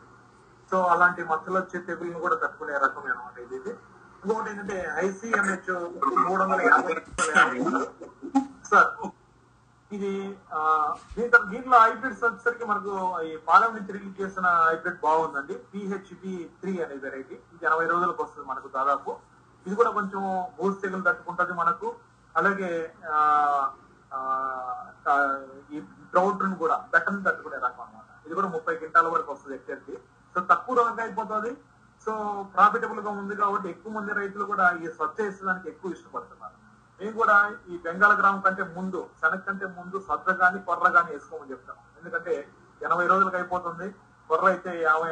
సో 0.70 0.76
అలాంటి 0.92 1.22
మచ్చలు 1.24 1.56
వచ్చే 1.56 1.78
తెగులను 1.88 2.20
కూడా 2.20 2.36
తట్టుకునే 2.42 2.76
రకం 2.84 3.04
అనమాట 3.06 3.36
ఇది. 3.46 3.72
ఇంకొకటి 4.22 4.50
ఏంటంటే 4.50 4.76
ఐసీఎంహెచ్ 4.98 5.70
మూడు 6.26 6.42
వందల 6.42 6.60
యాభై 6.68 6.94
సార్ 8.70 8.90
ఇది 9.90 10.12
ఆ, 10.52 10.58
దీంట్లో 11.16 11.38
దీంట్లో 11.44 11.76
హైబ్రిడ్స్ 11.78 12.22
వచ్చేసరికి 12.24 12.64
మనకు 12.64 12.92
ఈ 13.22 13.36
పాలెం 13.48 13.70
నుంచి 13.74 13.92
రిలీజ్ 13.92 14.20
చేసిన 14.20 14.46
హైబ్రిడ్ 14.64 14.98
బాగుందండి. 15.00 15.54
పిహెచ్పి 15.72 16.32
త్రీ 16.60 16.72
అనే 16.82 16.96
వెరైటీ. 16.96 17.36
ఇది 17.54 17.66
ఎనభై 17.66 17.86
రోజులకు 17.86 18.20
వస్తుంది 18.22 18.46
మనకు 18.48 18.68
దాదాపు. 18.68 19.10
ఇది 19.66 19.74
కూడా 19.76 19.90
కొంచెం 19.90 20.22
బూస్ 20.58 20.80
తెగులు 20.82 21.02
తట్టుకుంటది 21.02 21.52
మనకు. 21.52 21.88
అలాగే 22.34 22.70
ఈ 24.14 24.16
ఆ, 24.16 24.20
ఆ, 25.06 25.14
ఈ 25.70 25.78
కూడా 26.58 26.76
బెట్టను 26.92 27.22
తట్టుకునే 27.26 27.58
రకం 27.58 27.82
అనమాట 27.84 28.08
ఇది 28.26 28.34
కూడా 28.34 28.48
ముప్పై 28.48 28.74
క్వింటాల 28.76 29.08
వరకు 29.08 29.30
వస్తుంది 29.32 29.54
హెక్టర్కి 29.56 29.94
సో 30.36 30.40
తక్కువ 30.50 30.74
రోజుకి 30.78 31.02
అయిపోతుంది. 31.02 31.50
సో 32.06 32.12
ప్రాఫిటబుల్గా 32.54 33.10
ఉంది 33.20 33.34
కాబట్టి 33.36 33.68
ఎక్కువ 33.70 33.92
మంది 33.92 34.12
రైతులు 34.18 34.44
కూడా 34.44 34.64
ఈ 34.76 34.88
స్వచ్ఛ 34.96 35.18
వేసడానికి 35.20 35.68
ఎక్కువ 35.68 35.94
ఇష్టపడుతున్నారు. 35.96 36.56
మేము 37.00 37.14
కూడా 37.20 37.36
ఈ 37.68 37.76
బెంగాల్ 37.84 38.16
గ్రామం 38.18 38.40
కంటే 38.40 38.64
ముందు 38.76 39.00
శనగ 39.20 39.40
కంటే 39.46 39.66
ముందు 39.78 39.96
సద్ద 40.08 40.28
కానీ 40.40 40.58
కొర్ర 40.66 40.88
కానీ 40.96 41.12
వేసుకోమని 41.12 41.52
చెప్తాం 41.52 41.78
ఎందుకంటే 41.98 42.34
ఎనభై 42.80 43.06
రోజులకు 43.06 43.36
అయిపోతుంది. 43.36 43.86
కొర్ర 44.30 44.46
అయితే 44.46 44.72
యాభై 44.82 45.10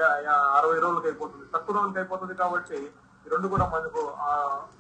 అరవై 0.59 0.79
రోజులకు 0.79 1.07
అయిపోతుంది. 1.07 1.47
తక్కువ 1.55 1.75
రోజులకు 1.77 1.99
అయిపోతుంది 1.99 2.35
కాబట్టి 2.35 2.79
ఈ 3.27 3.31
రెండు 3.31 3.49
కూడా 3.49 3.67
మనకు 3.75 4.01
ఆ 4.23 4.31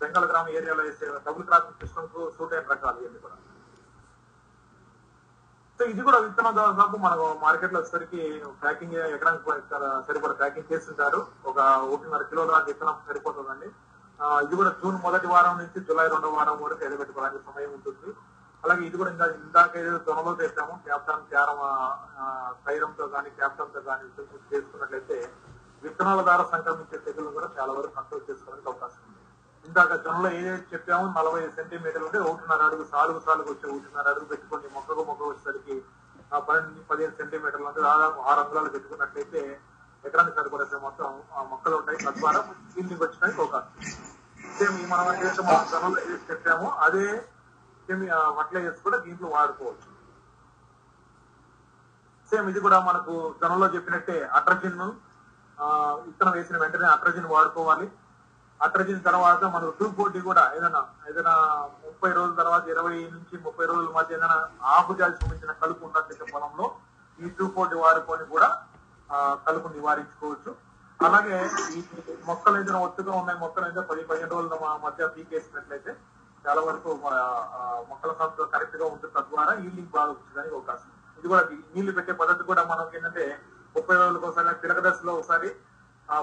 బెంగాల్ 0.01 0.29
గ్రామం 0.31 0.53
ఏరియాలో 0.59 0.83
వేసే 0.83 1.09
డబుల్ 1.27 1.47
క్రాపింగ్ 1.49 1.81
సిస్టమ్కు 1.83 2.23
సూట్ 2.37 2.55
అయిన 2.55 2.71
రకాలు 2.73 3.01
ఇవన్నీ 3.01 3.21
కూడా. 3.21 3.37
సో 5.83 5.87
ఇది 5.93 6.03
కూడా 6.07 6.19
విత్తనం 6.25 6.53
దాదాపు 6.57 6.97
మనకు 7.05 7.25
మార్కెట్లో 7.45 7.79
వచ్చేసరికి 7.79 8.21
ప్యాకింగ్ 8.61 8.95
ఎకరానికి 9.15 9.45
సరిపడా 10.09 10.35
ప్యాకింగ్ 10.41 10.69
చేస్తుంటారు. 10.73 11.21
ఒక 11.51 11.59
ఒకటిన్నర 11.93 12.25
కిలో 12.31 12.43
దాకా 12.51 12.67
విత్తనం 12.69 12.99
సరిపోతుందండి. 13.09 13.69
ఇది 14.45 14.55
కూడా 14.61 14.71
జూన్ 14.83 14.99
మొదటి 15.07 15.29
వారం 15.33 15.57
నుంచి 15.63 15.79
జూలై 15.89 16.05
రెండో 16.13 16.29
వారం 16.37 16.59
వరకు 16.65 16.85
ఎదగట్టుకోవడానికి 16.89 17.43
సమయం 17.49 17.73
ఉంటుంది. 17.79 18.13
అలాగే 18.65 18.85
ఇది 18.89 18.97
కూడా 19.01 19.11
ఇంకా 19.15 19.27
ఇందాక 19.41 19.77
ఏదో 19.83 19.99
త్వరలో 20.07 20.35
చేస్తాము 20.43 20.77
క్యాప్టన్ 20.87 21.27
క్యారం 21.33 21.59
తైరంతో 22.67 23.07
కానీ 23.15 23.33
క్యాప్టన్తో 23.41 23.83
కానీ 23.89 24.07
చేసుకున్నట్లయితే 24.53 25.19
విత్తనాల 25.87 26.21
ద్వారా 26.29 26.47
సంక్రమించే 26.55 27.01
తెగులు 27.09 27.35
కూడా 27.39 27.51
చాలా 27.59 27.75
వరకు 27.81 27.95
కంట్రోల్ 27.99 28.27
చేసుకోవడానికి 28.31 28.71
అవకాశం 28.73 29.03
ఉంది. 29.09 29.22
ఇందాక 29.65 29.93
జొన్నలో 30.05 30.29
ఏదైతే 30.39 30.65
చెప్పామో 30.73 31.05
నలభై 31.19 31.43
సెంటీమీటర్లు 31.57 32.07
ఉంటే 32.07 32.21
ఒకటిన్నర 32.29 32.63
అడుగు 32.69 32.85
సాలుగు 32.93 33.21
సాలుగు 33.27 33.49
వచ్చి 33.53 33.67
ఒకటిన్నర 33.73 34.07
అడుగు 34.13 34.27
పెట్టుకొని 34.33 34.69
మొక్కకు 34.77 35.03
మొక్క 35.11 35.29
వచ్చేసరికి 35.31 35.77
ఆ 36.35 36.39
పన్నెండు 36.49 36.83
పదిహేను 36.91 37.15
సెంటీమీటర్లు 37.21 37.69
అంటే 37.71 37.81
దాదాపు 37.89 38.19
ఆరు 38.31 38.41
అంగుళాలు 38.43 38.73
పెట్టుకున్నట్లయితే 38.75 39.43
ఎకరానికి 40.05 40.37
సరిపడే 40.39 40.79
మొత్తం 40.87 41.09
ఆ 41.37 41.43
మొక్కలు 41.51 41.75
ఉంటాయి. 41.81 41.99
తద్వారా 42.07 42.41
ఫీల్డింగ్ 42.75 43.03
వచ్చినాయి 43.05 43.35
ఒక 43.45 43.57
సేమ్ 44.57 44.79
మనం 44.93 45.07
ఏదైతే 45.19 45.43
మన 45.49 45.59
జొన్నలో 45.73 45.99
ఏదైతే 46.05 46.27
చెప్పామో 46.31 46.69
అదే 46.87 47.05
సేమ్ 47.89 48.03
ఫర్టిలైజర్స్ 48.39 48.83
కూడా 48.87 48.99
దీంట్లో 49.05 49.29
వాడుకోవచ్చు. 49.37 49.89
సేమ్ 52.33 52.47
ఇది 52.53 52.61
కూడా 52.67 52.79
మనకు 52.89 53.15
జనంలో 53.43 53.67
చెప్పినట్టే 53.77 54.17
అట్రజిన్ 54.39 54.83
విత్తనం 56.07 56.33
వేసిన 56.37 56.57
వెంటనే 56.63 56.87
అట్రజిన్ 56.95 57.29
వాడుకోవాలి. 57.35 57.87
అట్రజిన్ 58.63 59.05
తర్వాత 59.05 59.43
మనం 59.55 59.69
టూ 59.79 59.87
ఫోర్టీ 59.97 60.21
కూడా 60.21 60.43
ఏదైనా 60.57 60.81
ఏదైనా 61.11 61.33
ముప్పై 61.85 62.11
రోజుల 62.13 62.35
తర్వాత 62.41 62.65
ఇరవై 62.69 62.97
నుంచి 63.15 63.35
ముప్పై 63.47 63.65
రోజుల 63.67 63.91
మధ్య 63.97 64.17
ఏదైనా 64.17 64.39
ఆకుజాతి 64.75 65.21
సంబంధించిన 65.21 65.55
కలుపు 65.63 65.83
ఉన్నట్లయితే 65.87 66.27
పొలంలో 66.33 66.67
ఈ 67.19 67.29
టూ 67.39 67.47
ఫోర్టీ 67.55 67.77
వాడుకొని 67.77 68.25
కూడా 68.25 68.49
కలుపు 69.47 69.69
నివారించుకోవచ్చు. 69.69 70.53
అలాగే 71.01 71.37
ఈ 71.75 71.81
మొక్కలు 72.25 72.57
ఏదైనా 72.61 72.81
ఒత్తుగా 72.87 73.13
ఉన్నాయి 73.13 73.39
మొక్కలు 73.39 73.67
అయితే 73.67 73.83
పది 73.91 74.03
పదిహేను 74.11 74.35
రోజుల 74.35 74.57
మధ్య 74.85 75.09
పీకేసినట్లయితే 75.17 75.93
చాలా 76.45 76.61
వరకు 76.69 76.91
మన, 77.05 77.17
మొక్కల 77.91 78.13
సంఖ్య 78.21 78.47
కరెక్ట్గా 78.55 78.87
ఉంటుంది 78.87 79.15
తద్వారా 79.15 79.53
ఈల్డింగ్ 79.65 79.93
బాగా 79.97 80.11
వచ్చేదానికి 80.13 80.55
అవకాశం 80.55 80.89
ఇది 81.19 81.29
కూడా 81.29 81.43
నీళ్ళు 81.75 81.93
పెట్టే 81.93 82.13
పద్ధతి 82.23 82.43
కూడా 82.51 82.63
మనకి 82.71 82.97
ఏంటంటే 82.97 83.25
ముప్పై 83.75 83.95
రోజులకు 84.01 84.27
ఒకసారి 84.29 84.61
పిలక 84.63 84.81
దశలో 84.87 85.13
ఒకసారి 85.13 85.51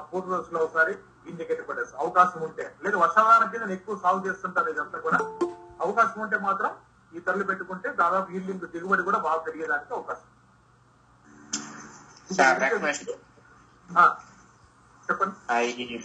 పూర్వ 0.09 0.29
దశలో 0.33 0.59
ఒకసారి 0.65 0.93
గింజ 1.29 1.41
కట్టి 1.49 1.63
పడేసి 1.69 1.93
అవకాశం 2.03 2.41
ఉంటే. 2.49 2.65
లేదా 2.83 2.97
వర్షాధారం 3.05 3.49
కింద 3.53 3.71
ఎక్కువ 3.77 3.95
సాగు 4.03 4.21
చేస్తుంటారు 4.27 4.69
ఇదంతా 4.75 4.99
కూడా. 5.07 5.19
అవకాశం 5.85 6.19
ఉంటే 6.25 6.37
మాత్రం 6.47 6.71
ఈ 7.13 7.19
తరలి 7.27 7.45
పెట్టుకుంటే 7.49 7.89
దాదాపు 8.01 8.29
ఈల్డింగ్ 8.37 8.65
దిగుబడి 8.73 9.03
కూడా 9.09 9.19
బాగా 9.27 9.39
పెరిగేదానికి 9.47 9.93
అవకాశం. 9.99 10.27
చెప్పండి. 15.07 15.35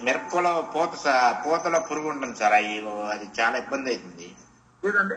మిరపలో 0.05 0.53
పూత 0.75 0.93
పూతలో 1.45 1.79
పురుగు 1.89 2.09
ఉంటుంది 2.13 2.37
సార్. 2.43 2.55
అవి 2.59 2.75
అది 3.15 3.27
చాలా 3.39 3.57
ఇబ్బంది 3.63 3.91
అవుతుంది. 3.93 4.29
లేదండి 4.85 5.17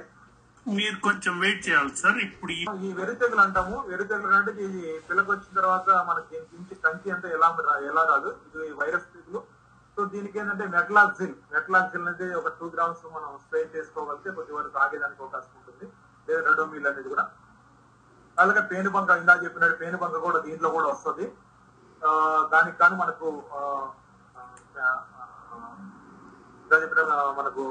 మీరు 0.65 0.97
కొంచెం 1.05 1.33
వెయిట్ 1.43 1.61
చేయాలి 1.67 1.93
సార్. 2.01 2.17
ఇప్పుడు 2.25 2.51
ఈ 2.87 2.89
వెరితెగులు 2.99 3.41
అంటాము. 3.45 3.75
వెరితెగులు 3.91 4.35
అంటే 4.39 4.51
ఇది 4.65 4.81
పిల్లకి 5.09 5.29
వచ్చిన 5.33 5.53
తర్వాత 5.59 5.89
మనకి 6.09 6.35
నుంచి 6.55 6.75
కంకి 6.85 7.09
అంటే 7.15 7.27
ఎలా 7.37 7.47
ఎలా 7.91 8.03
రాదు. 8.11 8.31
ఇది 8.47 8.73
వైరస్ 8.81 9.07
తెగులు. 9.13 9.41
సో 9.97 10.05
దీనికి 10.05 10.39
ఏంటంటే 10.39 10.65
మెట్లాక్సిల్ 10.67 11.33
మెట్లాక్సిల్ 11.51 12.01
అనేది 12.01 12.35
ఒక 12.35 12.47
టూ 12.59 12.65
గ్రామ్స్ 12.65 13.05
మనం 13.13 13.37
స్ప్రే 13.37 13.69
చేసుకోగలిగితే 13.75 14.29
కొద్ది 14.31 14.53
వరకు 14.53 14.77
ఆగేదానికి 14.77 15.23
అవకాశం 15.23 15.53
ఉంటుంది. 15.57 15.85
లేదా 16.27 16.41
రెడోమిల్ 16.49 16.87
అనేది 16.87 17.09
కూడా. 17.09 17.23
అలాగే 18.37 18.61
పేనుబంక 18.71 19.09
ఇందా 19.09 19.43
చెప్పినట్టు 19.43 19.75
పేనుబంక 19.75 20.17
కూడా 20.17 20.39
దీంట్లో 20.39 20.69
కూడా 20.69 20.87
వస్తుంది. 20.87 21.25
ఆ, 22.01 22.09
దానికి 22.51 22.77
కానీ 22.77 22.95
మనకు 22.95 23.27
ఇంకా 26.61 26.77
చెప్పిన 26.81 27.01
మనకు 27.37 27.61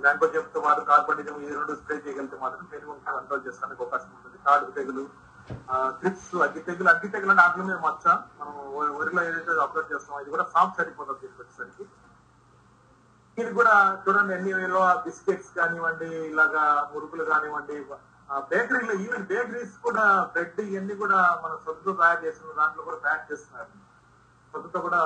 మ్యాంగో 0.00 0.26
చెప్తే 0.26 0.60
మాత్రం 0.60 0.84
కార్బనిజం 0.84 1.40
ఈ 1.40 1.48
రెండు 1.48 1.74
స్ప్రే 1.74 1.96
చేయగలిగితే 1.96 2.36
మాత్రం 2.36 2.64
పేనుబంక 2.64 3.04
కంట్రోల్ 3.10 3.46
చేసుకోవడానికి 3.46 3.82
అవకాశం 3.82 4.10
ఉంటుంది. 4.16 4.38
తాడు 4.44 4.70
తెగులు 4.70 5.04
క్రిప్స్ 6.00 6.30
అగ్గి 6.46 6.60
తెగులు 6.66 6.88
అగ్గి 6.92 7.08
తెగులు 7.14 7.30
అంటే 7.32 7.42
ఆటల 7.46 7.62
మీద 7.68 7.78
మచ్చ. 7.86 8.04
మనం 8.38 8.54
ఒరిలో 8.78 8.96
వరిలో 9.00 9.20
ఏదైతే 9.28 9.52
అప్లోడ్ 9.64 9.92
చేస్తామో 9.92 10.20
ఇది 10.24 10.30
కూడా 10.34 10.44
సాఫ్ట్ 10.54 10.78
సరిపోతుంది 10.80 11.20
దీనికి 11.22 11.40
వచ్చేసరికి. 11.42 11.84
ఇది 13.42 13.50
కూడా 13.58 13.74
చూడండి 14.02 14.32
ఎన్ని 14.36 14.52
వేలో 14.58 14.82
బిస్కెట్స్ 15.06 15.50
కానివ్వండి 15.56 16.10
ఇలాగా 16.32 16.64
మురుకులు 16.92 17.24
కానివ్వండి 17.32 17.76
బేకరీలో 18.50 18.94
ఈవెన్ 19.04 19.26
బేకరీస్ 19.32 19.74
కూడా 19.86 20.04
బ్రెడ్ 20.34 20.60
ఇవన్నీ 20.60 20.94
కూడా 21.02 21.18
మన 21.42 21.52
సొంతతో 21.64 21.92
తయారు 22.00 22.22
చేస్తున్న 22.26 22.54
దాంట్లో 22.60 22.82
కూడా 22.88 22.98
ప్యాక్ 23.04 23.28
చేస్తున్నారు. 23.32 23.70
సొంతతో 24.52 24.80
కూడా 24.86 25.00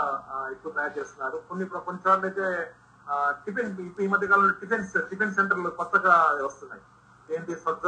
ఎక్కువ 0.55 0.73
తయారు 0.79 0.95
చేస్తున్నారు. 0.99 1.37
కొన్ని 1.49 1.65
కొన్ని 1.89 2.01
అయితే 2.29 2.47
టిఫిన్ 3.45 3.71
ఈ 4.05 4.09
మధ్య 4.15 4.27
కాలంలో 4.33 4.55
టిఫిన్స్ 4.63 4.97
టిఫిన్ 5.11 5.37
సెంటర్లు 5.39 5.71
కొత్తగా 5.81 6.15
వస్తున్నాయి. 6.49 6.83
ఏంటి? 7.37 7.53
సొంత 7.65 7.87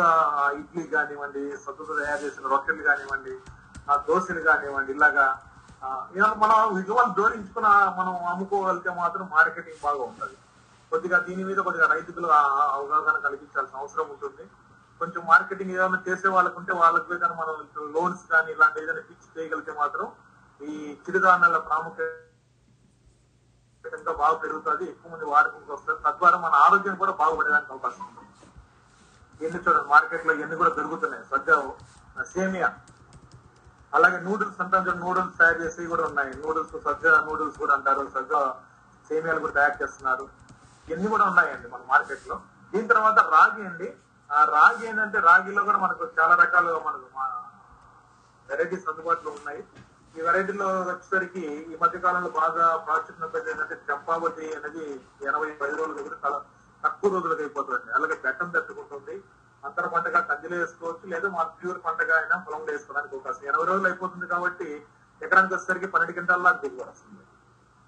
ఇడ్లీ 0.61 0.85
కానివ్వండి 0.95 1.43
సొంతతో 1.65 1.93
తయారు 2.01 2.23
చేసిన 2.25 2.45
రొట్టెలు 2.53 2.83
కానివ్వండి 2.89 3.35
ఆ 3.91 3.93
దోశలు 4.09 4.43
కానివ్వండి 4.49 4.93
ఇలాగా 4.97 5.27
ఇలా 6.17 6.29
మనం 6.43 6.59
విజువల్ 6.79 7.15
జోడించుకున్న 7.19 7.69
మనం 7.99 8.15
అమ్ముకోగలిగితే 8.33 8.91
మాత్రం 9.03 9.25
మార్కెటింగ్ 9.37 9.81
బాగా 9.87 10.03
ఉంటుంది. 10.11 10.37
కొద్దిగా 10.93 11.17
దీని 11.29 11.43
మీద 11.49 11.59
కొద్దిగా 11.67 11.87
రైతులు 11.95 12.29
అవగాహన 12.77 13.17
కలిగించాల్సిన 13.27 13.81
అవసరం 13.83 14.07
ఉంటుంది. 14.15 14.45
కొంచెం 15.01 15.23
మార్కెటింగ్ 15.31 15.73
ఏదైనా 15.77 15.99
చేసే 16.09 16.29
వాళ్ళకు 16.35 16.57
ఉంటే 16.61 16.73
వాళ్ళకి 16.83 17.15
ఏదైనా 17.17 17.37
మనం 17.43 17.55
లోన్స్ 17.95 18.25
కానీ 18.33 18.51
ఇలాంటి 18.57 18.79
ఏదైనా 18.83 19.03
ఫిక్స్ 19.09 19.31
చేయగలిగితే 19.37 19.73
మాత్రం 19.83 20.07
ఈ 20.61 20.73
చిరుధాన్యాల 21.05 21.59
ప్రాముఖ్యత 21.69 22.11
బాగా 24.23 24.37
పెరుగుతుంది. 24.43 24.85
ఎక్కువ 24.93 25.09
మంది 25.13 25.25
వాడుకుంటూ 25.33 25.71
వస్తారు. 25.75 25.99
తద్వారా 26.07 26.37
మన 26.45 26.55
ఆరోగ్యం 26.67 26.97
కూడా 27.03 27.13
బాగుపడేదానికి 27.23 27.73
అవకాశం 27.77 28.03
ఉంటుంది. 28.11 28.32
ఎన్ని 29.47 29.61
చూడండి 29.61 29.89
మార్కెట్లో 29.89 30.33
ఎన్ని 30.35 30.57
కూడా 30.57 30.71
దొరుకుతున్నాయి 30.71 31.25
సజ్జ 31.31 31.51
సేమియా 32.33 32.69
అలాగే 33.97 34.19
నూడిల్స్ 34.21 34.61
అంటాం 34.61 35.01
నూడిల్స్ 35.01 35.39
తయారు 35.39 35.59
చేసి 35.63 35.87
కూడా 35.87 36.05
ఉన్నాయి. 36.05 36.33
నూడిల్స్ 36.43 36.77
సజ్జ 36.85 37.07
నూడిల్స్ 37.07 37.59
కూడా 37.59 37.75
అంటారు. 37.75 38.03
సజ్జ 38.15 38.33
సేమియాలు 39.09 39.41
కూడా 39.41 39.53
తయారు 39.53 39.77
చేస్తున్నారు. 39.83 40.25
ఇవన్నీ 40.89 41.09
కూడా 41.09 41.25
ఉన్నాయండి 41.25 41.69
మన 41.69 41.83
మార్కెట్లో. 41.89 42.37
దీని 42.73 42.89
తర్వాత 42.89 43.19
రాగి 43.35 43.63
అండి. 43.67 43.89
ఆ 44.33 44.45
రాగి 44.45 44.89
ఏంటంటే 44.89 45.19
రాగిలో 45.19 45.63
కూడా 45.65 45.79
మనకు 45.79 46.05
చాలా 46.21 46.35
రకాలుగా 46.35 46.79
మనకు 46.79 47.09
వెరైటీస్ 48.49 48.89
అందుబాటులో 48.89 49.31
ఉన్నాయి. 49.31 49.63
ఈ 50.19 50.21
వెరైటీలో 50.21 50.69
వచ్చేసరికి 50.83 51.45
ఈ 51.73 51.77
మధ్య 51.83 51.99
కాలంలో 51.99 52.31
బాగా 52.31 52.77
ప్రాచుర్యం 52.77 53.29
పొందింది 53.29 53.51
ఏంటంటే 53.51 53.77
చంపావతి 53.91 54.47
అనేది 54.57 54.85
ఎనభై 55.29 55.51
పది 55.63 55.75
రోజుల 55.77 55.95
దగ్గర 56.01 56.17
చాలా 56.25 56.39
తక్కువ 56.85 57.11
రోజులకు 57.15 57.43
అయిపోతుంది 57.45 57.91
అలాగే 57.97 58.17
బెట్టం 58.25 58.49
తట్టుకుంటుంది 58.57 59.15
అంతర 59.67 59.87
పంటగా 59.95 60.21
కందిలో 60.29 60.57
వేసుకోవచ్చు 60.61 61.05
లేదా 61.13 61.29
మా 61.37 61.43
ప్యూర్ 61.59 61.79
పంటగా 61.87 62.15
అయినా 62.21 62.37
పొలంలో 62.47 62.71
వేసుకోవడానికి 62.75 63.15
అవకాశం. 63.17 63.45
ఎనభై 63.51 63.67
రోజులు 63.71 63.89
అయిపోతుంది 63.91 64.27
కాబట్టి 64.35 64.69
ఎకరానికి 65.21 65.55
వచ్చేసరికి 65.55 65.89
పన్నెండు 65.93 66.15
గంటల 66.19 66.51
దిగుబడి 66.63 66.91
వస్తుంది. 66.91 67.23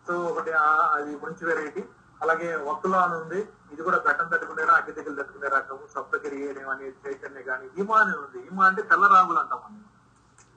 సో 0.06 0.14
ఒకటి 0.30 0.52
అది 0.96 1.12
మంచి 1.24 1.44
వెరైటీ 1.48 1.82
అలాగే 2.22 2.48
వక్కులో 2.68 2.98
అని 3.04 3.14
ఉంది. 3.22 3.40
ఇది 3.72 3.82
కూడా 3.86 3.98
గట్టం 4.06 4.28
తట్టుకునే 4.32 4.62
అగ్గి 4.76 4.92
దగ్గర 4.98 5.14
తట్టుకునే 5.20 5.48
రకం. 5.56 5.78
సప్తగిరి 5.94 6.40
అని 6.74 6.86
చైతన్య 7.04 7.42
కానీ 7.50 7.66
హిమా 7.76 7.96
అని 8.02 8.14
ఉంది. 8.24 8.40
హిమా 8.48 8.64
అంటే 8.68 8.82
తెల్ల 8.92 9.04
రాగులు 9.14 9.38
అంటాం 9.42 9.60
మనం. 9.64 9.82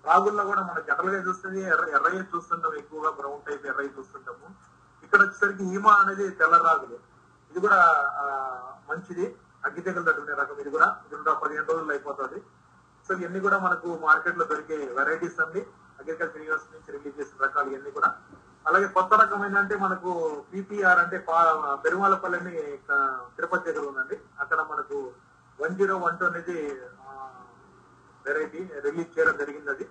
రాగుల్లో 0.09 0.43
కూడా 0.51 0.61
మనం 0.61 0.83
జనరల్గా 0.89 1.19
చూస్తుంది 1.27 1.61
ఎర్ర 1.73 1.85
ఎర్రయ్య 1.97 2.23
చూస్తుంటాం 2.33 2.73
ఎక్కువగా 2.81 3.09
బ్రౌన్ 3.19 3.41
టైప్ 3.47 3.65
ఎర్రయ్య 3.71 3.91
చూస్తుంటాము. 3.97 4.47
ఇక్కడ 5.05 5.19
వచ్చేసరికి 5.25 5.63
హిమా 5.73 5.93
అనేది 6.01 6.25
తెల్ల 6.41 6.55
రాగులు. 6.67 6.97
ఇది 7.57 7.67
కూడా 7.67 7.93
మంచిది. 8.89 9.35
అగ్గి 9.65 9.81
తెగలు 9.81 10.03
తట్టుకునే 10.03 10.33
రకం 10.33 10.55
ఇది 10.55 10.69
కూడా. 10.69 10.95
ఇది 11.05 11.15
కూడా 11.15 11.33
పదిహేను 11.33 11.65
రోజులు 11.65 11.89
అయిపోతుంది. 11.89 12.41
సో 13.07 13.13
ఇవన్నీ 13.13 13.39
కూడా 13.39 13.57
మనకు 13.57 13.99
మార్కెట్లో 14.01 14.45
దొరికే 14.45 14.75
వెరైటీస్ 14.75 15.39
అండి. 15.39 15.61
అగ్రికల్చర్ 15.99 16.37
యూనివర్సిటీ 16.37 16.77
నుంచి 16.77 16.91
రిలీజ్ 16.91 17.19
చేసిన 17.19 17.45
రకాలు 17.45 17.69
ఇవన్నీ 17.69 17.91
కూడా. 17.91 18.15
అలాగే 18.67 18.87
కొత్త 18.87 19.13
రకం 19.13 19.45
ఏంటంటే 19.45 19.77
మనకు 19.77 20.43
పీపీఆర్ 20.53 20.99
అంటే 20.99 21.17
పా- 21.17 21.75
పెరుమాలపల్లిని 21.75 22.77
తిరుపతి 23.35 23.71
దగ్గర 23.71 23.87
ఉందండి. 23.87 24.19
అక్కడ 24.39 24.61
మనకు 24.61 25.11
వన్ 25.61 25.75
జీరో 25.75 25.97
వన్ 25.97 26.17
టూ 26.17 26.25
అనేది 26.25 26.81
వెరైటీ 28.25 28.69
రిలీజ్ 28.79 29.19
చేయడం 29.19 29.37
జరిగింది 29.37 29.69
అది. 29.69 29.89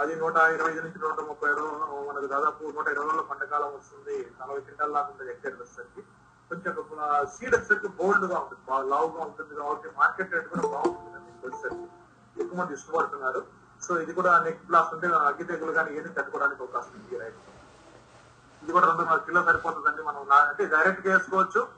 అది 0.00 0.16
నూట 0.16 0.36
ఇరవై 0.36 0.70
ఐదు 0.70 0.80
నుంచి 0.80 0.98
నూట 0.98 1.20
ముప్పై 1.20 1.50
రూ- 1.50 2.08
మనకు 2.08 2.26
దాదాపు 2.26 2.64
నూట 2.64 2.88
ఇరవై 2.88 3.06
రోజుల 3.06 3.20
పంటకాలం 3.20 3.66
వస్తుంది. 3.66 4.32
నలభై 4.40 4.60
క్వింటాల్ 4.60 4.92
దాకా 4.92 5.08
ఉంటుంది 5.08 5.30
హెక్టేర్ 5.30 5.54
వచ్చేసరికి. 5.54 6.02
కొంచెం 6.50 6.86
సీడ్ 7.26 7.64
సెట్ 7.64 7.86
బోల్డ్గా 7.86 8.38
ఉంటుంది 8.38 8.62
బాగా 8.68 8.84
లావుగా 8.84 9.24
ఉంటుంది 9.24 9.54
కాబట్టి 9.54 9.88
మార్కెట్ 9.88 10.32
రేట్ 10.32 10.48
కూడా 10.48 10.62
బాగుంటుంది. 10.62 11.50
మీకు 11.50 11.88
ఎక్కువ 12.40 12.60
మంది 12.60 12.74
ఇష్టపడుతున్నారు. 12.74 13.46
సో 13.82 14.00
ఇది 14.00 14.12
కూడా 14.12 14.40
నెక్ 14.40 14.66
బ్లాస్ 14.66 14.94
ఉంటే 14.94 15.06
అగ్గి 15.06 15.44
తెగులు 15.44 15.72
కానీ 15.72 15.96
ఏది 15.96 16.08
తట్టుకోవడానికి 16.08 16.62
అవకాశం 16.62 16.90
ఉంది 16.94 17.26
ఇది 18.62 18.72
కూడా 18.72 18.86
రెండున్నర 18.86 19.16
కిలో 19.16 19.44
సరిపోతుందండి. 19.44 20.02
మనం 20.02 20.28
నా- 20.28 20.48
అంటే 20.48 20.64
డైరెక్ట్గా 20.64 21.16
వేసుకోవచ్చు. 21.16 21.68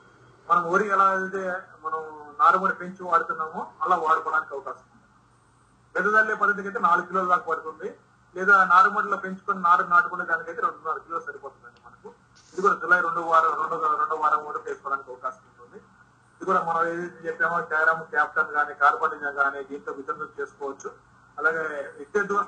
మనం 0.49 0.71
వరి 0.71 0.87
ఎలా 0.87 1.03
అయితే 1.03 1.61
మనం 1.83 1.99
నారుమడి 2.39 2.73
పెంచి 2.73 3.03
వాడుతున్నామో 3.03 3.71
అలా 3.81 3.95
వాడుకోవడానికి 3.95 4.53
అవకాశం 4.53 4.77
ఉంది. 4.77 5.03
పెద్దదల్లే 5.95 6.35
పద్ధతికి 6.35 6.67
అయితే 6.67 6.79
నాలుగు 6.79 7.05
కిలోల 7.05 7.27
దాకా 7.27 7.45
పడుతుంది. 7.49 7.97
లేదా 8.35 8.65
నారుమడిలో 8.65 9.17
పెంచుకొని 9.17 9.61
నారు 9.61 9.83
నాటుకునే 9.83 10.25
దానికైతే 10.25 10.61
రెండున్నర 10.61 10.97
కిలో 10.97 11.19
సరిపోతుందండి. 11.19 11.86
ఇది 12.57 12.63
కూడా 12.65 12.77
జూలై 12.81 12.97
రెండో 13.05 13.21
వారం 13.31 13.51
రెండో 13.61 13.75
రెండో 14.01 14.15
వారం 14.21 14.39
కూడా 14.45 14.59
వేసుకోవడానికి 14.67 15.09
అవకాశం 15.13 15.43
ఉంటుంది. 15.49 15.79
ఇది 16.37 16.45
కూడా 16.49 16.61
మనం 16.67 16.81
ఏదైతే 16.91 17.19
చెప్పామో 17.25 17.57
క్యారమ్ 17.71 18.01
క్యాప్టన్ 18.13 18.49
కానీ 18.55 18.73
కార్బనిజం 18.79 19.33
కానీ 19.39 19.59
దీంతో 19.69 19.91
విధంగా 19.99 20.25
చేసుకోవచ్చు. 20.37 20.89
అలాగే 21.39 21.63
ఎక్కే 22.03 22.21
దూరం 22.31 22.47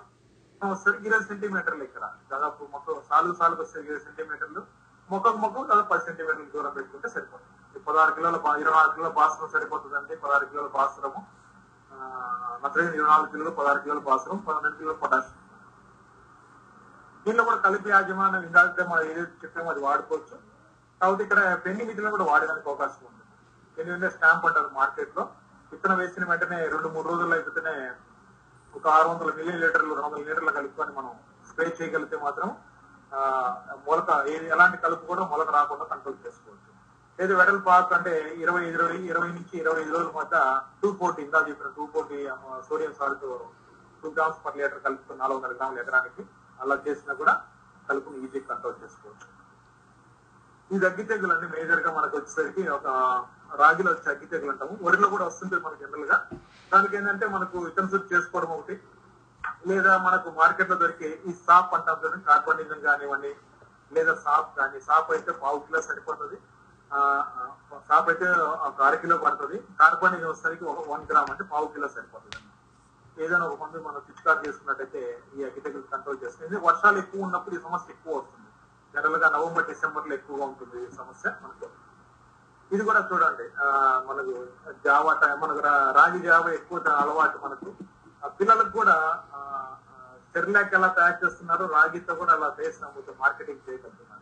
వస్తుంది 0.71 0.97
ఇరవై 1.07 1.23
సెంటీమీటర్లు 1.29 1.83
ఇక్కడ. 1.89 2.05
దాదాపు 2.31 2.61
మొక్క 2.73 2.95
సాలు 3.09 3.35
సాలుకు 3.41 3.61
వస్తే 3.65 3.77
ఇరవై 3.87 4.01
సెంటీమీటర్లు. 4.07 4.63
మొక్కకు 5.09 5.39
మొక్కకు 5.43 5.65
దాదాపు 5.71 5.89
పది 5.93 6.03
సెంటీమీటర్ల 6.07 6.47
దూరం 6.55 6.73
పెట్టుకుంటే 6.77 7.09
సరిపోతుంది. 7.15 7.83
పదహారు 7.89 8.13
కిలోల 8.17 8.35
ఇరవై 8.63 8.75
నాలుగు 8.79 8.95
కిలోల 8.97 9.11
బాసరం 9.19 9.51
సరిపోతుందండి 9.55 10.17
పదహారు 10.23 10.47
కిలోల 10.53 10.69
బాసరము. 10.79 11.21
నత్రజని 12.63 12.97
ఇరవై 12.99 13.11
నాలుగు 13.13 13.31
కిలోలు 13.35 13.53
పదహారు 13.59 13.81
కిలోల 13.85 14.01
బాసరం 14.09 14.39
పన్నెండు 14.49 14.77
కిలోల 14.81 14.97
పొటాషియం 15.03 15.45
దీనిలో 17.25 17.43
కూడా 17.49 17.59
కలిపి 17.65 17.89
యాజమాన్యం 17.95 18.43
ఇందాక 18.49 18.85
మనం 18.91 19.03
ఏదైతే 19.11 19.35
చెప్పామో 19.43 19.69
అది 19.73 19.81
వాడుకోవచ్చు. 19.87 20.35
కాబట్టి 21.01 21.23
ఇక్కడ 21.25 21.39
పెండింగ్ 21.65 21.89
విధులను 21.91 22.13
కూడా 22.15 22.25
వాడడానికి 22.31 22.67
అవకాశం 22.71 23.01
ఉంది. 23.09 23.23
ఎందుకంటే 23.77 24.09
స్టాంప్ 24.15 24.45
అంటారు 24.47 24.69
మార్కెట్లో 24.79 25.23
విత్తనం 25.71 25.97
వేసిన 26.01 26.23
వెంటనే 26.31 26.57
రెండు 26.73 26.87
మూడు 26.93 27.07
రోజుల్లో 27.11 27.35
అయిపోతేనే 27.37 27.73
ఒక 28.77 28.85
ఆరు 28.95 29.07
వందల 29.11 29.29
మిలియన్ 29.37 29.61
లీటర్లు 29.63 29.93
రెండు 29.97 30.07
వందల 30.07 30.21
లీటర్లు 30.29 30.51
కలుపుకొని 30.57 30.91
మనం 30.97 31.11
స్ప్రే 31.49 31.67
చేయగలిగితే 31.77 32.17
మాత్రం 32.25 32.49
మొలక 33.87 34.09
ఏది 34.33 34.47
ఎలాంటి 34.55 34.77
కలుపు 34.83 35.05
కూడా 35.11 35.23
మొలక 35.31 35.49
రాకుండా 35.57 35.85
కంట్రోల్ 35.93 36.17
చేసుకోవచ్చు. 36.25 36.69
లేదు 37.19 37.33
వెడల్ 37.39 37.61
పాక్ 37.67 37.93
అంటే 37.97 38.11
ఇరవై 38.43 38.63
ఇరవై 38.73 38.97
ఇరవై 39.11 39.29
నుంచి 39.37 39.55
ఇరవై 39.61 39.79
ఐదు 39.83 39.93
రోజుల 39.95 40.11
మధ్య 40.19 40.37
టూ 40.81 40.89
ఫోర్టీ 40.99 41.21
ఇందా 41.25 41.39
చెప్పిన 41.47 41.69
two 41.77 41.85
forty 41.93 42.19
sodium 42.67 42.93
salt 42.99 43.25
two 44.03 44.09
grams 44.17 44.41
per 44.45 44.57
litre 44.59 44.83
కలుపుకొని 44.85 45.19
నాలుగు 45.23 45.37
వందల 45.39 45.55
గ్రాములు 45.57 45.81
ఎకరానికి 45.83 46.23
అలా 46.59 46.81
చేసినా 46.87 47.13
కూడా 47.13 47.41
కలుపుని 47.89 48.25
ఈజీ 48.25 48.39
కంట్రోల్ 48.39 48.83
చేసుకోవచ్చు. 48.83 49.27
ఈ 50.71 50.85
అగ్గి 50.85 51.03
తెగులు 51.03 51.47
మేజర్గా 51.47 51.91
మనకు 51.91 52.17
వచ్చేసరికి 52.17 52.69
ఒక 52.69 52.87
రాగిలో 53.55 53.91
వచ్చే 53.91 54.11
అగ్గి 54.11 54.25
తెగులు 54.25 54.51
అంటాము. 54.51 54.77
వరిలో 54.81 55.09
కూడా 55.09 55.25
వస్తుంటుంది 55.25 55.63
మనకి 55.63 55.83
జనరల్గా 55.83 56.27
దానికి 56.73 56.97
ఏంటంటే 56.97 57.27
మనకు 57.27 57.59
విటమిన్ 57.59 58.13
చేసుకోవడం 58.13 58.49
ఒకటి. 58.49 58.79
లేదా 59.67 59.97
మనకు 59.97 60.29
మార్కెట్లో 60.29 60.75
దొరికే 60.75 61.21
ఈ 61.27 61.33
సాప్ 61.33 61.73
అంటాం 61.73 61.97
చూడండి 62.03 62.25
కార్బనిజం 62.25 62.79
కానివ్వండి 62.79 63.35
లేదా 63.93 64.15
సాప్ 64.15 64.57
కానీ 64.57 64.79
సాప్ 64.81 65.11
అయితే 65.11 65.31
పావు 65.31 65.59
కిలో 65.59 65.81
సరిపోతుంది. 65.81 66.37
ఆ, 66.93 66.99
సాప్ 67.89 68.09
అయితే 68.09 68.25
ఒక 68.39 68.81
అర 68.81 68.95
కిలో 68.95 69.17
పడుతుంది. 69.17 69.57
కార్బనిజం 69.79 70.27
వచ్చేసరికి 70.27 70.65
ఒక 70.65 70.89
వన్ 70.89 71.05
గ్రామ్ 71.11 71.31
అంటే 71.31 71.43
పావు 71.43 71.67
కిలో 71.67 71.87
సరిపోతుంది. 71.87 72.48
ఏదైనా 73.17 73.45
ఒక 73.45 73.63
మందు 73.63 73.77
మనం 73.77 74.01
పిచ్చికారు 74.09 74.47
చేసుకున్నట్టయితే 74.47 75.23
ఈ 75.35 75.43
అగ్గితెగలు 75.43 75.81
కంట్రోల్ 75.81 76.17
చేస్తుంది. 76.23 76.59
వర్షాలు 76.59 76.97
ఎక్కువ 76.97 77.21
ఉన్నప్పుడు 77.21 77.55
ఈ 77.55 77.57
సమస్య 77.57 77.93
ఎక్కువ 77.93 78.17
వస్తుంది. 78.17 78.47
జనరల్గా 78.93 79.29
నవంబర్ 79.29 79.65
డిసెంబర్లో 79.65 80.13
ఎక్కువగా 80.13 80.45
ఉంటుంది 80.45 80.83
ఈ 80.83 80.91
సమస్య 80.91 81.31
మనకు. 81.41 81.69
ఇది 82.71 82.83
కూడా 82.83 83.09
చూడండి. 83.13 83.43
మనకు 84.07 84.47
జావా 84.85 85.13
టైం 85.13 85.39
మనకు 85.39 85.59
రా- 85.59 85.91
రాగి 85.91 86.19
జావా 86.19 86.49
ఎక్కువ 86.49 86.77
అలవాటు 86.77 87.37
మనకు. 87.37 87.73
ఆ 88.25 88.27
పిల్లలకు 88.27 88.69
కూడా 88.69 89.23
సెర్లాక్ 90.33 90.73
ఎలా 90.73 90.87
తయారు 90.87 91.25
చేస్తున్నారు 91.25 91.65
రాగితో 91.65 92.15
కూడా 92.15 92.33
అలా 92.33 92.55
చేసి 92.61 92.83
నమ్ముతూ 92.83 93.13
మార్కెటింగ్ 93.19 93.69
చేయగలుగుతున్నారు. 93.69 94.21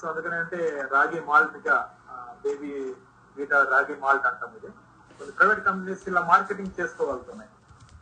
సో 0.00 0.08
అందుకని 0.08 0.34
అంటే 0.34 0.88
రాగి 0.92 1.20
మాల్ట్గా 1.20 1.96
బేబీ 2.42 2.96
వీటా 3.36 3.62
రాగి 3.62 4.00
మాల్ట్ 4.00 4.26
అంటాం 4.26 4.50
ఇది. 4.50 4.66
కొన్ని 5.18 5.30
ప్రైవేట్ 5.30 5.66
కంపెనీస్ 5.66 6.08
ఇలా 6.08 6.20
మార్కెటింగ్ 6.20 6.80
చేసుకోగలుగుతున్నాయి. 6.80 7.50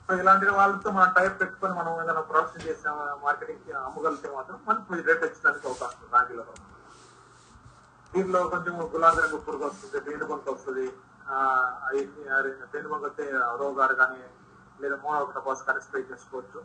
సో 0.07 0.13
ఇలాంటి 0.21 0.47
వాళ్ళతో 0.59 0.89
మనం 0.97 1.11
టైప్ 1.19 1.37
పెట్టుకొని 1.41 1.75
మనం 1.79 1.93
ఏదైనా 2.01 2.23
ప్రొడక్షన్ 2.31 2.65
చేసి 2.67 2.89
మార్కెటింగ్ 3.25 3.71
అమ్మగలిగితే 3.89 4.29
మాత్రం 4.37 4.59
మనకి 4.67 5.07
రేట్ 5.09 5.23
వచ్చడానికి 5.27 5.67
అవకాశం 5.71 5.99
ఉంది 6.01 6.13
రాగిలో 6.17 6.45
దీనిలో 8.13 8.41
కొంచెం 8.53 8.75
గులాబీ 8.93 9.21
రంగు 9.23 9.39
పురుగు 9.47 9.65
వస్తుంది 9.69 10.01
పేను 10.07 10.27
బంక 10.33 10.47
వస్తుంది. 10.55 10.85
పేను 11.29 12.35
అవి 12.37 12.53
తేనె 12.73 12.89
వస్తే 13.05 13.25
రోగారు 13.63 13.95
కానీ 14.01 14.21
లేదా 14.83 14.97
మోనోక్టపాస్ 15.05 15.63
కానీ 15.69 15.81
స్ప్రే 15.87 16.03
చేసుకోవచ్చు. 16.11 16.61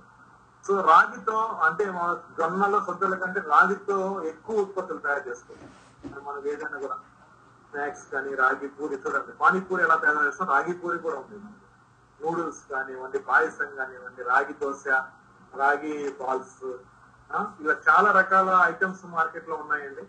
సో 0.66 0.74
రాగితో 0.92 1.38
అంటే 1.68 1.86
మన 1.98 2.10
జొన్నలో 2.40 2.80
సొద్దుల 2.88 3.16
కంటే 3.24 3.42
రాగితో 3.54 3.98
ఎక్కువ 4.32 4.64
ఉత్పత్తులు 4.66 5.02
తయారు 5.06 5.24
చేసుకోవచ్చు. 5.30 5.70
మనకు 6.28 6.46
ఏదైనా 6.54 6.78
కూడా 6.86 6.98
స్నాక్స్ 7.72 8.06
కానీ 8.14 8.32
రాగి 8.44 8.68
పూరి 8.78 9.00
చూడండి. 9.06 9.34
పానీపూరి 9.42 9.84
ఎలా 9.88 9.98
తయారు 10.04 10.26
చేస్తాం 10.28 10.50
రాగి 10.56 10.74
పూరి 10.84 11.00
కూడా 11.08 11.18
ఉంటుంది. 11.24 11.50
నూడిల్స్ 12.22 12.62
కానివ్వండి 12.72 13.20
పాయసం 13.30 13.70
కానివ్వండి 13.80 14.22
రాగి 14.32 14.56
దోశ 14.62 14.88
రాగి 15.62 15.96
బాల్స్ 16.20 16.62
ఇలా 17.62 17.76
చాలా 17.88 18.10
రకాల 18.20 18.50
ఐటమ్స్ 18.72 19.04
మార్కెట్లో 19.18 19.56
ఉన్నాయండి 19.64 20.04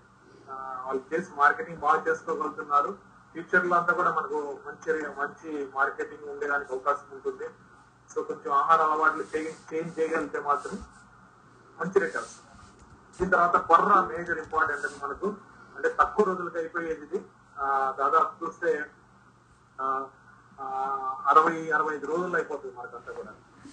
వాళ్ళు 0.85 1.03
చేసి 1.11 1.31
మార్కెటింగ్ 1.41 1.83
బాగా 1.87 2.01
చేసుకోగలుగుతున్నారు. 2.07 2.93
ఫ్యూచర్లో 3.33 3.75
అంతా 3.79 3.93
కూడా 3.99 4.11
మనకు 4.19 4.39
మంచి 4.67 4.93
మంచి 5.19 5.51
మార్కెటింగ్ 5.77 6.25
ఉండేదానికి 6.33 6.71
అవకాశం 6.77 7.11
ఉంటుంది. 7.17 7.47
సో 8.13 8.19
కొంచెం 8.31 8.51
ఆహార 8.61 8.81
అలవాట్లు 8.87 9.25
చేంజ్ 9.35 9.93
చేయగలిగితే 9.99 10.41
మాత్రం 10.49 10.79
మంచి 11.81 11.99
రిటర్న్స్ 12.05 12.37
దీని 13.19 13.33
తర్వాత 13.35 13.57
కొర్ర 13.69 14.01
మేజర్ 14.11 14.41
ఇంపార్టెంట్ 14.45 14.87
అండి 14.87 14.99
మనకు. 15.05 15.29
అంటే 15.77 15.89
తక్కువ 16.01 16.25
రోజులకు 16.31 16.59
అయిపోయేది 16.63 17.05
ఇది. 17.09 17.21
దాదాపు 18.01 18.33
చూస్తే 18.43 18.71
అరవై 21.27 21.71
అరవై 21.71 21.95
ఐదు 21.95 22.07
రోజులు 22.07 22.35
అయిపోతుంది 22.35 22.75
మనకంతా 22.79 23.13
కూడా. 23.13 23.31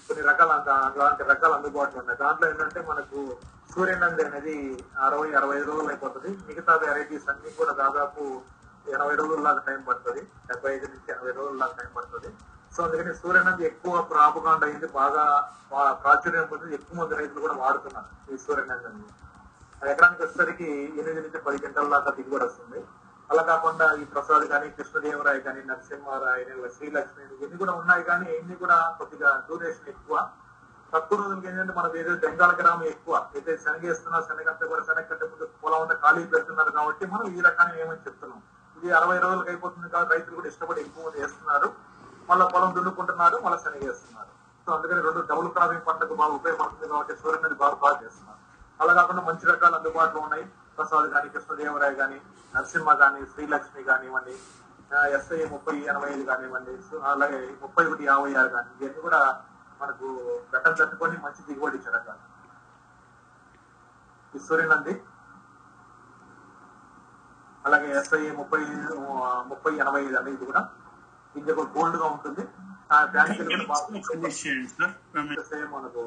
కొన్ని 0.08 0.28
రకాల 0.28 0.52
అంత- 0.52 1.02
అలాంటి 1.02 1.24
రకాలు 1.24 1.54
అందుబాటులో 1.54 2.00
ఉన్నాయి. 2.00 2.20
దాంట్లో 2.20 2.50
ఏంటంటే 2.50 2.82
మనకు 2.82 3.38
సూర్యనంది 3.76 4.24
అనేది 4.26 4.84
అరవై 5.06 5.34
అరవై 5.34 5.58
ఐదు 5.58 5.72
రోజులు 5.72 5.88
అయిపోతుంది. 5.88 6.28
మిగతా 6.28 6.76
వెరైటీస్ 6.76 7.30
అన్ని 7.30 7.52
కూడా 7.52 7.72
దాదాపు 7.72 8.42
ఎనభై 8.88 9.16
రోజుల 9.16 9.42
లాగా 9.42 9.64
టైం 9.68 9.82
పడుతుంది. 9.82 10.22
డెబ్బై 10.22 10.76
ఐదు 10.76 10.86
నుంచి 10.86 11.16
ఎనభై 11.16 11.32
రోజుల 11.32 11.58
లాగా 11.58 11.72
టైం 11.72 11.88
పడుతుంది. 11.98 12.36
సో 12.76 12.84
అందుకని 12.84 13.16
సూర్యనంది 13.16 13.66
ఎక్కువ 13.66 14.02
ప్రాపకాండ 14.02 14.64
అయింది 14.64 14.88
బాగా 14.88 15.52
ప్రాచుర్యం 15.92 16.48
పొంది 16.52 16.74
ఎక్కువ 16.74 17.04
మంది 17.04 17.16
రైతులు 17.16 17.40
కూడా 17.40 17.54
వాడుతున్నారు 17.54 18.34
ఈ 18.34 18.38
సూర్యనంది 18.38 18.86
అది 19.82 19.92
ఎకరానికి 19.92 20.24
వచ్చేసరికి 20.24 20.74
ఎనిమిది 20.84 21.22
నుంచి 21.22 21.38
పది 21.38 21.66
గంటల 21.66 21.90
దాకా 21.90 22.12
దిగుబడి 22.12 22.46
వస్తుంది. 22.46 22.86
అలా 23.30 23.44
కాకుండా 23.52 23.86
ఈ 24.02 24.04
ప్రసాద్ 24.14 24.44
కానీ 24.52 24.68
కృష్ణదేవరాయ 24.78 25.40
కానీ 25.48 25.62
నరసింహారాయ 25.70 26.44
శ్రీలక్ష్మి 26.76 27.24
ఇవన్నీ 27.36 27.58
కూడా 27.62 27.74
ఉన్నాయి 27.80 28.04
కానీ 28.10 28.28
ఇన్ని 28.40 28.56
కూడా 28.62 28.78
కొద్దిగా 29.00 29.30
డ్యూరేషన్ 29.48 29.90
ఎక్కువ. 29.94 30.16
తక్కువ 30.94 31.18
రోజులకి 31.22 31.48
ఏంటంటే 31.52 31.74
మనకు 31.80 31.96
ఏదో 32.02 32.12
బెంగాల్ 32.24 32.54
గ్రామం 32.60 32.86
ఎక్కువ. 32.94 33.16
అయితే 33.36 33.52
శనగేస్తున్నా 33.64 34.20
శనగంతా 34.28 34.66
కూడా 34.72 34.84
శనగ 34.90 35.04
కంటే 35.10 35.26
ముందు 35.32 35.46
పొలం 35.64 35.82
అంతా 35.86 35.96
ఖాళీ 36.04 36.22
పెడుతున్నారు 36.34 36.72
కాబట్టి 36.78 37.06
మనం 37.14 37.26
ఈ 37.38 37.42
రకాన్ని 37.48 37.82
ఏమని 37.84 38.06
చెప్తున్నాం? 38.06 38.40
ఇది 38.78 38.88
అరవై 39.00 39.18
రోజులకి 39.26 39.50
అయిపోతుంది 39.54 39.90
కాబట్టి 39.96 40.14
రైతులు 40.16 40.36
కూడా 40.40 40.50
ఇష్టపడి 40.52 40.82
ఎక్కువ 40.86 41.04
మంది 41.08 41.22
వేస్తున్నారు. 41.24 41.70
మళ్ళీ 42.30 42.46
పొలం 42.54 42.72
దున్నుకుంటున్నారు 42.78 43.38
మళ్ళీ 43.46 43.60
శనగేస్తున్నారు 43.66 44.32
సో 44.68 44.72
అందుకని 44.78 45.02
రెండు 45.08 45.22
డబుల్ 45.32 45.50
క్రాపింగ్ 45.58 45.86
పంటకు 45.90 46.14
బాగా 46.22 46.34
ఉపయోగపడుతుంది 46.40 46.88
కాబట్టి 46.94 47.14
సూర్యుని 47.22 47.60
బాగా 47.64 47.78
బాగా 47.84 47.98
చేస్తున్నారు. 48.06 48.40
అలా 48.80 48.94
కాకుండా 49.00 49.22
మంచి 49.30 49.46
రకాలు 49.52 49.76
అందుబాటులో 49.80 50.22
ఉన్నాయి. 50.28 50.46
ప్రసాద్ 50.78 51.08
కానీ 51.14 51.28
కృష్ణదేవరాయ 51.30 51.94
కానీ 51.96 52.18
నరసింహ 52.54 52.94
కానీ 53.02 53.22
శ్రీలక్ష్మి 53.32 53.84
కానివ్వండి 53.84 54.36
ఎస్ఐ 55.16 55.40
ముప్పై 55.54 55.76
ఎనభై 55.90 56.10
ఐదు 56.14 56.24
కానివ్వండి 56.26 56.74
అలాగే 57.12 57.40
ముప్పై 57.64 57.84
ఒకటి 57.88 58.04
యాభై 58.06 58.32
ఆరు 58.36 58.50
కానీ 58.50 58.70
ఇవన్నీ 58.76 59.02
కూడా 59.02 59.20
మనకు 59.82 60.08
గట్టం 60.54 60.74
తట్టుకొని 60.80 61.18
మంచి 61.26 61.42
దిగుబడి 61.48 61.78
ఇచ్చే 61.80 61.92
రకాలు 61.96 62.24
ఈ 64.34 64.42
సూర్యనంది 64.48 64.94
అలాగే 67.66 67.88
ఎస్ఐ 68.00 68.22
ముప్పై 68.40 68.62
ముప్పై 69.52 69.72
ఎనభై 69.82 70.02
ఐదు 70.04 70.18
అండి 70.20 70.32
ఇది 70.32 70.46
కూడా. 70.46 70.62
ఇది 71.36 71.54
కూడా 71.54 71.70
గోల్డ్గా 71.76 72.06
ఉంటుంది 72.14 72.44
ఆ 72.92 72.98
బ్యాంక్ 73.06 73.42
సేమ్ 75.50 75.70
మనకు 75.74 76.04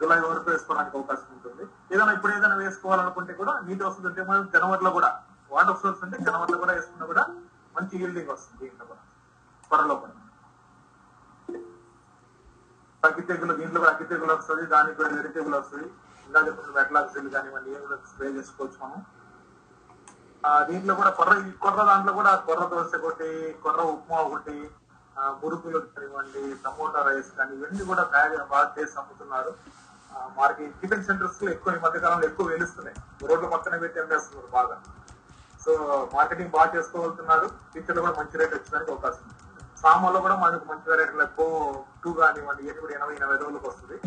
జూలై 0.00 0.20
వరకు 0.20 0.50
వేసుకోవడానికి 0.50 0.96
అవకాశం 0.96 1.28
ఉంటుంది. 1.32 1.64
ఏదైనా 1.92 2.12
ఇప్పుడు 2.12 2.32
ఏదైనా 2.32 2.54
వేసుకోవాలనుకుంటే 2.54 3.32
కూడా 3.32 3.60
నీటి 3.60 3.84
వస్తుంది 3.84 4.08
అంటే 4.08 4.22
మనం 4.22 4.50
జనవరిలో 4.54 4.90
కూడా 4.90 5.10
వాటర్ 5.50 5.76
సోర్స్ 5.76 6.04
అంటే 6.04 6.18
జనవరిలో 6.18 6.58
కూడా 6.58 6.72
వేసుకున్నా 6.72 7.06
కూడా 7.06 7.24
మంచి 7.76 7.96
ఈల్డింగ్ 7.96 8.30
వస్తుంది 8.30 8.58
దీంట్లో 8.64 8.86
కూడా. 8.86 9.02
త్వరలో 9.70 9.94
కూడా. 9.94 10.14
అగ్గి 13.02 13.22
తెగులు 13.22 13.54
దీంట్లో 13.54 13.80
కూడా 13.80 13.92
అగ్గి 13.92 14.04
తెగులు 14.04 14.32
వస్తుంది 14.34 14.66
దానికి 14.66 14.96
కూడా 14.96 15.18
ఎరి 15.18 15.28
తెగులు 15.28 15.56
వస్తుంది. 15.56 15.86
ఇంకా 16.26 16.40
చెప్పిన 16.46 16.74
మెట్లాక్సిల్ 16.74 17.30
కానివ్వండి 17.30 17.70
ఏం 17.70 17.98
స్ప్రే 18.12 18.28
చేసుకోవచ్చు 18.28 18.78
మనం. 18.82 19.00
ఆ, 20.44 20.64
దీంట్లో 20.64 20.94
కూడా 20.94 21.10
కొర్ర 21.10 21.48
ఈ 21.48 21.50
కొర్ర 21.52 21.82
దాంట్లో 21.84 22.12
కూడా 22.12 22.36
కొర్ర 22.36 22.64
దోశ 22.66 22.94
ఒకటి 23.04 23.58
కొర్ర 23.62 23.80
ఉప్మా 23.80 24.16
ఒకటి 24.18 24.70
మురుకులు 25.42 25.78
కానివ్వండి 25.78 26.54
టమోటా 26.64 27.02
రైస్ 27.02 27.30
కానీ 27.36 27.56
ఇవన్నీ 27.56 27.84
కూడా 27.84 28.02
తయారు 28.02 28.44
బాగా 28.44 28.74
చేసి 28.78 28.98
అమ్ముతున్నారు. 28.98 29.50
మనకి 30.16 30.34
మార్కెట్ 30.38 30.74
టిఫిన్ 30.80 31.04
సెంటర్స్లో 31.08 31.48
ఎక్కువ 31.54 31.76
ఈ 31.76 31.80
మధ్య 31.84 32.00
కాలంలో 32.04 32.26
ఎక్కువ 32.30 32.46
వెలుస్తున్నాయి 32.52 32.96
రోడ్ల 33.28 33.46
పక్కన 33.54 33.76
పెట్టి 33.84 34.00
అమ్మేస్తున్నారు 34.02 34.48
బాగా. 34.56 34.76
సో 35.64 35.72
మార్కెటింగ్ 36.16 36.52
బాగా 36.56 36.68
చేసుకోగలుగుతున్నారు 36.76 37.46
ఫ్యూచర్లో 37.72 38.02
కూడా 38.04 38.14
మంచి 38.20 38.38
రేట్ 38.40 38.54
వచ్చడానికి 38.56 38.92
అవకాశం 38.94 39.22
ఉంది. 39.26 39.38
సామాన్లో 39.82 40.20
కూడా 40.26 40.36
మనకు 40.44 40.64
మంచి 40.72 40.96
రేట్లు 41.00 41.22
ఎక్కువ 41.28 41.48
టూ 42.02 42.10
కానివ్వండి 42.20 42.62
ఇవన్నీ 42.64 42.80
కూడా 42.84 42.94
ఎనభై 42.98 43.14
ఎనభై 43.20 43.38
రోజులకు 43.42 43.68
వస్తుంది. 43.70 43.98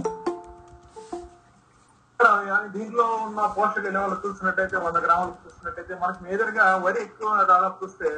దీంట్లో 2.76 3.06
ఉన్న 3.26 3.40
పోషక 3.56 3.88
లెవెల్ 3.96 4.14
చూసినట్టయితే 4.24 4.78
వంద 4.86 4.98
గ్రాములు 5.06 5.34
చూసినట్టయితే 5.46 5.94
మనకి 6.04 6.20
మేజర్గా 6.28 6.66
వరి 6.86 7.00
ఎక్కువ 7.08 7.30
దాదాపు 7.52 7.78
చూస్తే 7.82 8.10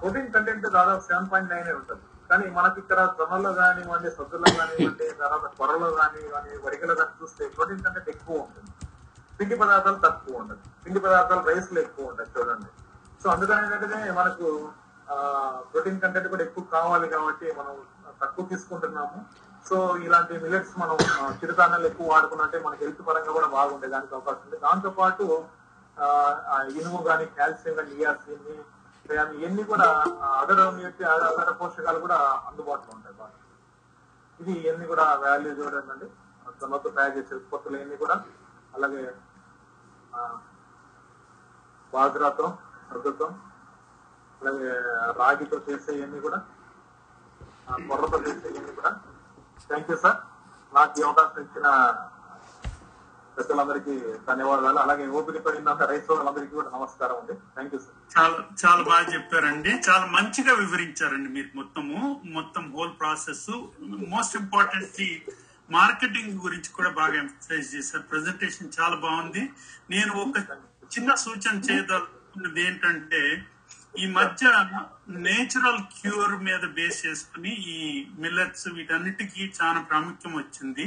ప్రోటీన్ 0.00 0.32
కంటెంట్ 0.34 0.66
దాదాపు 0.76 1.02
సెవెన్ 1.06 1.28
పాయింట్ 1.32 1.52
నైన్ 1.52 1.70
ఉంటుంది. 1.80 2.04
కానీ 2.28 2.46
మనకి 2.56 2.78
ఇక్కడ 2.82 3.00
జొన్నలో 3.18 3.50
కానివ్వండి 3.60 4.08
సద్దులో 4.16 4.48
కానివ్వండి 4.58 5.06
తర్వాత 5.22 5.46
కొరలో 5.58 5.88
కానివ్వండి 5.98 6.52
వరిగలో 6.66 6.94
కానీ 7.00 7.12
చూస్తే 7.20 7.42
ప్రోటీన్ 7.56 7.82
కంటెంట్ 7.86 8.10
ఎక్కువ 8.14 8.36
ఉంటుంది. 8.44 8.70
పిండి 9.38 9.56
పదార్థాలు 9.60 9.98
తక్కువ 10.06 10.40
ఉండదు. 10.42 10.62
పిండి 10.84 11.00
పదార్థాలు 11.04 11.42
రైస్లో 11.50 11.78
ఎక్కువ 11.86 12.10
ఉంటాయి 12.10 12.32
చూడండి. 12.34 12.70
సో 13.22 13.26
అందుకని 13.34 13.66
ఏంటంటే 13.66 14.12
మనకు 14.20 14.46
ప్రోటీన్ 15.72 16.00
కంటెంట్ 16.02 16.28
కూడా 16.32 16.42
ఎక్కువ 16.48 16.64
కావాలి 16.76 17.06
కాబట్టి 17.14 17.46
మనం 17.58 17.74
తక్కువ 18.22 18.44
తీసుకుంటున్నాము. 18.52 19.18
సో 19.68 19.76
ఇలాంటి 20.06 20.34
మిలెట్స్ 20.44 20.74
మనం 20.82 20.96
చిరుధాన్యాలు 21.40 21.86
ఎక్కువ 21.90 22.06
వాడుకున్నట్టే 22.12 22.58
మన 22.66 22.74
హెల్త్ 22.80 23.02
పరంగా 23.08 23.32
కూడా 23.36 23.48
బాగుండే 23.56 23.88
దానికి 23.94 24.14
అవకాశం 24.16 24.44
ఉంది. 24.46 24.58
దాంతో 24.66 24.90
పాటు 24.98 25.26
ఇనుము 26.78 27.00
కానీ 27.08 27.24
కాల్షియం 27.38 27.74
కానీ 27.78 27.90
నియాసిన్ 27.98 28.46
ఇవన్నీ 29.06 29.62
కూడా 29.64 29.86
అదర్ 30.40 30.60
అదర 31.30 31.50
పోషకాలు 31.58 31.98
కూడా 32.04 32.16
అందుబాటులో 32.48 32.92
ఉంటాయి 32.96 33.16
బాగా. 33.18 33.36
ఇది 34.40 34.52
ఇవన్నీ 34.60 34.86
కూడా 34.86 35.04
వాల్యూ 35.22 35.52
చూడండి 35.58 36.06
తర్వాత 36.60 36.86
తయారు 36.96 37.14
చేసే 37.18 37.34
ఉత్పత్తులు 37.34 37.76
ఇవన్నీ 37.76 37.96
కూడా 37.96 38.16
అలాగే 38.74 39.02
బాజ్రాతో 41.92 42.46
సద్దుతో 42.88 43.26
అలాగే 44.42 44.70
రాగితో 45.20 45.58
చేసే 45.68 45.92
ఇవన్నీ 45.98 46.20
కూడా 46.20 46.38
కొర్రతో 47.88 48.18
చేసే 48.26 48.46
ఇవన్నీ 48.50 48.72
కూడా. 48.78 48.90
థ్యాంక్ 49.70 49.90
యూ 49.90 49.96
సార్ 50.02 50.18
నాకు 50.72 51.00
ఈ 51.00 51.04
అవకాశం 51.04 51.40
ఇచ్చిన 51.44 51.66
పెద్దలందరికీ 53.36 53.94
ధన్యవాదాలు. 54.28 54.78
అలాగే 54.78 55.06
ఓపిక 55.18 55.48
విన్నంత 55.48 55.82
రైతు 55.82 56.12
వాళ్ళందరికీ 56.12 56.54
కూడా 56.54 56.70
నమస్కారం 56.74 57.16
అండి. 57.20 57.34
థ్యాంక్ 57.54 57.74
యూ 57.74 57.80
సార్ 57.80 57.96
చాలా 58.14 58.36
చాలా 58.62 58.82
బాగా 58.82 59.06
చెప్పారండి. 59.14 59.72
చాలా 59.88 60.06
మంచిగా 60.06 60.52
వివరించారండి 60.54 61.28
మీరు 61.28 61.50
మొత్తము. 61.54 61.96
మొత్తం 62.24 62.72
whole 62.76 62.94
process 63.00 63.50
most 64.12 64.36
importantly 64.36 65.22
marketing 65.70 66.40
గురించి 66.40 66.70
కూడా 66.70 66.90
బాగా 66.90 67.14
ఎంఫసైజ్ 67.14 67.74
చేశారు. 67.74 68.02
ప్రెజెంటేషన్ 68.02 68.74
చాలా 68.80 68.96
బాగుంది. 68.96 69.42
నేను 69.90 70.12
ఒక 70.24 70.38
చిన్న 70.94 71.14
సూచన 71.14 71.56
చేయదలుచుకున్నది 71.70 72.62
ఏంటంటే 72.66 73.22
ఈ 73.98 74.06
మధ్య 74.10 74.46
నేచురల్ 75.08 75.82
క్యూర్ 75.96 76.36
మీద 76.42 76.64
బేస్ 76.76 77.06
చేసుకుని 77.06 77.50
ఈ 77.74 78.06
మిల్లెట్స్ 78.18 78.68
వీటన్నిటికీ 78.68 79.52
చాలా 79.62 79.80
ప్రాముఖ్యం 79.80 80.32
వచ్చింది. 80.36 80.86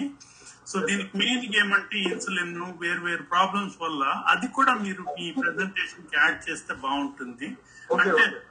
సో 0.68 0.80
దీనికి 0.80 1.18
మెయిన్ 1.18 1.55
ఏమంటే 1.55 1.99
ఇన్సులిన్ 1.99 2.61
వేరు 2.78 3.01
వేరు 3.01 3.24
ప్రాబ్లమ్స్ 3.24 3.76
వల్ల 3.82 4.03
అది 4.03 4.47
కూడా 4.47 4.74
మీరు 4.74 5.15
ఈ 5.20 5.32
ప్రెజెంటేషన్కి 5.32 6.18
యాడ్ 6.18 6.49
చేస్తే 6.49 6.74
బాగుంటుంది. 6.74 7.57
అంటే. 8.01 8.41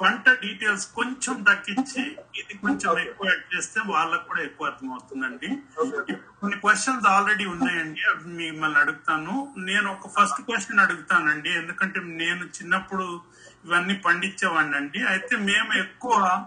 పంట 0.00 0.28
డీటెయిల్స్ 0.28 0.86
కొంచెం 0.86 1.42
తగ్గించి 1.42 2.16
ఇది 2.40 2.58
కొంచెం 2.58 2.98
ఎక్కువ 2.98 3.26
యాడ్ 3.26 3.56
చేస్తే 3.56 3.80
వాళ్ళకు 3.86 4.28
కూడా 4.28 4.42
ఎక్కువ 4.42 4.68
okay. 4.68 5.52
ఇప్పుడు 5.82 6.38
కొన్ని 6.40 6.60
క్వశ్చన్స్ 6.60 7.06
ఆల్రెడీ 7.06 7.44
ఉన్నాయండి. 7.44 8.00
అవి 8.00 8.28
మిమ్మల్ని 8.28 8.78
అడుగుతాను. 8.78 9.54
నేను 9.56 9.92
ఒక 9.92 10.08
ఫస్ట్ 10.08 10.42
క్వశ్చన్ 10.42 10.80
అడుగుతానండి. 10.80 11.50
ఎందుకంటే 11.50 12.00
నేను 12.00 12.44
చిన్నప్పుడు 12.44 13.20
ఇవన్నీ 13.64 13.94
పండించేవాడిని 13.94 14.76
అండి 14.76 15.02
అయితే 15.02 15.36
మేము 15.36 15.72
ఎక్కువ 15.72 16.46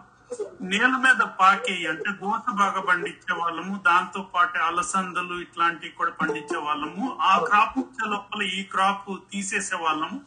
నేల 0.61 0.87
మీద 0.87 1.21
పాకి 1.39 1.87
అంటే 1.87 2.11
దోస 2.11 2.51
బాగా 2.51 2.81
పండించే 2.81 3.33
వాళ్ళము 3.33 3.83
దాంతో 3.85 4.21
పాటు 4.21 4.57
అలసందలు 4.59 5.41
ఇట్లాంటివి 5.41 5.91
కూడా 5.91 6.11
పండించే 6.11 6.57
వాళ్ళము. 6.57 7.17
ఆ 7.21 7.37
క్రాప్ 7.37 7.79
వచ్చే 7.79 8.11
లోపల 8.11 8.41
ఈ 8.41 8.63
క్రాప్ 8.63 9.07
తీసేసే 9.31 9.75
వాళ్ళము. 9.75 10.21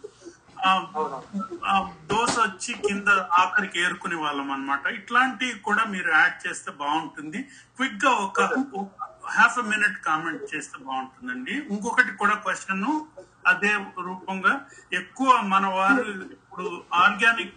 ఆ, 1.65 1.91
దోశ 2.05 2.39
వచ్చి 2.39 2.75
కింద 2.75 3.09
ఆఖరికి 3.09 3.81
ఏరుకునే 3.81 4.17
వాళ్ళం 4.17 4.51
అన్నమాట. 4.51 4.87
ఇట్లాంటివి 4.87 5.59
కూడా 5.59 5.85
మీరు 5.85 6.11
యాడ్ 6.11 6.49
చేస్తే 6.49 6.73
బాగుంటుంది. 6.73 7.43
క్విక్గా 7.77 8.11
ఒక 8.11 8.43
హాఫ్ 9.29 9.59
అ 9.59 9.63
మినిట్ 9.63 10.01
కామెంట్ 10.01 10.55
చేస్తే 10.57 10.85
బాగుంటుందండి. 10.85 11.53
ఇంకొకటి 11.53 12.13
కూడా 12.13 12.35
క్వశ్చన్ 12.35 13.01
అదే 13.47 13.79
రూపంగా 14.05 14.61
ఎక్కువ 14.93 15.41
మన 15.41 15.67
వారు 15.67 16.11
ఇప్పుడు 16.11 16.85
ఆర్గానిక్ 16.95 17.55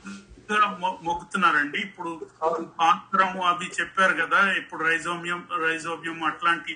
మొక్కుతున్నారండి 1.08 1.80
ఇప్పుడు 1.88 2.12
ఆంధ్రము 2.88 3.42
అవి 3.52 3.68
చెప్పారు 3.78 4.14
కదా 4.22 4.40
ఇప్పుడు 4.60 4.82
రైజోమియం 4.90 5.42
రైజోమియం 5.66 6.20
అట్లాంటి 6.30 6.74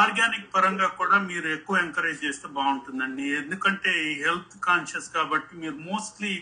ఆర్గానిక్ 0.00 0.52
పరంగా 0.54 0.88
కూడా 1.00 1.16
మీరు 1.30 1.48
ఎక్కువ 1.56 1.82
ఎంకరేజ్ 1.86 2.24
చేస్తే 2.26 2.48
బాగుంటుందండి. 2.58 3.26
ఎందుకంటే 3.40 3.92
హెల్త్ 4.24 4.56
కాన్షియస్ 4.68 5.08
కాబట్టి 5.16 5.52
మీరు 5.62 5.76
మోస్ట్లీ 5.90 6.32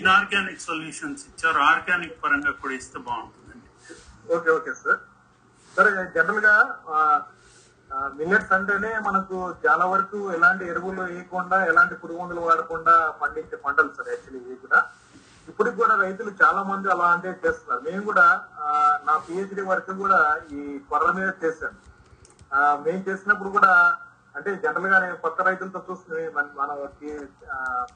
ఇన్ఆర్గానిక్ 0.00 0.66
సొల్యూషన్స్ 0.68 1.24
ఇచ్చారు. 1.30 1.60
ఆర్గానిక్ 1.70 2.16
పరంగా 2.24 2.54
కూడా 2.62 2.74
ఇస్తే 2.80 2.98
బాగుంటుందండి. 3.10 3.68
Okay 4.36 4.50
okay 4.58 4.74
sir. 4.82 5.00
సరే 5.76 5.92
జనరల్గా 6.16 6.56
మిల్లెట్స్ 8.18 8.52
అంటేనే 8.56 8.90
మనకు 9.06 9.36
చాలా 9.64 9.84
వరకు 9.92 10.18
ఎలాంటి 10.36 10.64
ఎరువులు 10.72 11.00
వేయకుండా 11.08 11.56
ఎలాంటి 11.70 11.94
పురుగు 12.02 12.20
మందులు 12.20 12.42
వాడకుండా 12.48 12.94
పండించే 13.22 13.56
పంటలు 13.64 13.90
సార్ 13.96 14.10
యాక్చువల్లీ 14.12 14.40
ఇవి 14.44 14.56
కూడా. 14.64 14.78
ఇప్పటికి 15.48 15.76
కూడా 15.76 15.94
రైతులు 16.02 16.30
చాలా 16.40 16.60
మంది 16.62 16.88
అలా 16.90 17.06
అంటే 17.14 17.30
చేస్తున్నారు. 17.42 17.82
మేము 17.82 18.02
కూడా 18.04 18.26
నా 19.06 19.14
పిహెచ్డి 19.26 19.62
వరకు 19.70 19.92
కూడా 20.02 20.20
ఈ 20.52 20.60
కొర్ర 20.90 21.08
మీద 21.12 21.30
చేశాను. 21.42 21.78
మేము 22.84 23.02
చేసినప్పుడు 23.06 23.50
కూడా 23.50 23.72
అంటే 24.34 24.50
జనరల్గా 24.56 24.98
నేను 24.98 25.16
కొత్త 25.16 25.38
రైతులతో 25.42 25.80
చూస్తే 25.88 26.18
మన- 26.36 26.76
పిహెచ్డి 26.94 27.28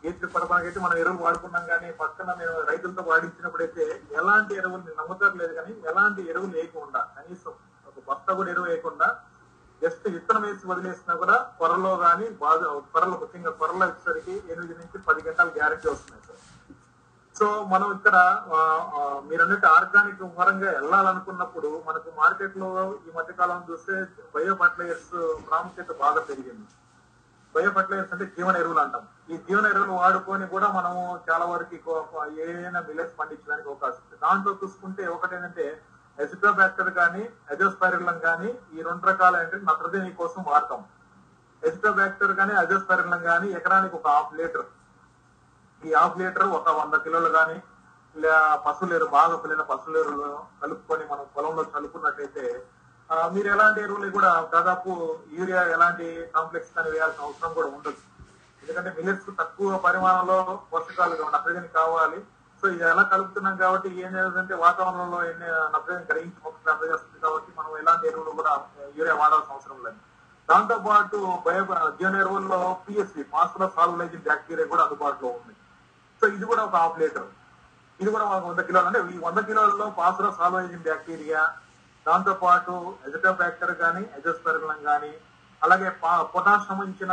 కేసీ 0.02 0.26
పడపనకైతే 0.34 0.80
మనం 0.80 0.96
ఎరువులు 0.98 1.22
వాడుకున్నాం 1.22 1.64
కానీ 1.66 1.88
పక్కన 2.00 2.28
మేము 2.40 2.56
రైతులతో 2.70 3.02
వాడించినప్పుడైతే 3.02 3.84
ఎలాంటి 4.20 4.54
ఎరువులు 4.54 4.82
మీరు 4.82 4.98
నమ్ముతారు 5.00 5.36
లేదు 5.36 5.54
కానీ 5.54 5.72
ఎలాంటి 5.90 6.22
ఎరువులు 6.30 6.52
వేయకుండా 6.52 7.02
కనీసం 7.16 7.54
ఒక 7.88 7.96
బస్తా 8.08 8.32
కూడా 8.34 8.50
ఎరువు 8.50 8.68
వేయకుండా 8.68 9.08
జస్ట్ 9.82 10.06
విత్తనం 10.08 10.42
వేసి 10.42 10.66
వదిలేసినా 10.66 11.14
కూడా 11.14 11.36
పొరలో 11.58 11.92
కానీ 12.04 12.26
బాగా 12.42 12.66
త్వరలో 12.92 13.16
ముఖ్యంగా 13.22 13.50
త్వరలో 13.52 13.84
వచ్చేసరికి 13.84 14.34
ఎనిమిది 14.52 14.76
నుంచి 14.78 14.98
పది 15.08 15.22
గంటలు 15.26 15.52
గ్యారెంటీ 15.56 15.88
వస్తున్నాయి 15.88 16.24
సార్. 16.28 16.40
సో 17.38 17.46
మనం 17.70 17.88
ఇక్కడ 17.96 18.16
మీరు 19.28 19.42
అన్నట్టు 19.44 19.66
ఆర్గానిక్ 19.76 20.20
పరంగా 20.36 20.68
వెళ్ళాలనుకున్నప్పుడు 20.76 21.70
మనకు 21.88 22.08
మార్కెట్లో 22.20 22.68
ఈ 23.06 23.10
మధ్య 23.16 23.32
కాలం 23.40 23.58
చూస్తే 23.70 23.94
బయో 24.34 24.52
ఫర్టిలైజర్స్ 24.60 25.16
ప్రాముఖ్యత 25.48 25.90
బాగా 26.02 26.20
పెరిగింది. 26.28 26.66
బయో 27.54 27.70
ఫర్టిలైజర్స్ 27.76 28.14
అంటే 28.14 28.26
జీవన 28.36 28.54
ఎరువులు 28.62 28.80
అంటాం. 28.84 29.04
ఈ 29.32 29.36
జీవన 29.48 29.66
ఎరువులు 29.72 29.94
వాడుకొని 30.02 30.46
కూడా 30.54 30.68
మనము 30.78 31.02
చాలా 31.28 31.44
వరకు 31.52 31.74
ఏదైనా 32.44 32.80
మిల్లెట్స్ 32.88 33.18
పండించడానికి 33.20 33.70
అవకాశం 33.72 34.00
ఉంది. 34.04 34.16
దాంట్లో 34.24 34.54
చూసుకుంటే 34.62 35.04
ఒకటేంటంటే 35.16 35.66
ఎసిటోబ్యాక్టర్ 36.24 36.90
కానీ 37.00 37.22
అజోస్పైరిలం 37.52 38.18
కానీ 38.26 38.50
ఈ 38.74 38.78
రెండు 38.88 39.06
రకాల 39.10 39.36
అంటే 39.44 39.56
నత్రజని 39.68 40.12
కోసం 40.22 40.40
వాడతాం. 40.50 40.82
ఎసిటోబ్యాక్టర్ 41.62 42.34
కానీ 42.40 42.54
అజోస్పైరిలం 42.62 43.22
కానీ 43.30 43.48
ఎకరానికి 43.60 43.96
ఒక 44.00 44.08
హాఫ్ 44.16 44.34
లీటర్. 44.40 44.66
ఈ 45.86 45.90
హాఫ్ 45.98 46.18
లీటర్ 46.20 46.46
ఒక 46.58 46.68
వంద 46.78 46.94
కిలోలు 47.04 47.30
కానీ 47.38 47.56
ఇలా 48.16 48.36
పశువులేరు 48.66 49.06
బాగా 49.16 49.34
పిల్లిన 49.42 49.62
పశువులేరులో 49.70 50.30
కలుపుకొని 50.60 51.04
మనం 51.12 51.24
పొలంలో 51.34 51.62
చల్లుకున్నట్టయితే 51.72 52.44
మీరు 53.34 53.48
ఎలాంటి 53.54 53.78
ఎరువులు 53.86 54.08
కూడా 54.16 54.30
దాదాపు 54.54 54.90
యూరియా 55.38 55.60
ఎలాంటి 55.74 56.06
కాంప్లెక్స్ 56.36 56.72
కానీ 56.76 56.88
వేయాల్సిన 56.94 57.26
అవసరం 57.26 57.52
కూడా 57.58 57.68
ఉండదు. 57.76 58.00
ఎందుకంటే 58.62 58.90
మిల్లెట్స్ 58.96 59.28
తక్కువ 59.40 59.76
పరిమాణంలో 59.84 60.38
పోషకాలు 60.70 61.28
నత్రజని 61.34 61.70
కావాలి. 61.76 62.18
సో 62.60 62.64
ఇది 62.74 62.84
ఎలా 62.92 63.04
కలుపుతున్నాం 63.12 63.54
కాబట్టి 63.62 63.88
ఏం 64.04 64.10
చేయాలంటే 64.16 64.54
వాతావరణంలో 64.64 65.18
ఎన్ని 65.30 65.48
నత్రజని 65.74 66.08
గ్రహించి 66.10 66.38
మొక్కలు 66.46 66.72
అందజేస్తుంది 66.74 67.20
కాబట్టి 67.24 67.50
మనం 67.58 67.70
ఎలాంటి 67.82 68.08
ఎరువులు 68.10 68.32
కూడా 68.40 68.54
యూరియా 68.98 69.16
వాడాల్సిన 69.20 69.54
అవసరం 69.56 69.78
లేదు. 69.86 70.00
దాంతో 70.48 70.78
పాటు 70.88 71.18
బయో 71.46 71.62
జీవన 72.00 72.16
ఎరువుల్లో 72.24 72.60
పిఎస్సి 72.86 73.22
మాస్టర్ 73.34 73.74
సాల్వలైజింగ్ 73.76 74.26
బ్యాక్టీరియా 74.28 74.66
కూడా 74.72 74.82
అందుబాటులో 74.86 75.30
ఉంది. 75.38 75.54
సో 76.22 76.26
ఇది 76.28 76.44
కూడా 76.44 76.64
ఒక 76.64 76.76
హాఫ్ 76.76 76.98
లీటర్ 76.98 77.26
ఇది 78.00 78.10
కూడా 78.10 78.24
మాకు 78.24 78.46
వంద 78.48 78.58
కిలోలు. 78.58 78.86
అంటే 78.86 79.16
ఈ 79.16 79.18
వంద 79.18 79.38
కిలోలలో 79.38 79.90
పాసులో 79.90 80.32
సాల్వైజింగ్ 80.32 80.82
బ్యాక్టీరియా 80.82 81.42
దాంతో 82.06 82.34
పాటు 82.34 82.72
ఎజటోబాక్టర్ 83.06 83.76
కానీ 83.76 84.06
ఎజోస్పెరలం 84.16 84.82
కానీ 84.84 85.12
అలాగే 85.62 85.88
పా- 86.02 86.22
పొటాష్ 86.24 86.68
సంబంధించిన 86.68 87.12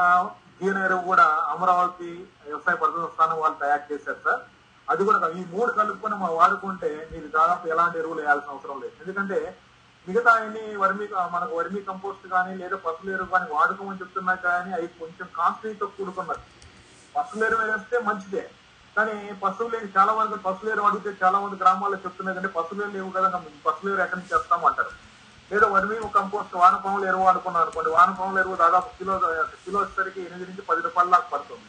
జీవన 0.60 0.84
ఎరువు 0.84 1.02
కూడా 1.02 1.24
అమరావతి 1.50 2.10
వ్యవసాయ 2.48 2.76
పరిశోధన 2.76 3.10
స్థానం 3.14 3.40
వాళ్ళు 3.40 3.58
తయారు 3.60 3.94
చేశారు 3.94 4.18
సార్. 4.24 4.42
అది 4.90 5.06
కూడా 5.06 5.30
ఈ 5.30 5.46
మూడు 5.46 5.72
కలుపుకొని 5.72 6.16
మనం 6.16 6.36
వాడుకుంటే 6.36 7.10
మీరు 7.12 7.28
దాదాపు 7.28 7.68
ఎలాంటి 7.68 8.00
ఎరువులు 8.00 8.22
వేయాల్సిన 8.22 8.52
అవసరం 8.52 8.80
లేదు. 8.80 8.96
ఎందుకంటే 9.02 9.38
మిగతా 10.08 10.32
అన్ని 10.32 10.78
వర్మి 10.78 11.08
మనకు 11.32 11.58
వర్మి 11.58 11.82
కంపోస్ట్ 11.82 12.28
కానీ 12.28 12.56
లేదా 12.56 12.76
పసులు 12.76 13.12
ఎరువు 13.12 13.30
కానీ 13.30 13.52
వాడుకోమని 13.52 14.00
చెప్తున్నా 14.00 14.36
కానీ 14.36 14.74
అవి 14.74 14.88
కొంచెం 14.88 15.28
కాస్ట్లీతో 15.38 15.86
కూడుకున్నది 15.88 17.46
ఎరువు 17.46 17.72
వేస్తే 17.72 17.98
మంచిదే. 18.00 18.44
కానీ 18.96 19.16
పశువులేరు 19.44 19.88
చాలా 19.96 20.12
మంది 20.18 20.36
పశువులేరు 20.48 20.82
అడిగితే 20.90 21.12
చాలా 21.24 21.38
మంది 21.44 21.56
గ్రామాల్లో 21.62 21.98
చెప్తున్నారు 22.04 22.38
అంటే 22.40 22.52
పశువులేరు 22.58 22.92
లేవు 22.98 23.10
కదా 23.16 23.30
మేము 23.46 23.62
పశువులేరు 23.68 24.02
ఎక్కడి 24.06 24.20
నుంచి 24.20 24.34
చేస్తామంటారు 24.34 24.92
లేదా 25.52 25.68
వర్మీ 25.76 25.96
కంపోస్ట్ 26.18 26.54
వానపాములు 26.62 27.06
ఎరువు 27.10 27.26
వాడుకున్నారు 27.28 27.66
అనుకోండి 27.66 27.90
వానపాముల 27.96 28.38
ఎరువు 28.44 28.58
దాదాపు 28.64 28.90
కిలో 29.00 29.16
కిలో 29.66 29.78
వచ్చేసరికి 29.82 30.22
ఎనిమిది 30.28 30.48
నుంచి 30.50 30.64
పది 30.70 30.82
రూపాయల 30.86 31.10
దాకా 31.16 31.28
పడుతుంది. 31.34 31.68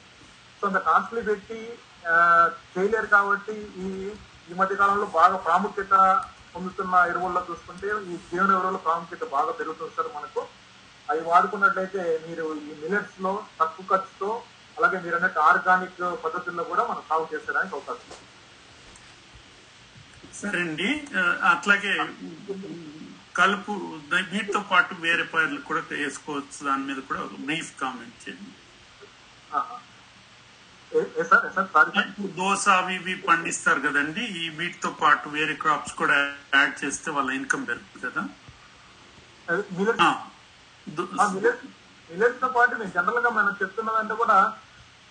సో 0.58 0.64
అంత 0.68 0.78
కాస్ట్లీ 0.88 1.22
పెట్టి 1.30 1.58
చేయలేరు 2.74 3.08
కాబట్టి 3.16 3.56
ఈ 3.84 3.88
ఈ 4.50 4.54
మధ్య 4.60 4.74
కాలంలో 4.80 5.06
బాగా 5.18 5.36
ప్రాముఖ్యత 5.46 5.94
పొందుతున్న 6.54 6.94
ఎరువుల్లో 7.12 7.40
చూసుకుంటే 7.48 7.88
ఈ 8.10 8.16
జీవన 8.30 8.50
ఎరువుల 8.58 8.78
ప్రాముఖ్యత 8.86 9.24
బాగా 9.36 9.52
పెరుగుతుంది 9.60 9.96
సార్ 9.96 10.10
మనకు. 10.16 10.42
అవి 11.08 11.22
వాడుకున్నట్లయితే 11.30 12.02
మీరు 12.26 12.44
ఈ 12.66 12.74
మిల్లెట్స్లో 12.82 13.32
తక్కువ 13.60 13.84
ఖర్చుతో 13.92 14.30
అలాగే 14.78 15.00
మీరు 15.00 15.14
అన్నట్టు 15.14 15.38
ఆర్గానిక్ 15.38 16.24
పద్ధతుల్లో 16.24 16.64
కూడా 16.64 16.82
మనం 16.84 17.02
సాగు 17.08 17.28
చేసేదానికి 17.34 17.74
అవకాశం 17.74 18.10
ఉంది. 18.10 18.24
సరే 20.36 20.60
అండి. 20.60 21.04
ఆ, 21.18 21.20
అట్లాగే 21.50 21.92
కలుపు 23.36 23.72
వీటితో 24.32 24.60
పాటు 24.60 24.94
వేరే 24.94 25.22
పైర్లు 25.22 25.60
కూడా 25.60 25.82
వేసుకోవచ్చు. 25.90 26.66
దాని 26.66 26.84
మీద 26.84 26.96
కూడా 26.96 27.20
బ్రీఫ్ 27.20 27.80
కామెంట్ 27.80 28.28
చేయండి. 28.28 28.52
దోశ 32.36 32.68
అవి 32.68 32.94
ఇవి 32.94 33.14
పండిస్తారు 33.14 33.80
కదండి. 33.80 34.24
ఈ 34.24 34.48
వీటితో 34.48 34.90
పాటు 34.90 35.28
వేరే 35.28 35.54
క్రాప్స్ 35.54 35.94
కూడా 35.94 36.36
యాడ్ 36.54 36.84
చేస్తే 36.84 37.10
వాళ్ళ 37.10 37.30
ఇన్కమ్ 37.30 37.66
పెరుగుతుంది 37.66 38.06
కదా. 38.06 38.22
మిల్లెట్. 42.10 42.40
తో 42.40 42.48
పాటు 42.48 42.74
నేను 42.74 42.90
జనరల్గా 42.90 43.30
మనం 43.30 43.56
చెప్తున్నదంటే 43.62 44.14
కూడా 44.14 44.36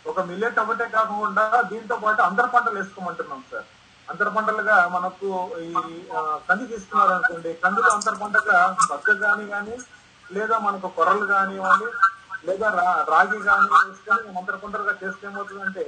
ఒక 0.05 0.19
మిల్లెట్ 0.21 0.59
ఒకటే 0.59 0.85
కాకుండా 0.93 1.43
దీంతో 1.69 1.95
పాటు 1.97 2.21
అంతర 2.21 2.45
పంటలు 2.45 2.75
వేసుకోమంటున్నాం 2.77 3.41
సార్. 3.51 3.67
అంతర 4.07 4.29
పంటలుగా 4.29 4.77
మనకు 4.87 5.27
ఈ 5.61 5.69
కంది 6.47 6.65
తీసుకున్నారు 6.71 7.13
అనుకోండి 7.13 7.51
కందిలో 7.61 7.89
అంతర 7.93 8.15
పంటగా 8.15 8.57
బగ్గ 8.89 9.13
కానీ 9.21 9.45
కానీ 9.47 9.75
లేదా 10.25 10.55
మనకు 10.59 10.87
కొర్రలు 10.97 11.25
కానివ్వండి 11.25 11.87
లేదా 12.47 12.67
రా- 12.77 13.03
రాగి 13.09 13.39
కానీ 13.41 13.67
వేసుకొని 13.79 14.37
అంతర 14.37 14.55
పంటలుగా 14.55 14.93
చేస్తే 15.01 15.27
ఏమవుతుందంటే 15.27 15.85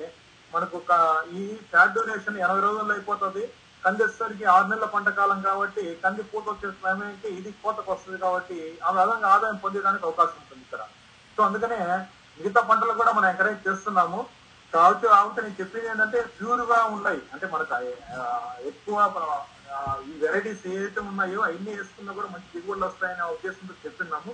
మనకు 0.52 0.76
ఒక 0.78 0.92
ఈ 1.34 1.42
ఫ్యాట్ 1.70 1.96
డొనేషన్ 1.96 2.38
ఎనభై 2.38 2.62
రోజుల్లో 2.62 2.94
అయిపోతుంది. 2.94 3.44
కంది 3.84 4.02
వచ్చేసరికి 4.04 4.46
ఆరు 4.46 4.68
నెలల 4.68 4.86
పంట 4.86 5.10
కాలం 5.18 5.40
కాబట్టి 5.42 5.84
కంది 6.04 6.24
పూత 6.24 6.46
వచ్చే 6.50 6.68
సమయానికి 6.78 7.28
ఇది 7.38 7.52
పూతకు 7.64 7.90
వస్తుంది 7.92 8.18
కాబట్టి 8.18 8.58
ఆ 8.84 8.92
విధంగా 8.92 9.28
ఆదాయం 9.30 9.58
పొందడానికి 9.58 10.06
అవకాశం 10.06 10.38
ఉంటుంది 10.42 10.64
ఇక్కడ. 10.66 10.82
సో 11.38 11.44
అందుకనే 11.44 11.80
మిగతా 12.38 12.62
పంటలు 12.70 12.94
కూడా 13.02 13.12
మనం 13.18 13.28
ఎంకరేజ్ 13.34 13.66
చేస్తున్నాము. 13.68 14.20
కావచ్చు 14.74 15.06
కాబట్టి 15.14 15.40
నేను 15.46 15.58
చెప్పింది 15.60 15.88
ఏంటంటే 15.92 16.20
ప్యూర్గా 16.38 16.80
ఉన్నాయి. 16.96 17.22
అంటే 17.34 17.46
మనకు 17.54 17.76
ఎక్కువ 18.72 18.98
ఈ 20.10 20.14
వెరైటీస్ 20.22 20.64
ఏవైతే 20.74 21.00
ఉన్నాయో 21.10 21.40
అవన్నీ 21.48 21.72
వేసుకున్నా 21.78 22.12
కూడా 22.18 22.30
మంచి 22.34 22.48
దిగుబడులు 22.54 22.86
వస్తాయనే 22.88 23.24
ఉద్దేశంతో 23.34 23.76
చెప్తున్నాము 23.84 24.32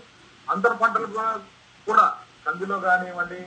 అంతర 0.48 0.74
పంటలు 0.82 1.08
కూడా 1.16 1.32
కూడా 1.88 2.06
కందిలో 2.46 2.78
కానివ్వండి 2.86 3.42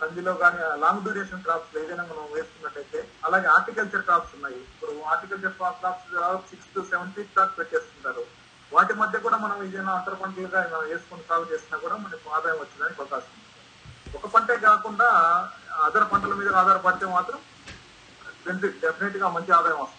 కందిలో 0.00 0.32
కానీ 0.42 0.60
లాంగ్ 0.82 1.04
డ్యూరేషన్ 1.04 1.44
క్రాప్స్ 1.44 1.76
ఏదైనా 1.82 2.04
మనం 2.10 2.24
వేసుకున్నట్టయితే 2.36 3.00
అలాగే 3.26 3.46
హార్టికల్చర్ 3.54 4.04
క్రాప్స్ 4.08 4.34
ఉన్నాయి. 4.38 4.58
ఇప్పుడు 4.72 4.92
horticulture 5.10 5.54
crops 5.58 6.08
six 6.50 6.72
to 6.74 6.82
seven 6.90 7.12
feet 7.14 7.32
crops 7.36 7.58
పెట్టేస్తుంటారు 7.60 8.24
వాటి 8.72 8.94
మధ్య 9.02 9.18
కూడా 9.26 9.38
మనం 9.44 9.56
ఏదైనా 9.68 9.94
అంతర 9.98 10.14
పంటలుగా 10.22 10.60
వేసుకొని 10.90 11.24
సాగు 11.30 11.46
చేసినా 11.52 11.78
కూడా 11.84 11.96
మనకు 12.04 12.28
ఆదాయం 12.36 12.60
వచ్చేదానికి 12.62 13.00
అవకాశం 13.02 13.32
ఉంది. 13.34 13.41
ఒక 14.16 14.26
పంటే 14.34 14.54
కాకుండా 14.66 15.08
అదర్ 15.86 16.06
పంటల 16.12 16.32
మీద 16.40 16.50
ఆధారపడితే 16.60 17.06
మాత్రం 17.16 17.40
డెఫినెట్గా 18.84 19.26
మంచి 19.34 19.50
ఆదాయం 19.58 19.80
వస్తుంది. 19.82 19.98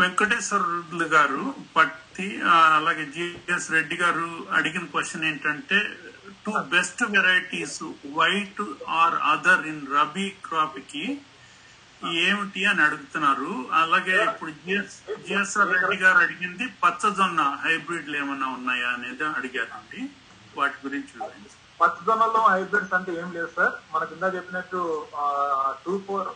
వెంకటేశ్వర్లు 0.00 1.06
గారు 1.14 1.42
పత్తి 1.76 2.28
అలాగే 2.76 3.04
జిఎస్ 3.14 3.68
రెడ్డి 3.74 3.96
గారు 4.02 4.28
అడిగిన 4.58 4.84
క్వశ్చన్ 4.94 5.26
ఏంటంటే 5.30 5.78
two 6.44 6.52
best 6.74 7.02
varieties 7.14 7.80
white 8.18 8.62
or 9.00 9.16
other 9.32 9.64
in 9.72 9.84
rabi 9.96 10.26
క్రాప్కి 10.46 11.04
ఏమిటి 12.28 12.62
అని 12.70 12.82
అడుగుతున్నారు. 12.86 13.50
అలాగే 13.80 14.16
ఇప్పుడు 14.30 14.52
జిఎస్ 14.62 14.96
జిఎస్ఆర్ 15.26 15.72
రెడ్డి 15.74 15.98
గారు 16.04 16.20
అడిగింది 16.26 16.64
పచ్చజొన్న 16.84 17.42
హైబ్రిడ్లు 17.64 18.16
ఏమైనా 18.22 18.48
ఉన్నాయా 18.58 18.88
అనేది 18.96 19.24
అడిగారండి. 19.40 20.00
వాటి 20.58 20.78
గురించి 20.86 21.12
వివరించండి 21.18 21.60
పచ్చదొన్నలో 21.82 22.40
హైబ్రిడ్స్ 22.50 22.94
అంటే 22.96 23.12
ఏం 23.20 23.28
లేదు 23.36 23.50
సార్. 23.54 23.72
మనకి 23.92 24.12
ఇందా 24.16 24.28
చెప్పినట్టు 24.34 24.80
టూ 25.84 25.94
ఫోర్ 26.06 26.28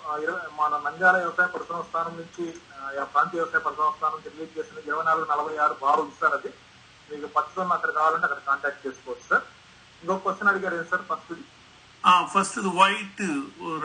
మన 0.60 0.72
నంద్యాల 0.86 1.16
వ్యవసాయ 1.24 1.48
పరిశ్రమ 1.54 1.82
స్థానం 1.88 2.14
నుంచి 2.20 2.44
ప్రాంతీయ 3.12 3.38
వ్యవసాయ 3.40 3.62
పరిశ్రమ 3.66 3.90
స్థానం 3.96 4.14
నుంచి 4.16 4.32
రిలీజ్ 4.34 4.56
చేసిన 4.58 4.86
ఇరవై 4.88 5.04
నాలుగు 5.08 5.26
నలభై 5.32 5.54
ఆరు 5.64 5.76
బారు 5.82 6.00
ఉంది 6.04 6.16
సార్ 6.22 6.34
అది. 6.38 6.50
మీకు 7.08 7.28
పచ్చదొన్న 7.36 7.76
అక్కడ 7.78 7.90
కావాలంటే 7.98 8.26
అక్కడ 8.28 8.40
కాంటాక్ట్ 8.48 8.84
చేసుకోవచ్చు 8.86 9.26
సార్. 9.30 9.44
ఇంకొక 10.02 10.22
క్వశ్చన్ 10.24 10.50
అడిగారు 10.52 10.78
ఏం 10.80 10.88
సార్ 10.92 11.04
ఫస్ట్ 11.10 11.34
ఫస్ట్ 12.32 12.58
వైట్ 12.78 13.22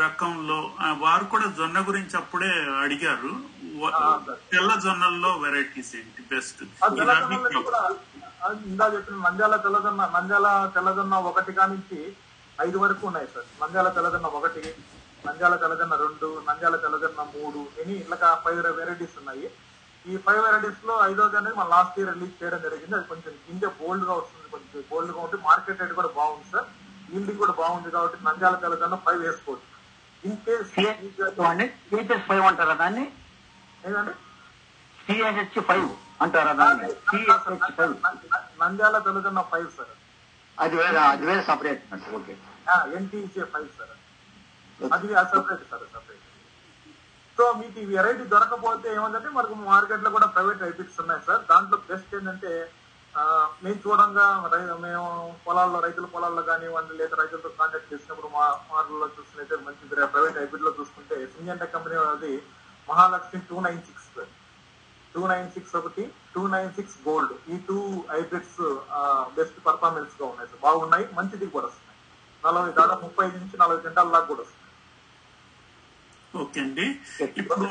రకంలో 0.01 0.57
వారు 1.03 1.26
కూడా 1.32 1.47
జొన్న 1.59 1.80
గురించి 1.88 2.16
అప్పుడే 2.20 2.49
అడిగారు. 2.84 3.32
తెల్ల 4.51 4.72
జొన్నల్లో 4.86 5.32
వెరైటీస్ 5.43 5.91
ఏంటి? 5.99 6.22
బెస్ట్ 6.34 6.62
ఇందా 8.70 8.86
చెప్పిన 8.94 9.18
నంద్యాల 9.26 9.56
తెల్లదొన్న 9.64 10.04
నంద్యాల 10.16 10.48
తెల్లదొన్న 10.76 11.16
ఒకటి 11.30 11.52
కానించి 11.58 12.00
ఐదు 12.66 12.78
వరకు 12.84 13.04
ఉన్నాయి 13.10 13.28
సార్. 13.34 13.48
నంద్యాల 13.62 13.89
తెల్లదొన్న 13.96 14.28
ఒకటి 14.39 14.64
నంద్యాల 15.26 15.56
తెల్లదొన్న 15.62 15.96
రెండు 16.04 16.28
నంద్యాల 16.48 16.76
తెల్లదొన్న 16.84 17.22
మూడు 17.36 17.60
ఎన్ని 17.82 17.96
ఇట్లా 18.02 18.30
ఫైవ్ 18.44 18.62
వెరైటీస్ 18.80 19.18
ఉన్నాయి. 19.22 19.48
ఈ 20.10 20.14
ఫైవ్ 20.26 20.42
వెరైటీస్లో 20.46 20.94
ఐదోది 21.10 21.36
అనేది 21.39 21.56
మన 21.60 21.68
లాస్ట్ 21.76 21.98
ఇయర్ 22.00 22.14
రిలీజ్ 22.14 22.38
చేయడం 22.42 22.62
జరిగింది. 22.66 22.96
అది 23.00 23.08
కొంచెం 23.12 23.34
గింజ 23.48 23.66
బోల్డ్గా 23.80 24.14
వస్తుంది 24.20 24.48
కొంచెం 24.54 24.84
బోల్డ్గా 24.92 25.20
ఉంటే 25.26 25.38
మార్కెట్ 25.48 25.82
రేట్ 25.82 25.94
కూడా 26.00 26.12
బాగుంది 26.20 26.48
సార్. 26.54 26.68
ఈల్డింగ్ 27.16 27.42
కూడా 27.44 27.54
బాగుంది 27.62 27.92
కాబట్టి 27.96 28.26
నంద్యాల 28.30 28.56
తెలంగాణ 28.66 28.96
ఫైవ్ 29.06 29.22
వేసుకోవచ్చు. 29.28 29.68
ఇన్ 30.24 30.38
కేస్ 30.46 30.74
అండి 31.52 31.68
సిహెచ్ఎస్ 31.89 32.28
ఫైవ్ 32.30 32.46
అంటారా 32.52 32.76
దాన్ని? 32.84 33.06
ఏంటంటే 33.86 34.14
సిహెచ్హెచ్ 35.06 35.60
ఫైవ్ 35.70 35.88
అంటారా 36.22 36.51
దాన్ని? 36.53 36.88
Five 37.78 37.93
Nandyal 38.61 38.97
Telangana 39.05 39.41
five 39.51 39.69
sir 39.78 39.93
అది 40.57 40.76
వేరే 40.78 40.99
అది 41.05 41.24
వేరే 41.30 41.41
separate 41.47 41.82
okay 42.17 42.34
NTC 42.97 43.41
five 43.53 43.69
sir 43.78 43.93
అది 44.80 45.07
సపరేట్ 45.32 45.63
సార్ 45.72 45.86
సపరేట్ 45.93 46.17
సో 47.38 47.45
మీకు 47.59 47.78
ఈ 47.80 47.88
వెరైటీ 47.91 48.24
దొరకపోతే 48.34 48.88
ఏమంటే 48.95 49.32
మనకు 49.36 49.55
మార్కెట్లో 49.65 50.09
కూడా 50.15 50.28
ప్రైవేట్ 50.36 50.63
హైబ్రిడ్స్ 50.65 50.99
ఉన్నాయి 51.03 51.24
సార్ 51.28 51.41
దాంట్లో 51.51 51.78
బెస్ట్ 51.89 52.13
ఏంటంటే 52.17 52.51
మేము 53.63 53.78
చూడంగా 53.84 54.26
మేము 54.84 55.05
పొలాల్లో 55.45 55.80
రైతుల 55.86 56.05
పొలాల్లో 56.13 56.43
కానివ్వండి 56.49 56.93
లేదా 56.99 57.15
రైతులతో 57.22 57.49
కాంటాక్ట్ 57.57 57.91
చేసినప్పుడు 57.93 58.30
మా 58.36 58.43
మార్లలో 58.69 59.07
చూసినట్టే 59.17 59.57
మంచి 59.65 59.84
ప్రైవేట్ 60.07 60.39
హైబ్రిడ్లో 60.41 60.72
చూసుకుంటే 60.78 61.17
సింజంటా 61.34 61.67
కంపెనీ 61.74 61.97
అది 62.07 62.34
Mahalakshmi 62.88 63.41
two 63.49 63.57
nine 63.65 63.82
six 63.88 64.01
two 65.14 65.22
nine 65.32 65.47
six 65.55 65.74
ఒకటి 65.80 66.03
టూ 66.34 66.41
నైన్ 66.55 66.72
సిక్స్ 66.78 66.97
గోల్డ్. 67.07 67.34
ఈ 67.51 67.55
టూ 67.70 67.80
హైబ్రిడ్స్ 68.12 68.59
బెస్ట్ 69.38 69.59
పర్ఫార్మెన్స్గా 69.68 70.26
ఉన్నాయి. 70.32 70.49
సార్ 70.51 70.64
బాగున్నాయి 70.68 71.05
మంచి 71.20 71.36
దిగుబడి 71.41 71.68
వస్తున్నాయి. 71.70 71.97
నలభై 72.45 72.72
దాదాపు 72.80 73.03
ముప్పై 73.07 73.26
నుంచి 73.39 73.55
నలభై 73.62 73.80
క్వింటాల 73.86 74.09
దాకా 74.16 74.28
కూడా 74.32 74.43
వస్తుంది 74.43 74.59
ఓకే 76.43 76.59
అండి. 76.66 76.86
ఇప్పుడు 77.41 77.68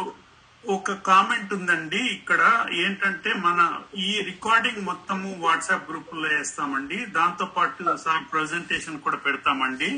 ఒక 0.76 0.94
కామెంట్ 1.10 1.52
ఉందండి. 1.56 2.00
ఇక్కడ 2.16 2.42
ఏంటంటే 2.82 3.30
మన 3.44 3.60
ఈ 4.06 4.08
రికార్డింగ్ 4.30 4.80
మొత్తము 4.88 5.28
వాట్సాప్ 5.44 5.86
గ్రూప్లో 5.90 6.28
వేస్తామండి. 6.34 6.98
దాంతో 7.18 7.46
పాటు 7.56 7.96
సార్ 8.04 8.24
ప్రజెంటేషన్ 8.32 8.98
కూడా 9.06 9.18
పెడతామండి. 9.26 9.90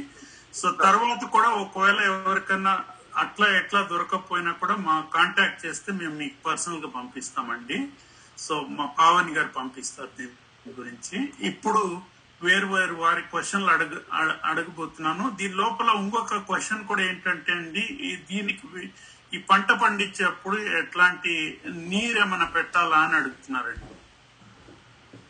సో 0.59 0.67
తర్వాత 0.87 1.23
కూడా 1.35 1.49
ఒకవేళ 1.65 1.99
ఎవరికన్నా 2.13 2.75
అట్లా 3.17 3.59
ఎట్లా 3.59 3.89
దొరకకపోయినా 3.91 4.53
కూడా 4.53 4.77
మా 4.77 5.05
కాంటాక్ట్ 5.15 5.67
చేస్తే 5.67 5.93
మేము 5.93 6.15
మీకు 6.15 6.43
పర్సనల్గా 6.43 6.89
పంపిస్తామండి. 6.89 7.89
సో 8.39 8.61
మా 8.61 8.87
పావని 8.87 9.33
గారు 9.33 9.49
పంపిస్తారు 9.49 10.09
దీని 10.19 10.73
గురించి. 10.79 11.33
ఇప్పుడు 11.41 12.01
వేరు 12.43 12.67
వేరు 12.67 12.95
వారి 12.95 13.23
క్వశ్చన్లు 13.23 13.71
అడగ 13.71 13.97
అడ- 14.13 14.39
అడగబోతున్నాను. 14.45 15.31
దీని 15.31 15.55
లోపల 15.55 15.89
ఇంకొక 15.89 16.35
క్వశ్చన్ 16.35 16.85
కూడా 16.85 17.03
ఏంటంటే 17.03 17.53
అండి 17.53 17.81
ఈ 17.81 18.17
దీనికి 18.17 18.93
ఈ 19.35 19.39
పంట 19.39 19.73
పండించేప్పుడు 19.73 20.59
ఎట్లాంటి 20.59 21.61
నీరు 21.67 22.21
ఏమైనా 22.21 22.45
పెట్టాలా 22.45 22.97
అని 22.97 23.15
అడుగుతున్నారండి. 23.15 23.95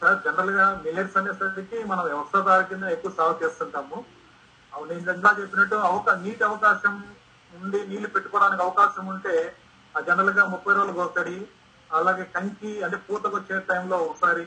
సార్ 0.00 0.18
జనరల్గా 0.24 0.82
మిల్లెట్స్ 0.84 1.16
అనేసరికి 1.16 1.84
మనం 1.84 2.04
వ్యవసాయదారు 2.04 2.66
కింద 2.66 2.84
ఎక్కువ 2.84 3.12
సాగు 3.16 3.40
చేస్తుంటాము. 3.44 4.04
అవును 4.74 4.94
నేను 4.94 5.12
ఇందాక 5.12 5.40
చెప్పినట్టు 5.40 5.74
అవకా 5.74 6.14
నీటి 6.14 6.44
అవకాశం 6.44 7.04
ఉండి 7.62 7.80
నీళ్ళు 7.90 8.08
పెట్టుకోవడానికి 8.14 8.62
అవకాశం 8.66 9.06
ఉంటే 9.14 9.34
ఆ 9.94 10.00
జనరల్గా 10.08 10.44
ముప్పై 10.54 10.72
రోజులకు 10.76 11.00
ఒకసారి 11.04 11.36
అలాగే 11.90 12.24
కంకి 12.34 12.72
అంటే 12.84 12.98
పూతకు 13.06 13.34
వచ్చే 13.38 13.56
టైంలో 13.70 13.96
ఒకసారి 14.10 14.44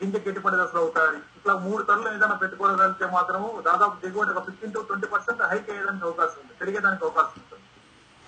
గింజ 0.00 0.16
గిట్టుబడి 0.24 0.56
దశలో 0.60 0.80
ఒకసారి. 0.86 1.18
ఇట్లా 1.38 1.52
మూడు 1.64 1.82
తరలు 1.88 2.08
ఏదైనా 2.16 2.36
పెట్టుకోగలిగితే 2.42 3.06
మాత్రం 3.16 3.42
దాదాపు 3.66 3.94
దిగుబడి 4.02 4.32
ఒక 4.32 4.42
fifteen 4.46 4.72
to 4.76 4.80
twenty 4.88 5.08
percent 5.12 5.42
hike 5.50 5.68
అయ్యేదానికి 5.72 6.06
అవకాశం 6.08 6.38
ఉంది 6.42 6.54
పెరిగేదానికి 6.60 7.04
అవకాశం 7.08 7.36
ఉంటుంది. 7.42 7.60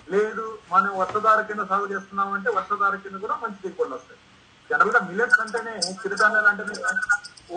లేదు 0.07 0.45
మనం 0.73 0.91
వర్షధార 1.01 1.39
కింద 1.49 1.63
సాగు 1.71 1.87
చేస్తున్నామంటే 1.93 2.49
వర్షధార 2.57 2.95
కింద 3.03 3.17
కూడా 3.25 3.35
మంచి 3.43 3.59
దిగుబడులు 3.65 3.95
వస్తాయి. 3.97 4.19
జనరల్గా 4.69 4.99
మిల్లెట్స్ 5.09 5.41
అంటేనే 5.43 5.73
చిరుధాన్యాలు 6.03 6.49
అంటేనే 6.51 6.75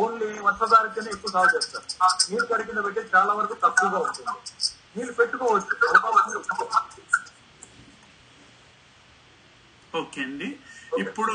ఓన్లీ 0.03 0.31
వర్షధార 0.49 0.87
కింద 0.97 1.07
ఎక్కువ 1.15 1.31
సాగు 1.37 1.53
చేస్తారు. 1.57 1.87
నీరు 2.31 2.47
కడిగిన 2.51 2.67
కింద 2.71 2.85
పెట్టే 2.87 3.05
చాలా 3.15 3.33
వరకు 3.39 3.55
తక్కువగా 3.67 3.99
ఉంటుంది. 4.07 4.33
నీళ్ళు 4.97 5.13
పెట్టుకోవచ్చు. 5.13 5.75
ఓకే 9.95 10.23
అండి. 10.23 10.49
ఇప్పుడు 10.99 11.35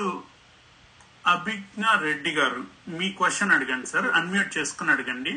అభిజ్ఞ 1.25 1.83
రెడ్డి 1.97 2.31
గారు 2.31 2.61
మీ 2.89 3.11
క్వశ్చన్ 3.11 3.51
అడగండి 3.51 3.87
సార్. 3.87 4.07
అన్మ్యూట్ 4.11 4.57
చేసుకుని 4.57 4.91
అడగండి. 4.91 5.33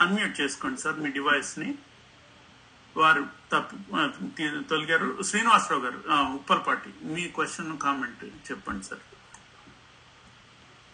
అన్మ్యూట్ 0.00 0.40
చేసుకోండి 0.40 0.80
సార్ 0.80 0.96
మీ 0.96 1.10
డివైస్ని 1.10 1.68
వారు 2.96 3.22
తప్పు 3.52 3.76
తొలిగారు. 4.68 5.22
శ్రీనివాసరావు 5.22 5.82
గారు 5.82 6.10
ఆ, 6.10 6.16
ఉప్పల్పాటి 6.34 6.90
మీ 7.04 7.28
క్వశ్చన్ 7.28 7.78
కామెంట్ 7.78 8.24
చెప్పండి 8.50 8.84
సార్. 8.84 9.04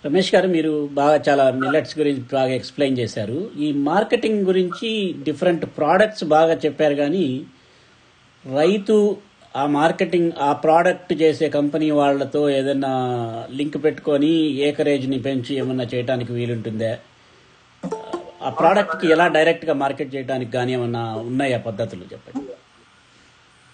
రమేష్ 0.04 0.34
గారు 0.34 0.48
మీరు 0.48 0.88
బాగా 0.92 1.16
చాలా 1.28 1.50
మిల్లెట్స్ 1.50 1.98
గురించి 1.98 2.22
బాగా 2.32 2.52
ఎక్స్ప్లెయిన్ 2.52 2.98
చేశారు. 2.98 3.50
ఈ 3.58 3.72
మార్కెటింగ్ 3.72 4.46
గురించి 4.46 4.90
డిఫరెంట్ 5.22 5.64
ప్రోడక్ట్స్ 5.76 6.24
బాగా 6.24 6.54
చెప్పారు 6.54 6.94
కానీ 6.94 7.46
రైతు 8.56 9.16
ఆ 9.56 9.66
మార్కెటింగ్ 9.66 10.32
ఆ 10.38 10.52
ప్రోడక్ట్ 10.52 11.12
చేసే 11.22 11.48
కంపెనీ 11.48 11.90
వాళ్ళతో 11.90 12.50
ఏదైనా 12.50 12.92
లింక్ 13.50 13.84
పెట్టుకొని 13.84 14.32
ఏకరేజ్ని 14.68 15.18
పెంచి 15.22 15.54
ఏమన్నా 15.54 15.84
చేయడానికి 15.94 16.32
వీలుంటుందా? 16.32 16.92
ఆ 18.42 18.50
ప్రోడక్ట్కి 18.50 19.06
ఎలా 19.10 19.26
డైరెక్ట్గా 19.28 19.74
మార్కెట్ 19.74 20.14
చేయడానికి 20.14 20.52
కానీ 20.52 20.72
ఏమన్నా 20.72 21.14
ఉన్నాయా 21.14 21.58
పద్ధతులు 21.58 22.04
చెప్పండి. 22.12 22.52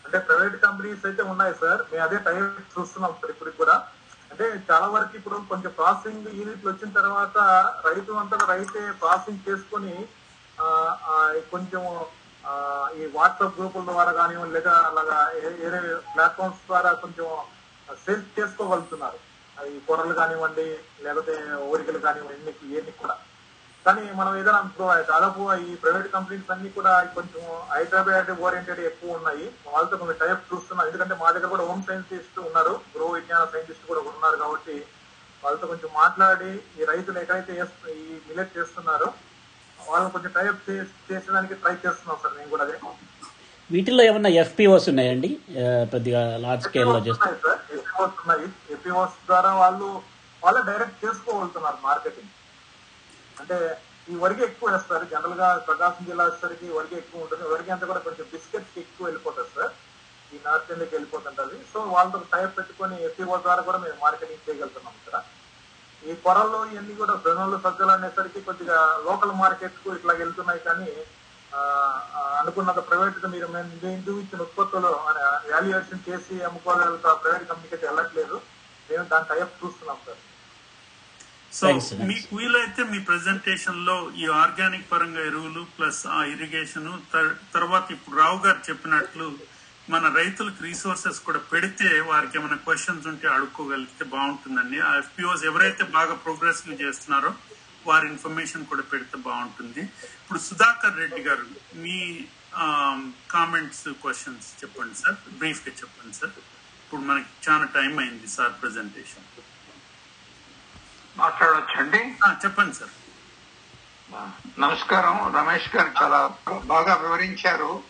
అంటే 0.07 0.19
ప్రైవేట్ 0.19 0.57
కంపెనీస్ 0.63 1.07
అయితే 1.07 1.23
ఉన్నాయి 1.23 1.55
సార్. 1.61 1.83
మేము 1.93 2.05
అదే 2.05 2.19
టైం 2.27 2.43
చూస్తున్నాం 2.75 3.15
ఇప్పుడు 3.31 3.51
కూడా. 3.51 3.77
అంటే 4.39 4.47
చాలా 4.69 4.87
వరకు 4.87 5.15
ఇప్పుడు 5.17 5.37
కొంచెం 5.49 5.71
ప్రాసెసింగ్ 5.73 6.27
యూనిట్లు 6.39 6.69
వచ్చిన 6.71 6.91
తర్వాత 6.97 7.37
రైతు 7.87 8.19
అంతా 8.21 8.37
రైతే 8.49 8.81
ప్రాసెసింగ్ 9.01 9.47
చేసుకొని 9.47 9.95
ఆ, 10.59 10.67
కొంచెం 11.51 11.83
ఆ, 12.45 12.53
ఈ 12.97 13.07
వాట్సాప్ 13.15 13.57
గ్రూపుల 13.57 13.85
ద్వారా 13.85 14.13
కానివ్వండి 14.13 14.55
లేదా 14.55 14.75
అలాగా 14.89 15.17
వేరే 15.57 15.81
ప్లాట్ఫామ్స్ 16.13 16.61
ద్వారా 16.67 16.91
కొంచెం 17.03 17.29
సేల్స్ 17.99 18.29
చేసుకోగలుగుతున్నారు. 18.37 19.19
ఈ 19.57 19.81
కూరలు 19.87 20.15
కానివ్వండి 20.15 20.67
లేకపోతే 21.03 21.35
ఓరికలు 21.69 21.99
కానివ్వండి 21.99 22.37
ఎన్ని 22.41 22.79
ఎన్ని 22.79 22.93
కూడా. 22.93 23.17
కానీ 23.87 24.03
మనం 24.13 24.33
ఏదైనా 24.39 24.61
ఇప్పుడు 24.69 24.87
దాదాపు 25.11 25.41
ఈ 25.65 25.75
ప్రైవేట్ 25.83 26.09
కంపెనీస్ 26.13 26.51
అన్ని 26.51 26.69
కూడా 26.69 26.93
కొంచెం 27.17 27.43
హైదరాబాద్ 27.73 28.31
ఓరియంటెడ్ 28.47 28.81
ఎక్కువ 28.81 29.19
ఉన్నాయి. 29.19 29.45
వాళ్ళతో 29.67 29.97
కొంచెం 29.97 30.19
టైప్ 30.23 30.49
చూస్తున్నాం. 30.51 30.87
ఎందుకంటే 30.87 31.15
మా 31.23 31.29
దగ్గర 31.31 31.51
కూడా 31.55 31.67
హోమ్ 31.69 31.85
సైంటిస్ట్ 31.89 32.39
ఉన్నారు. 32.39 32.73
గృహ 32.95 33.11
విజ్ఞాన 33.15 33.45
సైంటిస్ట్ 33.53 33.87
కూడా 33.87 34.01
ఉన్నారు 34.13 34.37
కాబట్టి 34.37 34.77
వాళ్ళతో 35.43 35.67
కొంచెం 35.67 35.91
మాట్లాడి 35.95 36.51
ఈ 36.79 36.85
రైతులు 36.85 37.19
ఎక్కడైతే 37.19 37.53
ఈ 37.97 38.07
మిలెట్ 38.29 38.57
చేస్తున్నారో 38.59 39.09
వాళ్ళని 39.79 40.11
కొంచెం 40.11 40.33
టైప్ 40.39 40.61
చేసేదానికి 41.09 41.55
ట్రై 41.55 41.75
చేస్తున్నాం 41.85 42.19
సార్ 42.23 42.35
నేను 42.39 42.51
కూడా 42.51 42.65
అదే. 42.65 42.77
వీటిల్లో 43.71 44.03
ఏమన్నా 44.05 44.31
ఎఫ్పిఓస్ 44.43 44.87
ఉన్నాయండి? 44.89 45.29
ఆ, 45.61 45.65
కొద్దిగా 45.93 46.21
లార్జ్ 46.45 46.65
స్కేల్లో 46.67 46.99
చేస్తే 46.99 47.25
ఉన్నాయి 47.25 47.41
సార్. 47.45 47.61
ఎపిఓస్ 47.79 48.19
ఉన్నాయి. 48.23 48.47
ఎపిఓస్ 48.71 49.17
ద్వారా 49.27 49.51
వాళ్ళు 49.63 49.89
వాళ్ళే 50.43 50.63
డైరెక్ట్ 50.71 50.99
చేసుకోగలుగుతున్నారు 51.05 51.79
మార్కెటింగ్ 51.89 52.33
అంటే 53.47 53.59
ఈ 54.13 54.15
వరికి 54.23 54.43
ఎక్కువ 54.47 54.71
వేస్తారు. 54.73 55.05
జనరల్గా 55.13 55.49
ప్రకాశం 55.67 56.03
జిల్లా 56.09 56.25
వచ్చేసరికి 56.27 56.67
వరికి 56.77 56.97
ఎక్కువ 57.01 57.25
ఉంటుంది. 57.25 57.45
వరికి 57.53 57.71
అంతా 57.75 57.87
కూడా 57.91 58.01
కొంచెం 58.07 58.27
బిస్కెట్స్కి 58.33 58.79
ఎక్కువ 58.83 59.07
వెళ్ళిపోతుంది 59.09 59.51
సార్. 59.57 59.73
ఈ 60.35 60.37
నార్త్ 60.47 60.71
ఇండియాకి 60.75 60.95
వెళ్ళిపోతుంటది 60.97 61.59
సో 61.73 61.79
వాళ్ళతో 61.95 62.19
టైప్ 62.33 62.53
పెట్టుకొని 62.57 62.97
ఎఫ్ఈఓ 63.09 63.37
ద్వారా 63.45 63.63
కూడా 63.69 63.79
మేము 63.85 63.97
మార్కెటింగ్ 64.05 64.45
చేయగలుగుతున్నాం 64.47 64.95
ఇక్కడ 65.01 65.23
ఈ 66.03 66.15
పొరల్లో 66.25 66.61
ఇవన్నీ 66.73 66.95
కూడా 67.03 67.15
జొన్నలు 67.25 67.59
సజ్జలు 67.67 67.93
అనేసరికి 67.97 68.41
కొద్దిగా 68.49 68.79
లోకల్ 69.09 69.35
మార్కెట్కు 69.43 69.95
ఇట్లా 69.99 70.15
వెళ్తున్నాయి 70.23 70.61
కానీ 70.69 70.91
అనుకున్నంత 72.41 72.83
ప్రైవేట్గా 72.89 73.29
మీరు 73.35 73.49
మేము 73.55 73.71
ఇచ్చిన 74.25 74.41
ఉత్పత్తులు 74.47 74.91
వాల్యుయేషన్ 75.53 76.07
చేసి 76.09 76.37
అమ్ముకోవాలి 76.49 76.99
ప్రైవేట్ 77.23 77.49
కంపెనీకి 77.51 77.77
అయితే 77.77 77.87
వెళ్ళట్లేదు. 77.91 78.39
మేము 78.89 79.07
దాని 79.13 79.31
టైప్ 79.33 79.61
చూస్తున్నాం 79.63 80.01
సార్. 80.07 80.23
సో. 81.59 81.67
మీకు 82.11 82.31
వీలైతే 82.39 82.83
మీ 82.93 82.99
ప్రెజెంటేషన్లో 83.11 83.97
ఈ 84.23 84.25
ఆర్గానిక్ 84.43 84.91
పరంగా 84.93 85.21
ఎరువులు 85.31 85.63
ప్లస్ 85.77 86.01
ఆ 86.17 86.21
ఇరిగేషన్ 86.35 86.89
తర్వాత 87.55 87.87
ఇప్పుడు 87.97 88.17
రావు 88.23 88.39
గారు 88.47 88.61
చెప్పినట్లు 88.71 89.27
మన 89.95 90.05
రైతులకు 90.19 90.61
రీసోర్సెస్ 90.69 91.21
కూడా 91.27 91.41
పెడితే 91.53 91.89
వారికి 92.11 92.37
ఏమైనా 92.39 92.59
క్వశ్చన్స్ 92.67 93.07
ఉంటే 93.11 93.27
అడుక్కోగలిగితే 93.35 94.05
బాగుంటుందండి. 94.15 94.79
ఆ 94.89 94.91
ఎఫ్పిఓస్ 95.03 95.45
ఎవరైతే 95.51 95.85
బాగా 95.99 96.15
ప్రోగ్రెసివ్ 96.25 96.81
చేస్తున్నారో 96.83 97.31
వారి 97.87 98.07
ఇన్ఫర్మేషన్ 98.13 98.67
కూడా 98.67 98.85
పెడితే 98.93 99.17
బాగుంటుంది. 99.29 99.83
ఇప్పుడు 100.21 100.41
సుధాకర్ 100.49 100.99
రెడ్డి 101.03 101.23
గారు 101.29 101.47
మీ 101.85 101.99
కామెంట్స్ 103.37 103.85
క్వశ్చన్స్ 104.03 104.49
చెప్పండి 104.63 104.97
సార్. 105.03 105.19
బ్రీఫ్గా 105.41 105.73
చెప్పండి 105.83 106.15
సార్. 106.21 106.35
ఇప్పుడు 106.85 107.03
మనకి 107.11 107.31
చాలా 107.47 107.65
టైం 107.79 107.95
అయింది 108.05 108.29
సార్ 108.37 108.53
ప్రెజెంటేషన్ 108.63 109.27
మాట్లాడొచ్చండి 111.17 111.99
చెప్పండి 112.45 112.75
సార్. 112.75 112.91
నమస్కారం. 114.61 115.37
రమేష్ 115.37 115.77
గారు 115.77 116.03
చాలా 116.03 116.35
బాగా 116.65 116.95
వివరించారు. 116.95 117.83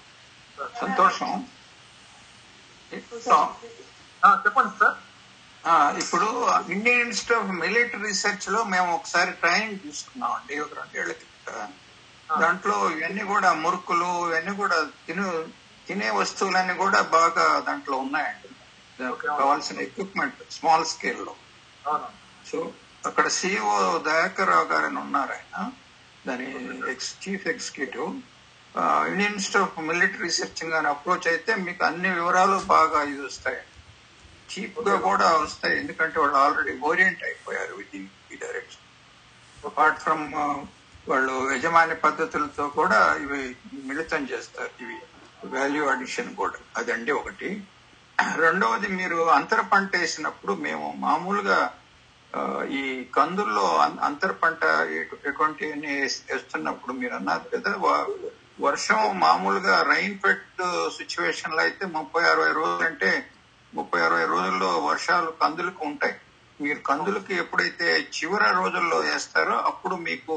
సంతోషం. 0.81 1.47
ఆ, 4.24 4.43
చెప్పండి 4.47 4.79
సార్. 4.79 4.95
ఆ, 5.66 5.95
ఇప్పుడు 5.99 6.49
ఇండియన్ 6.72 7.01
ఇన్స్టిట్యూట్ 7.01 7.43
ఆఫ్ 7.43 7.53
మిలిటరీ 7.53 8.03
రీసెర్చ్లో 8.03 8.64
మేము 8.64 8.95
ఒకసారి 8.95 9.31
ట్రైనింగ్ 9.33 9.81
తీసుకున్నాం 9.81 10.33
అండి 10.33 10.59
ఒక 10.59 10.74
రెండేళ్ళ 10.74 11.12
కిందట 11.12 11.68
దాంట్లో 12.41 12.91
ఇవన్నీ 12.91 13.24
కూడా 13.24 13.53
మురుకులు 13.53 14.31
ఇవన్నీ 14.31 14.57
కూడా 14.57 14.87
తిను 15.07 15.49
తినే 15.89 16.11
వస్తువులన్నీ 16.11 16.74
కూడా 16.74 17.03
బాగా 17.03 17.61
దాంట్లో 17.61 17.97
ఉన్నాయండి. 17.97 18.49
కావాల్సిన 19.27 19.81
ఎక్విప్మెంట్ 19.81 20.53
స్మాల్ 20.53 20.85
స్కేల్లో. 20.85 21.35
అవును. 21.87 22.09
సో 22.53 22.70
అక్కడ 23.07 23.28
సిఇఓ 23.28 23.98
దయాకర్ 23.98 24.48
రావు 24.48 24.66
గారు 24.66 24.86
అని 24.86 24.98
ఉన్నారు 24.98 25.32
ఆయన. 25.32 25.70
దాని 26.26 26.46
ex 26.90 27.14
chief 27.22 27.46
executive 27.46 28.09
Indian 29.11 29.34
institute 29.34 29.70
of 29.70 29.84
military 29.84 30.22
research 30.22 30.64
గాని 30.64 30.88
అప్రోచ్ 30.88 31.28
అయితే 31.28 31.54
మీకు 31.54 31.84
అన్ని 31.84 32.11
వివరాలు 32.14 32.57
బాగా 32.66 33.02
ఇది 33.02 33.20
వస్తాయి. 33.20 33.61
చీప్గా 34.50 34.96
కూడా 34.96 35.36
వస్తాయి. 35.36 35.80
ఎందుకంటే 35.80 36.20
వాళ్ళు 36.20 36.36
ఆల్రెడీ 36.36 36.78
ఓరియంట్ 36.78 37.22
అయిపోయారు 37.24 37.74
విత్ 37.74 37.96
ఈ 37.96 38.36
డైరెక్షన్ 38.36 38.84
అపార్ట్ 39.66 39.98
ఫ్రమ్ 39.98 40.24
వాళ్ళు 41.09 41.52
యజమాని 41.54 41.94
పద్ధతులతో 41.94 42.68
కూడా 42.68 43.16
ఇవి 43.22 43.57
మిళితం 43.84 44.24
చేస్తారు. 44.24 44.70
ఇవి 44.82 44.96
వాల్యూ 45.59 45.86
అడిషన్ 45.86 46.36
కూడా. 46.36 46.59
అదండి 46.76 47.12
ఒకటి. 47.12 47.62
రెండవది 48.36 48.88
మీరు 48.88 49.30
అంతర 49.30 49.61
పంట 49.61 49.96
వేసినప్పుడు 49.96 50.52
మేము 50.52 50.94
మామూలుగా 50.96 51.59
ఈ 52.70 53.05
కందుల్లో 53.14 53.76
అం- 53.76 54.01
అంతర 54.01 54.32
పంట 54.32 54.62
ఎటువంటి 55.24 55.66
వేస్తున్నప్పుడు 56.26 56.93
మీరు 56.93 57.14
అన్నారు 57.14 57.49
కదా 57.55 57.72
వర్షం 58.61 59.18
మామూలుగా 59.18 59.82
రైన్ 59.82 60.18
ఫెట్ 60.18 60.62
సిచ్యువేషన్లో 60.97 61.62
అయితే 61.62 61.87
ముప్పై 61.87 62.22
అరవై 62.24 62.53
రోజులు 62.53 62.87
అంటే 62.87 63.11
ముప్పై 63.72 64.01
అరవై 64.01 64.24
రోజుల్లో 64.24 64.78
వర్షాలు 64.84 65.34
కందులకు 65.43 65.84
ఉంటాయి. 65.87 66.14
మీరు 66.61 66.78
కందులకి 66.80 67.34
ఎప్పుడైతే 67.34 67.84
చివరి 68.16 68.55
రోజుల్లో 68.55 68.97
వేస్తారో 68.99 69.57
అప్పుడు 69.62 69.97
మీకు 69.97 70.37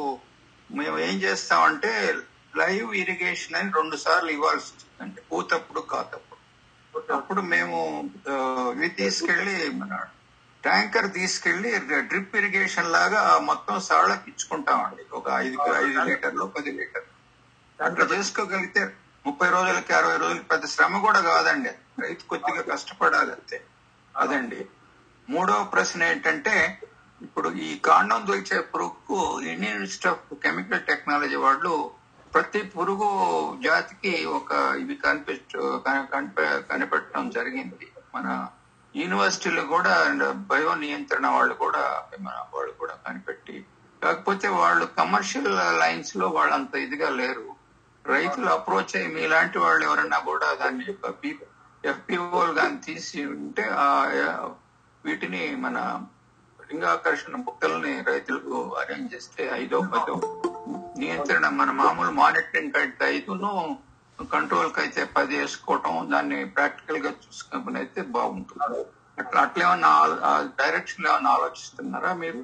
మేము 0.70 1.00
ఏం 1.00 1.16
చేస్తామంటే 1.22 1.92
లైవ్ 2.56 2.96
ఇరిగేషన్ 2.96 3.56
అని 3.56 3.72
రెండు 3.76 3.96
సార్లు 3.96 4.32
ఇవ్వాల్సి 4.32 4.66
వస్తుందండి 4.66 5.22
పూతప్పుడు 5.22 5.80
కాతప్పుడు. 5.80 6.40
అప్పుడు 7.14 7.42
మేము 7.42 7.80
ఇవి 8.74 8.90
తీసుకెళ్ళి 8.90 9.70
మన 9.70 9.94
ట్యాంకర్ 10.64 11.14
తీసుకెళ్ళి 11.14 11.80
డ్రిప్ 12.02 12.36
ఇరిగేషన్ 12.36 12.92
లాగా 12.92 13.38
మొత్తం 13.38 13.80
సాళ్ళకి 13.80 14.22
ఇచ్చుకుంటామండి. 14.28 15.06
ఒక 15.14 15.24
ఐదు 15.30 15.58
ఐదు 15.76 16.00
లీటర్లు 16.00 16.44
పది 16.44 16.72
లీటర్లు. 16.72 17.20
అట్లా 17.84 18.18
చేసుకోగలిగితే 18.18 18.96
ముప్పై 19.26 19.50
రోజులకి 19.50 19.94
అరవై 19.94 20.18
రోజులకి 20.18 20.44
పెద్ద 20.44 20.66
శ్రమ 20.66 20.98
కూడా 20.98 21.22
కాదండి. 21.22 21.70
రైతు 22.02 22.24
కొద్దిగా 22.24 22.76
కష్టపడాలి 22.76 23.32
అంతే. 23.32 23.64
అదండి. 24.18 24.66
మూడవ 25.30 25.64
ప్రశ్న 25.64 26.04
ఏంటంటే 26.04 26.82
ఇప్పుడు 27.22 27.50
ఈ 27.50 27.80
కాండం 27.80 28.28
దొరికే 28.28 28.60
పురుగుకు 28.60 29.42
Indian 29.42 29.80
institute 29.80 30.20
of 30.20 30.40
chemical 30.44 30.82
technology 30.82 31.36
వాళ్ళు 31.36 31.92
ప్రతి 32.34 32.62
పురుగు 32.62 33.10
జాతికి 33.64 34.26
ఒక 34.26 34.52
ఇవి 34.80 34.96
కనిపె- 34.96 36.60
కనిపెట్టడం 36.60 37.30
జరిగింది. 37.30 37.88
మన 38.16 38.48
యూనివర్సిటీలో 38.96 39.64
కూడా 39.68 39.94
అండ్ 40.06 40.26
బయో 40.48 40.72
నియంత్రణ 40.76 41.28
వాళ్ళు 41.30 41.56
కూడా 41.56 41.84
వాళ్ళు 42.54 42.74
కూడా 42.80 42.96
కనిపెట్టి 43.06 43.58
కాకపోతే 44.02 44.48
వాళ్ళు 44.58 44.86
కమర్షియల్ 44.98 45.50
లైన్స్లో 45.80 46.28
వాళ్ళంత 46.30 46.74
ఇదిగా 46.84 47.10
లేరు. 47.16 47.48
రైతులు 48.06 48.48
అప్రోచ్ 48.50 48.94
అయ్యి 48.96 49.10
మీలాంటి 49.16 49.58
వాళ్ళు 49.60 49.84
ఎవరన్నా 49.86 50.20
కూడా 50.28 50.48
దాన్ని 50.56 50.86
ఎఫ్పిఓలు 51.84 52.54
కానీ 52.54 52.78
తీసి 52.86 53.20
ఉంటే 53.34 53.66
ఆ 53.80 53.88
వీటిని 55.04 55.42
మన 55.56 55.78
లింగాకర్షణ 56.60 57.36
బుక్కల్ని 57.46 57.94
రైతులకు 58.08 58.58
అరేంజ్ 58.76 59.14
చేస్తే 59.14 59.44
ఐదో 59.56 59.78
పదో 59.92 60.16
నియంత్రణ 60.98 61.48
మన 61.60 61.70
మామూలు 61.80 62.12
మానిటరింగ్ 62.14 62.74
కంటే 62.74 63.06
ఐదును 63.12 63.52
కంట్రోల్కి 64.34 64.80
అయితే 64.84 65.02
పది 65.18 65.34
వేసుకోవటం 65.40 65.94
దాన్ని 66.12 66.40
ప్రాక్టికల్గా 66.56 67.12
చూసుకుని 67.24 67.80
అయితే 67.82 68.02
బాగుంటుంది. 68.18 68.80
అట్లా 69.22 69.40
అట్లా 69.46 69.64
ఏమన్నా 69.66 69.92
డైరెక్షన్ 70.62 71.08
ఏమన్నా 71.10 71.32
ఆలోచిస్తున్నారా 71.38 72.12
మీరు? 72.14 72.42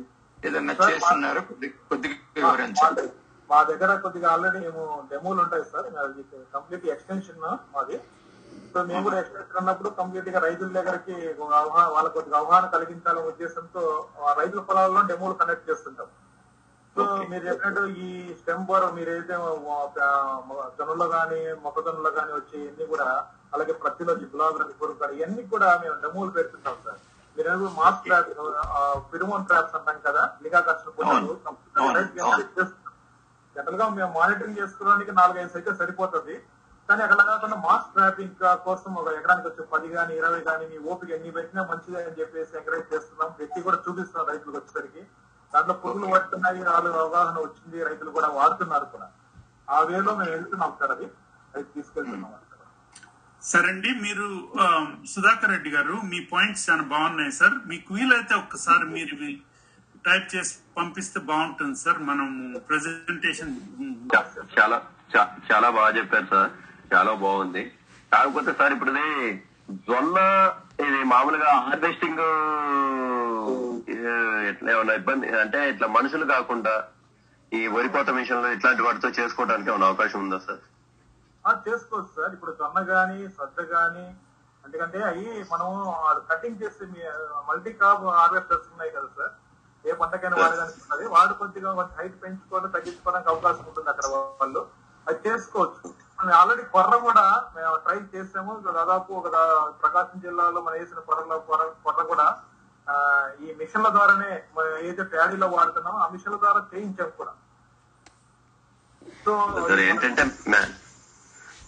ఏదన్నా 0.47 0.73
చేస్తున్నారా? 0.81 1.41
కొద్ది 1.49 1.67
కొద్దిగా 1.91 2.15
వివరించండి. 2.37 3.05
మా 3.49 3.59
దగ్గర 3.63 3.91
కొద్దిగా 4.05 4.27
ఆల్రెడీ 4.33 4.59
మేము 4.59 4.83
డెమోలు 5.11 5.39
ఉంటాయి 5.43 5.65
సార్ 5.71 5.87
అది 6.03 6.23
కంప్లీట్ 6.55 6.85
ఎక్స్టెన్షన్ 6.95 7.41
మాది. 7.75 7.97
సో 8.73 8.83
మేము 8.83 9.03
కూడా 9.03 9.17
ఎక్స్టెన్షన్ 9.21 9.59
ఉన్నప్పుడు 9.61 9.89
కంప్లీట్గా 9.99 10.39
రైతుల 10.47 10.69
దగ్గరికి 10.77 11.15
అవగాహన 11.59 11.87
వాళ్ళకి 11.95 12.15
కొద్దిగా 12.17 12.37
అవగాహన 12.41 12.65
కలిగించాలనే 12.75 13.27
ఉద్దేశంతో 13.31 13.83
ఆ 14.27 14.33
రైతుల 14.39 14.61
పొలాల్లో 14.69 15.01
డెమోలు 15.11 15.35
కండక్ట్ 15.41 15.69
చేస్తుంటాం. 15.69 16.09
సో 16.95 17.03
మీరు 17.31 17.43
చెప్పినట్టు 17.47 17.81
ఈ 18.03 18.09
స్టెమ్ 18.39 18.65
బోర్ 18.67 18.85
మీరు 18.97 19.09
ఏదైతే 19.13 19.35
జొన్నలో 20.77 21.07
కానీ 21.15 21.39
మొక్కజొన్నలో 21.63 22.11
కానీ 22.17 22.31
వచ్చి 22.37 22.55
ఇవన్నీ 22.61 22.85
కూడా 22.93 23.07
అలాగే 23.55 23.73
ప్రతిలో 23.83 24.13
గులాబీ 24.33 24.73
కాడ 25.01 25.09
ఇవన్నీ 25.19 25.43
కూడా 25.53 25.69
మేము 25.83 25.95
డెమోలు 26.03 26.31
పెడుతుంటాం 26.37 26.77
సార్. 26.85 27.01
మీరు 27.37 27.69
మాస్ 27.79 27.99
ట్రాప్స్ 28.05 28.33
ఫిరోమోన్ 29.11 29.45
ట్రాప్స్ 29.49 29.75
అంటాం 29.79 29.97
కదా 30.07 30.23
అవును. 31.09 31.33
అవును. 31.81 31.95
జనరల్గా 33.55 33.85
మేము 33.97 34.11
మానిటరింగ్ 34.19 34.59
చేసుకోవడానికి 34.61 35.11
నాలుగైదు 35.19 35.51
సైకిల్ 35.55 35.75
సరిపోతుంది. 35.81 36.35
కానీ 36.89 37.01
అక్కడ 37.05 37.21
కాకుండా 37.29 37.57
మాస్ 37.67 37.85
ట్రాపింగ్ 37.93 38.35
కోసం 38.65 38.89
ఒక 39.01 39.11
ఎకరానికి 39.19 39.47
వచ్చి 39.49 39.61
పది 39.73 39.87
గాని 39.95 40.13
ఇరవై 40.21 40.41
గాని 40.49 40.65
మీ 40.71 40.77
ఓపిక 40.93 41.11
ఎన్ని 41.17 41.31
పెట్టినా 41.37 41.61
మంచిదే 41.69 42.01
అని 42.07 42.19
చెప్పేసి 42.19 42.57
ఎంకరేజ్ 42.59 42.91
చేస్తున్నాం. 42.93 43.29
పెట్టి 43.39 43.59
కూడా 43.67 43.77
చూపిస్తున్నాం 43.85 44.27
రైతులకు 44.31 44.57
వచ్చేసరికి. 44.59 45.03
దాంట్లో 45.53 45.73
పురుగులు 45.73 46.05
పడుతున్నాయి 46.11 46.63
వాళ్ళు 46.63 46.89
అవగాహన 46.89 47.37
వచ్చింది 47.39 47.83
రైతులు 47.83 48.09
కూడా 48.09 48.27
వాడుతున్నారు 48.27 48.85
కూడా. 48.85 49.07
ఆ 49.69 49.79
వేలో 49.79 50.15
మేము 50.15 50.31
వెళ్తున్నాం 50.31 50.73
సార్ 50.79 50.91
అది. 50.91 51.05
అది 51.55 51.63
తీసుకెళ్తున్నాం 51.63 52.31
సార్ 52.31 52.41
సరండి 53.41 53.89
మీరు 53.89 54.49
సుధాకర్ 55.07 55.49
రెడ్డి 55.49 55.69
గారు 55.69 55.93
మీ 56.03 56.19
పాయింట్స్ 56.19 56.69
చాలా 56.69 56.81
బాగున్నాయి 56.81 57.31
సార్. 57.31 57.53
మీకు 57.65 57.93
వీలైతే 57.93 58.35
ఒక్కసారి 58.35 58.85
మీరు 58.85 59.15
టైప్ 60.05 60.35
చేసి 60.35 60.55
పంపిస్తే 60.77 61.19
బాగుంటుంది 61.19 61.75
సార్. 61.79 61.99
మనం 61.99 62.55
ప్రెజెంటేషన్ 62.69 63.55
చా- 64.15 64.59
చాలా 64.59 64.81
చాలా 65.51 65.69
బాగా 65.69 65.97
చెప్పారు 65.97 66.25
సార్. 66.25 66.51
చాలా 66.93 67.13
బాగుంది. 67.13 67.73
కాకపోతే 68.13 68.53
సార్ 68.53 68.73
ఇప్పుడు 68.73 68.91
జొన్న 69.71 70.17
ఇది 70.79 71.03
మామూలుగా 71.03 71.51
హార్వెస్టింగ్ 71.53 72.19
ఏమైనా 74.69 74.93
ఇబ్బంది 74.93 75.27
అంటే 75.39 75.69
ఇట్లా 75.69 75.87
మనుషులు 75.87 76.25
కాకుండా 76.25 76.73
ఈ 77.51 77.67
వరి 77.67 77.89
కోత 77.89 78.09
మిషన్లో 78.09 78.51
ఇట్లాంటి 78.51 78.81
వాటితో 78.81 79.09
చేసుకోవడానికి 79.09 79.69
ఏమైనా 79.69 79.87
అవకాశం 79.87 80.19
ఉందా 80.19 80.37
సార్? 80.37 80.61
ఆ, 81.45 81.51
చేసుకోవచ్చు 81.67 82.11
సార్. 82.15 82.33
ఇప్పుడు 82.33 82.51
జొన్న 82.51 82.79
గాని 82.89 83.27
సద్ద 83.29 83.61
గాని 83.73 84.05
ఎందుకంటే 84.63 84.99
అవి 85.03 85.25
మనం 85.51 85.67
కటింగ్ 86.29 86.61
చేసి 86.63 86.85
మల్టీ 87.49 87.73
క్రాప్ 87.73 88.05
హార్వెస్టర్స్ 88.11 88.67
ఉన్నాయి 88.71 88.91
కదా 88.91 89.09
సార్. 89.17 89.33
ఏ 89.85 89.93
పంటకైనా 89.93 90.37
వాడడానికి 90.37 91.07
వాడు 91.07 91.33
కొద్దిగా 91.33 91.73
కొంచెం 91.73 91.95
హైట్ 91.99 92.21
పెంచుకోవడం 92.21 92.69
తగ్గించుకోవడానికి 92.69 93.29
అవకాశం 93.29 93.65
ఉంటుంది 93.67 93.89
అక్కడ 93.89 94.05
వాళ్ళు. 94.39 94.61
అది 95.07 95.29
చేసుకోవచ్చు. 95.29 95.81
మనం 96.19 96.33
ఆల్రెడీ 96.33 96.63
కొర్ర 96.65 96.95
కూడా 96.97 97.25
మేము 97.55 97.77
ట్రై 97.77 97.97
చేసాము. 98.15 98.53
దాదాపు 98.73 99.13
ఒక 99.13 99.27
ప్రకాశం 99.81 100.19
జిల్లాలో 100.19 100.61
మనం 100.61 100.77
వేసిన 100.79 100.99
కొర్రలో 100.99 101.39
కొర్ర 101.39 101.63
కొర్ర 101.83 102.03
కూడా 102.03 102.27
మిషన్ల 103.65 103.89
ద్వారానే 103.89 104.43
ఏదైతే 104.79 105.03
ప్యాడీలో 105.03 105.47
వాడుతున్నామో 105.47 105.97
ఆ 105.97 106.07
మిషన్ల 106.07 106.35
ద్వారా 106.37 106.67
చేయించాం 106.73 107.11
కూడా. 107.17 107.31
సో 109.25 109.55
సార్ 109.67 109.79
ఏంటంటే 109.79 110.23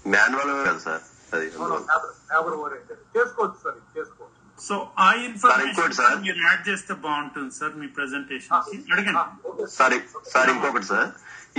మాన్యువల్ 0.07 0.67
కదా 0.67 0.77
సార్. 0.77 1.01
చేసుకోవచ్చు 3.17 3.57
సార్ 3.63 3.97
చేసుకోవచ్చు. 3.97 4.61
సో 4.61 4.91
ఆ. 4.99 5.11
ఇన్ఫర్మేషన్ 5.11 6.21
మీరు 6.21 6.37
యాడ్ 6.37 6.69
చేస్తే 6.69 6.93
బాగుంటుంది 6.93 7.51
సార్ 7.51 7.75
మీ 7.75 7.87
ప్రెజెంటేషన్కి. 7.87 8.93
అడగండి. 8.93 9.67
సార్ 9.67 9.93
సార్ 10.33 10.49
ఇంకొకటి 10.49 10.85
సార్. 10.85 11.09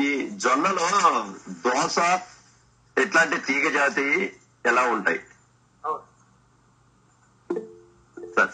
ఈ 0.01 0.31
జొన్నలో 0.31 0.87
దోస 1.51 1.99
ఇట్లాంటి 2.99 3.39
తీగ 3.39 3.71
జాతి 3.73 4.37
ఎలా 4.67 4.83
ఉంటాయి? 4.83 5.21
అవును. 5.85 6.03
సార్. 8.37 8.49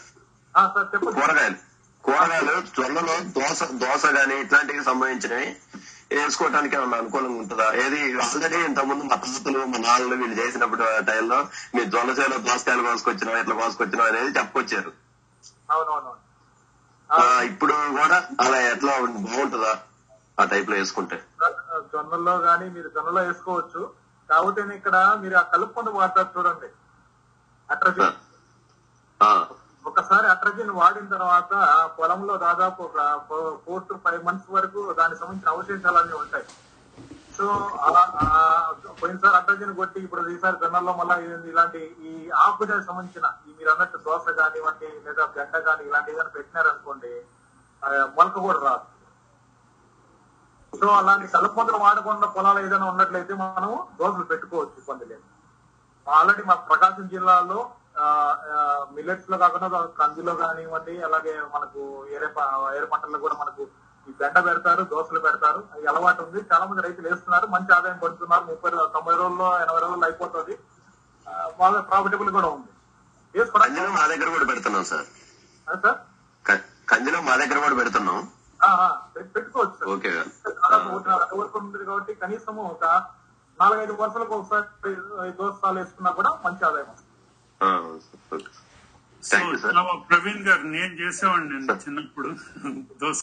ఆ, 0.56 0.72
సార్ 0.74 0.94
చెప్పండి. 0.94 1.20
కూరగాయలు. 1.20 1.73
కూరగాయలు 2.04 2.54
జొన్నలో 2.76 3.14
దోస 3.36 3.60
దోస 3.82 4.04
గాని 4.16 4.34
ఇట్లాంటివి 4.40 4.82
సంబంధించినవి 4.84 5.48
వేసుకోవడానికి 6.14 6.74
ఏమన్నా 6.76 6.96
అనుకూలంగా 6.98 7.38
ఉంటుందా? 7.38 7.66
ఏది 7.82 8.00
ఆల్రెడీ 8.24 8.58
ఇంతకుముందు 8.66 9.04
మా 9.04 9.16
తాతలు 9.22 9.60
మా 9.66 9.78
నాన్నలు 9.84 10.16
వీళ్ళు 10.20 10.36
చేసినప్పుడు 10.40 10.86
టైంలో 11.08 11.38
మీ 11.74 11.82
జొన్న 11.94 12.10
చేలో 12.18 12.36
దోసకాయలు 12.46 12.84
కోసుకొచ్చినా 12.88 13.38
ఇట్లా 13.40 13.54
కోసుకొచ్చినా 13.60 14.04
అనేది 14.04 14.30
చెప్పుకొచ్చారు. 14.38 14.92
ఇప్పుడు 17.48 17.74
కూడా 17.96 18.18
అలా 18.40 18.58
ఎట్లా 18.68 18.92
బాగుంటుందా 19.00 19.72
ఆ 20.38 20.44
టైప్లో 20.44 20.76
వేసుకుంటే 20.76 21.18
జొన్నల్లో 21.92 22.34
గానీ 22.46 22.66
మీరు 22.76 22.88
జొన్నలో 22.94 23.20
వేసుకోవచ్చు. 23.26 23.82
కాకపోతే 24.28 24.60
ఇక్కడ 24.76 24.94
మీరు 25.22 25.36
ఆ 25.36 25.44
కలుపు 25.52 25.74
మందు 25.78 25.98
వాడతారు 25.98 26.30
చూడండి. 26.36 26.68
అట్రజన్ 27.68 28.14
ఆ, 29.20 29.28
ఒకసారి 29.90 30.26
అట్రజిన్ 30.32 30.70
వాడిన 30.80 31.06
తర్వాత 31.14 31.52
పొలంలో 31.96 32.34
దాదాపు 32.44 32.80
ఒక 32.86 32.98
ఫోర్ 33.64 33.88
టు 33.88 33.94
ఫైవ్ 34.04 34.22
మంత్స్ 34.28 34.48
వరకు 34.56 34.80
దానికి 35.00 35.18
సంబంధించిన 35.20 35.52
అవశేషాలన్నీ 35.54 36.14
ఉంటాయి. 36.22 36.46
సో 37.36 37.46
అలా 37.86 38.02
పోయినసారి 39.00 39.34
అట్రజిన్ 39.40 39.74
కొట్టి 39.80 39.98
ఇప్పుడు 40.06 40.22
ఈసారి 40.34 40.56
జొన్నల్లో 40.62 40.92
మళ్ళీ 41.00 41.14
ఇలాంటి 41.52 41.80
ఈ 42.08 42.12
ఆకుజానికి 42.46 42.88
సంబంధించిన 42.88 43.26
ఈ 43.48 43.54
మీరు 43.58 43.70
అన్నట్టు 43.74 43.98
దోశ 44.08 44.24
కానివ్వండి 44.40 44.90
లేదా 45.06 45.24
గంట 45.36 45.54
కానీ 45.68 45.82
ఇలాంటివి 45.90 46.18
కానీ 46.20 46.32
పెట్టినారనుకోండి 46.36 47.12
మొలక 48.16 48.36
కూడా 48.46 48.58
రాదు. 48.66 48.86
సో 50.72 50.86
అలాంటి 51.00 51.26
కలుపుమందులు 51.34 51.78
వాడకుండా 51.86 52.26
పొలాలు 52.36 52.60
ఏదైనా 52.66 52.86
ఉన్నట్లయితే 52.92 53.34
మనం 53.42 53.72
దోశలు 53.98 54.24
పెట్టుకోవచ్చు 54.30 54.78
ఇబ్బంది 54.82 55.04
లేదు. 55.10 55.26
ఆల్రెడీ 56.06 56.42
మా 56.50 56.54
ప్రకాశం 56.70 57.04
జిల్లాలో 57.14 57.58
మిల్లెట్స్లో 58.94 59.38
కాకుండా 59.38 59.68
కందిలో 59.98 60.34
కానివ్వండి 60.34 61.02
అలాగే 61.02 61.42
మనకు 61.54 62.06
ఏరే 62.10 62.28
ఏరే 62.76 62.86
పంటల్లో 62.86 63.18
కూడా 63.18 63.34
మనకు 63.34 63.68
ఈ 64.08 64.12
బెండ 64.20 64.44
పెడతారు 64.46 64.82
దోశలు 64.82 65.20
పెడతారు. 65.20 65.64
అది 65.72 65.86
అలవాటు 65.86 66.22
ఉంది. 66.22 66.44
చాలా 66.52 66.64
మంది 66.64 66.82
రైతులు 66.82 67.08
వేస్తున్నారు. 67.08 67.46
మంచి 67.46 67.74
ఆదాయం 67.74 67.98
పడుతున్నారు. 67.98 68.44
ముప్పై 68.44 68.70
తొంభై 68.70 69.16
రోజుల్లో 69.16 69.60
ఎనభై 69.60 69.78
రోజుల్లో 69.78 70.06
అయిపోతుంది. 70.06 70.58
బాగా 71.58 71.80
ప్రాఫిటబుల్ 71.80 72.30
కూడా 72.30 72.48
ఉంది. 72.48 72.70
కందిలో 73.58 73.90
మా 73.90 74.06
దగ్గర 74.06 74.28
కూడా 74.28 74.44
పెడుతున్నాం 74.44 74.84
సార్. 74.84 75.06
కందిలో 76.90 77.20
మా 77.20 77.36
దగ్గర 77.36 77.58
కూడా 77.58 77.74
పెడుతున్నాం. 77.74 78.28
పెట్టుకోవచ్చు. 79.34 79.94
ఓకే. 79.94 80.10
కాబట్టి 81.86 82.14
కనీసం 82.14 82.56
ఒక 82.56 82.84
నాలుగైదు 83.60 83.92
వరుసలకు 83.92 84.34
ఒకసారి 84.34 84.92
ఈ 85.28 85.32
దోశలు 85.32 85.78
వేసుకున్నా 85.78 86.10
కూడా 86.10 86.30
మంచి 86.44 86.64
ఆదాయం 86.66 86.86
సో 89.22 89.36
ప్రవీణ్ 90.08 90.42
గారు 90.48 90.62
నేను 90.66 90.94
చేసేవాడిని 90.94 91.58
చిన్నప్పుడు. 91.84 92.30
దోశ 93.00 93.12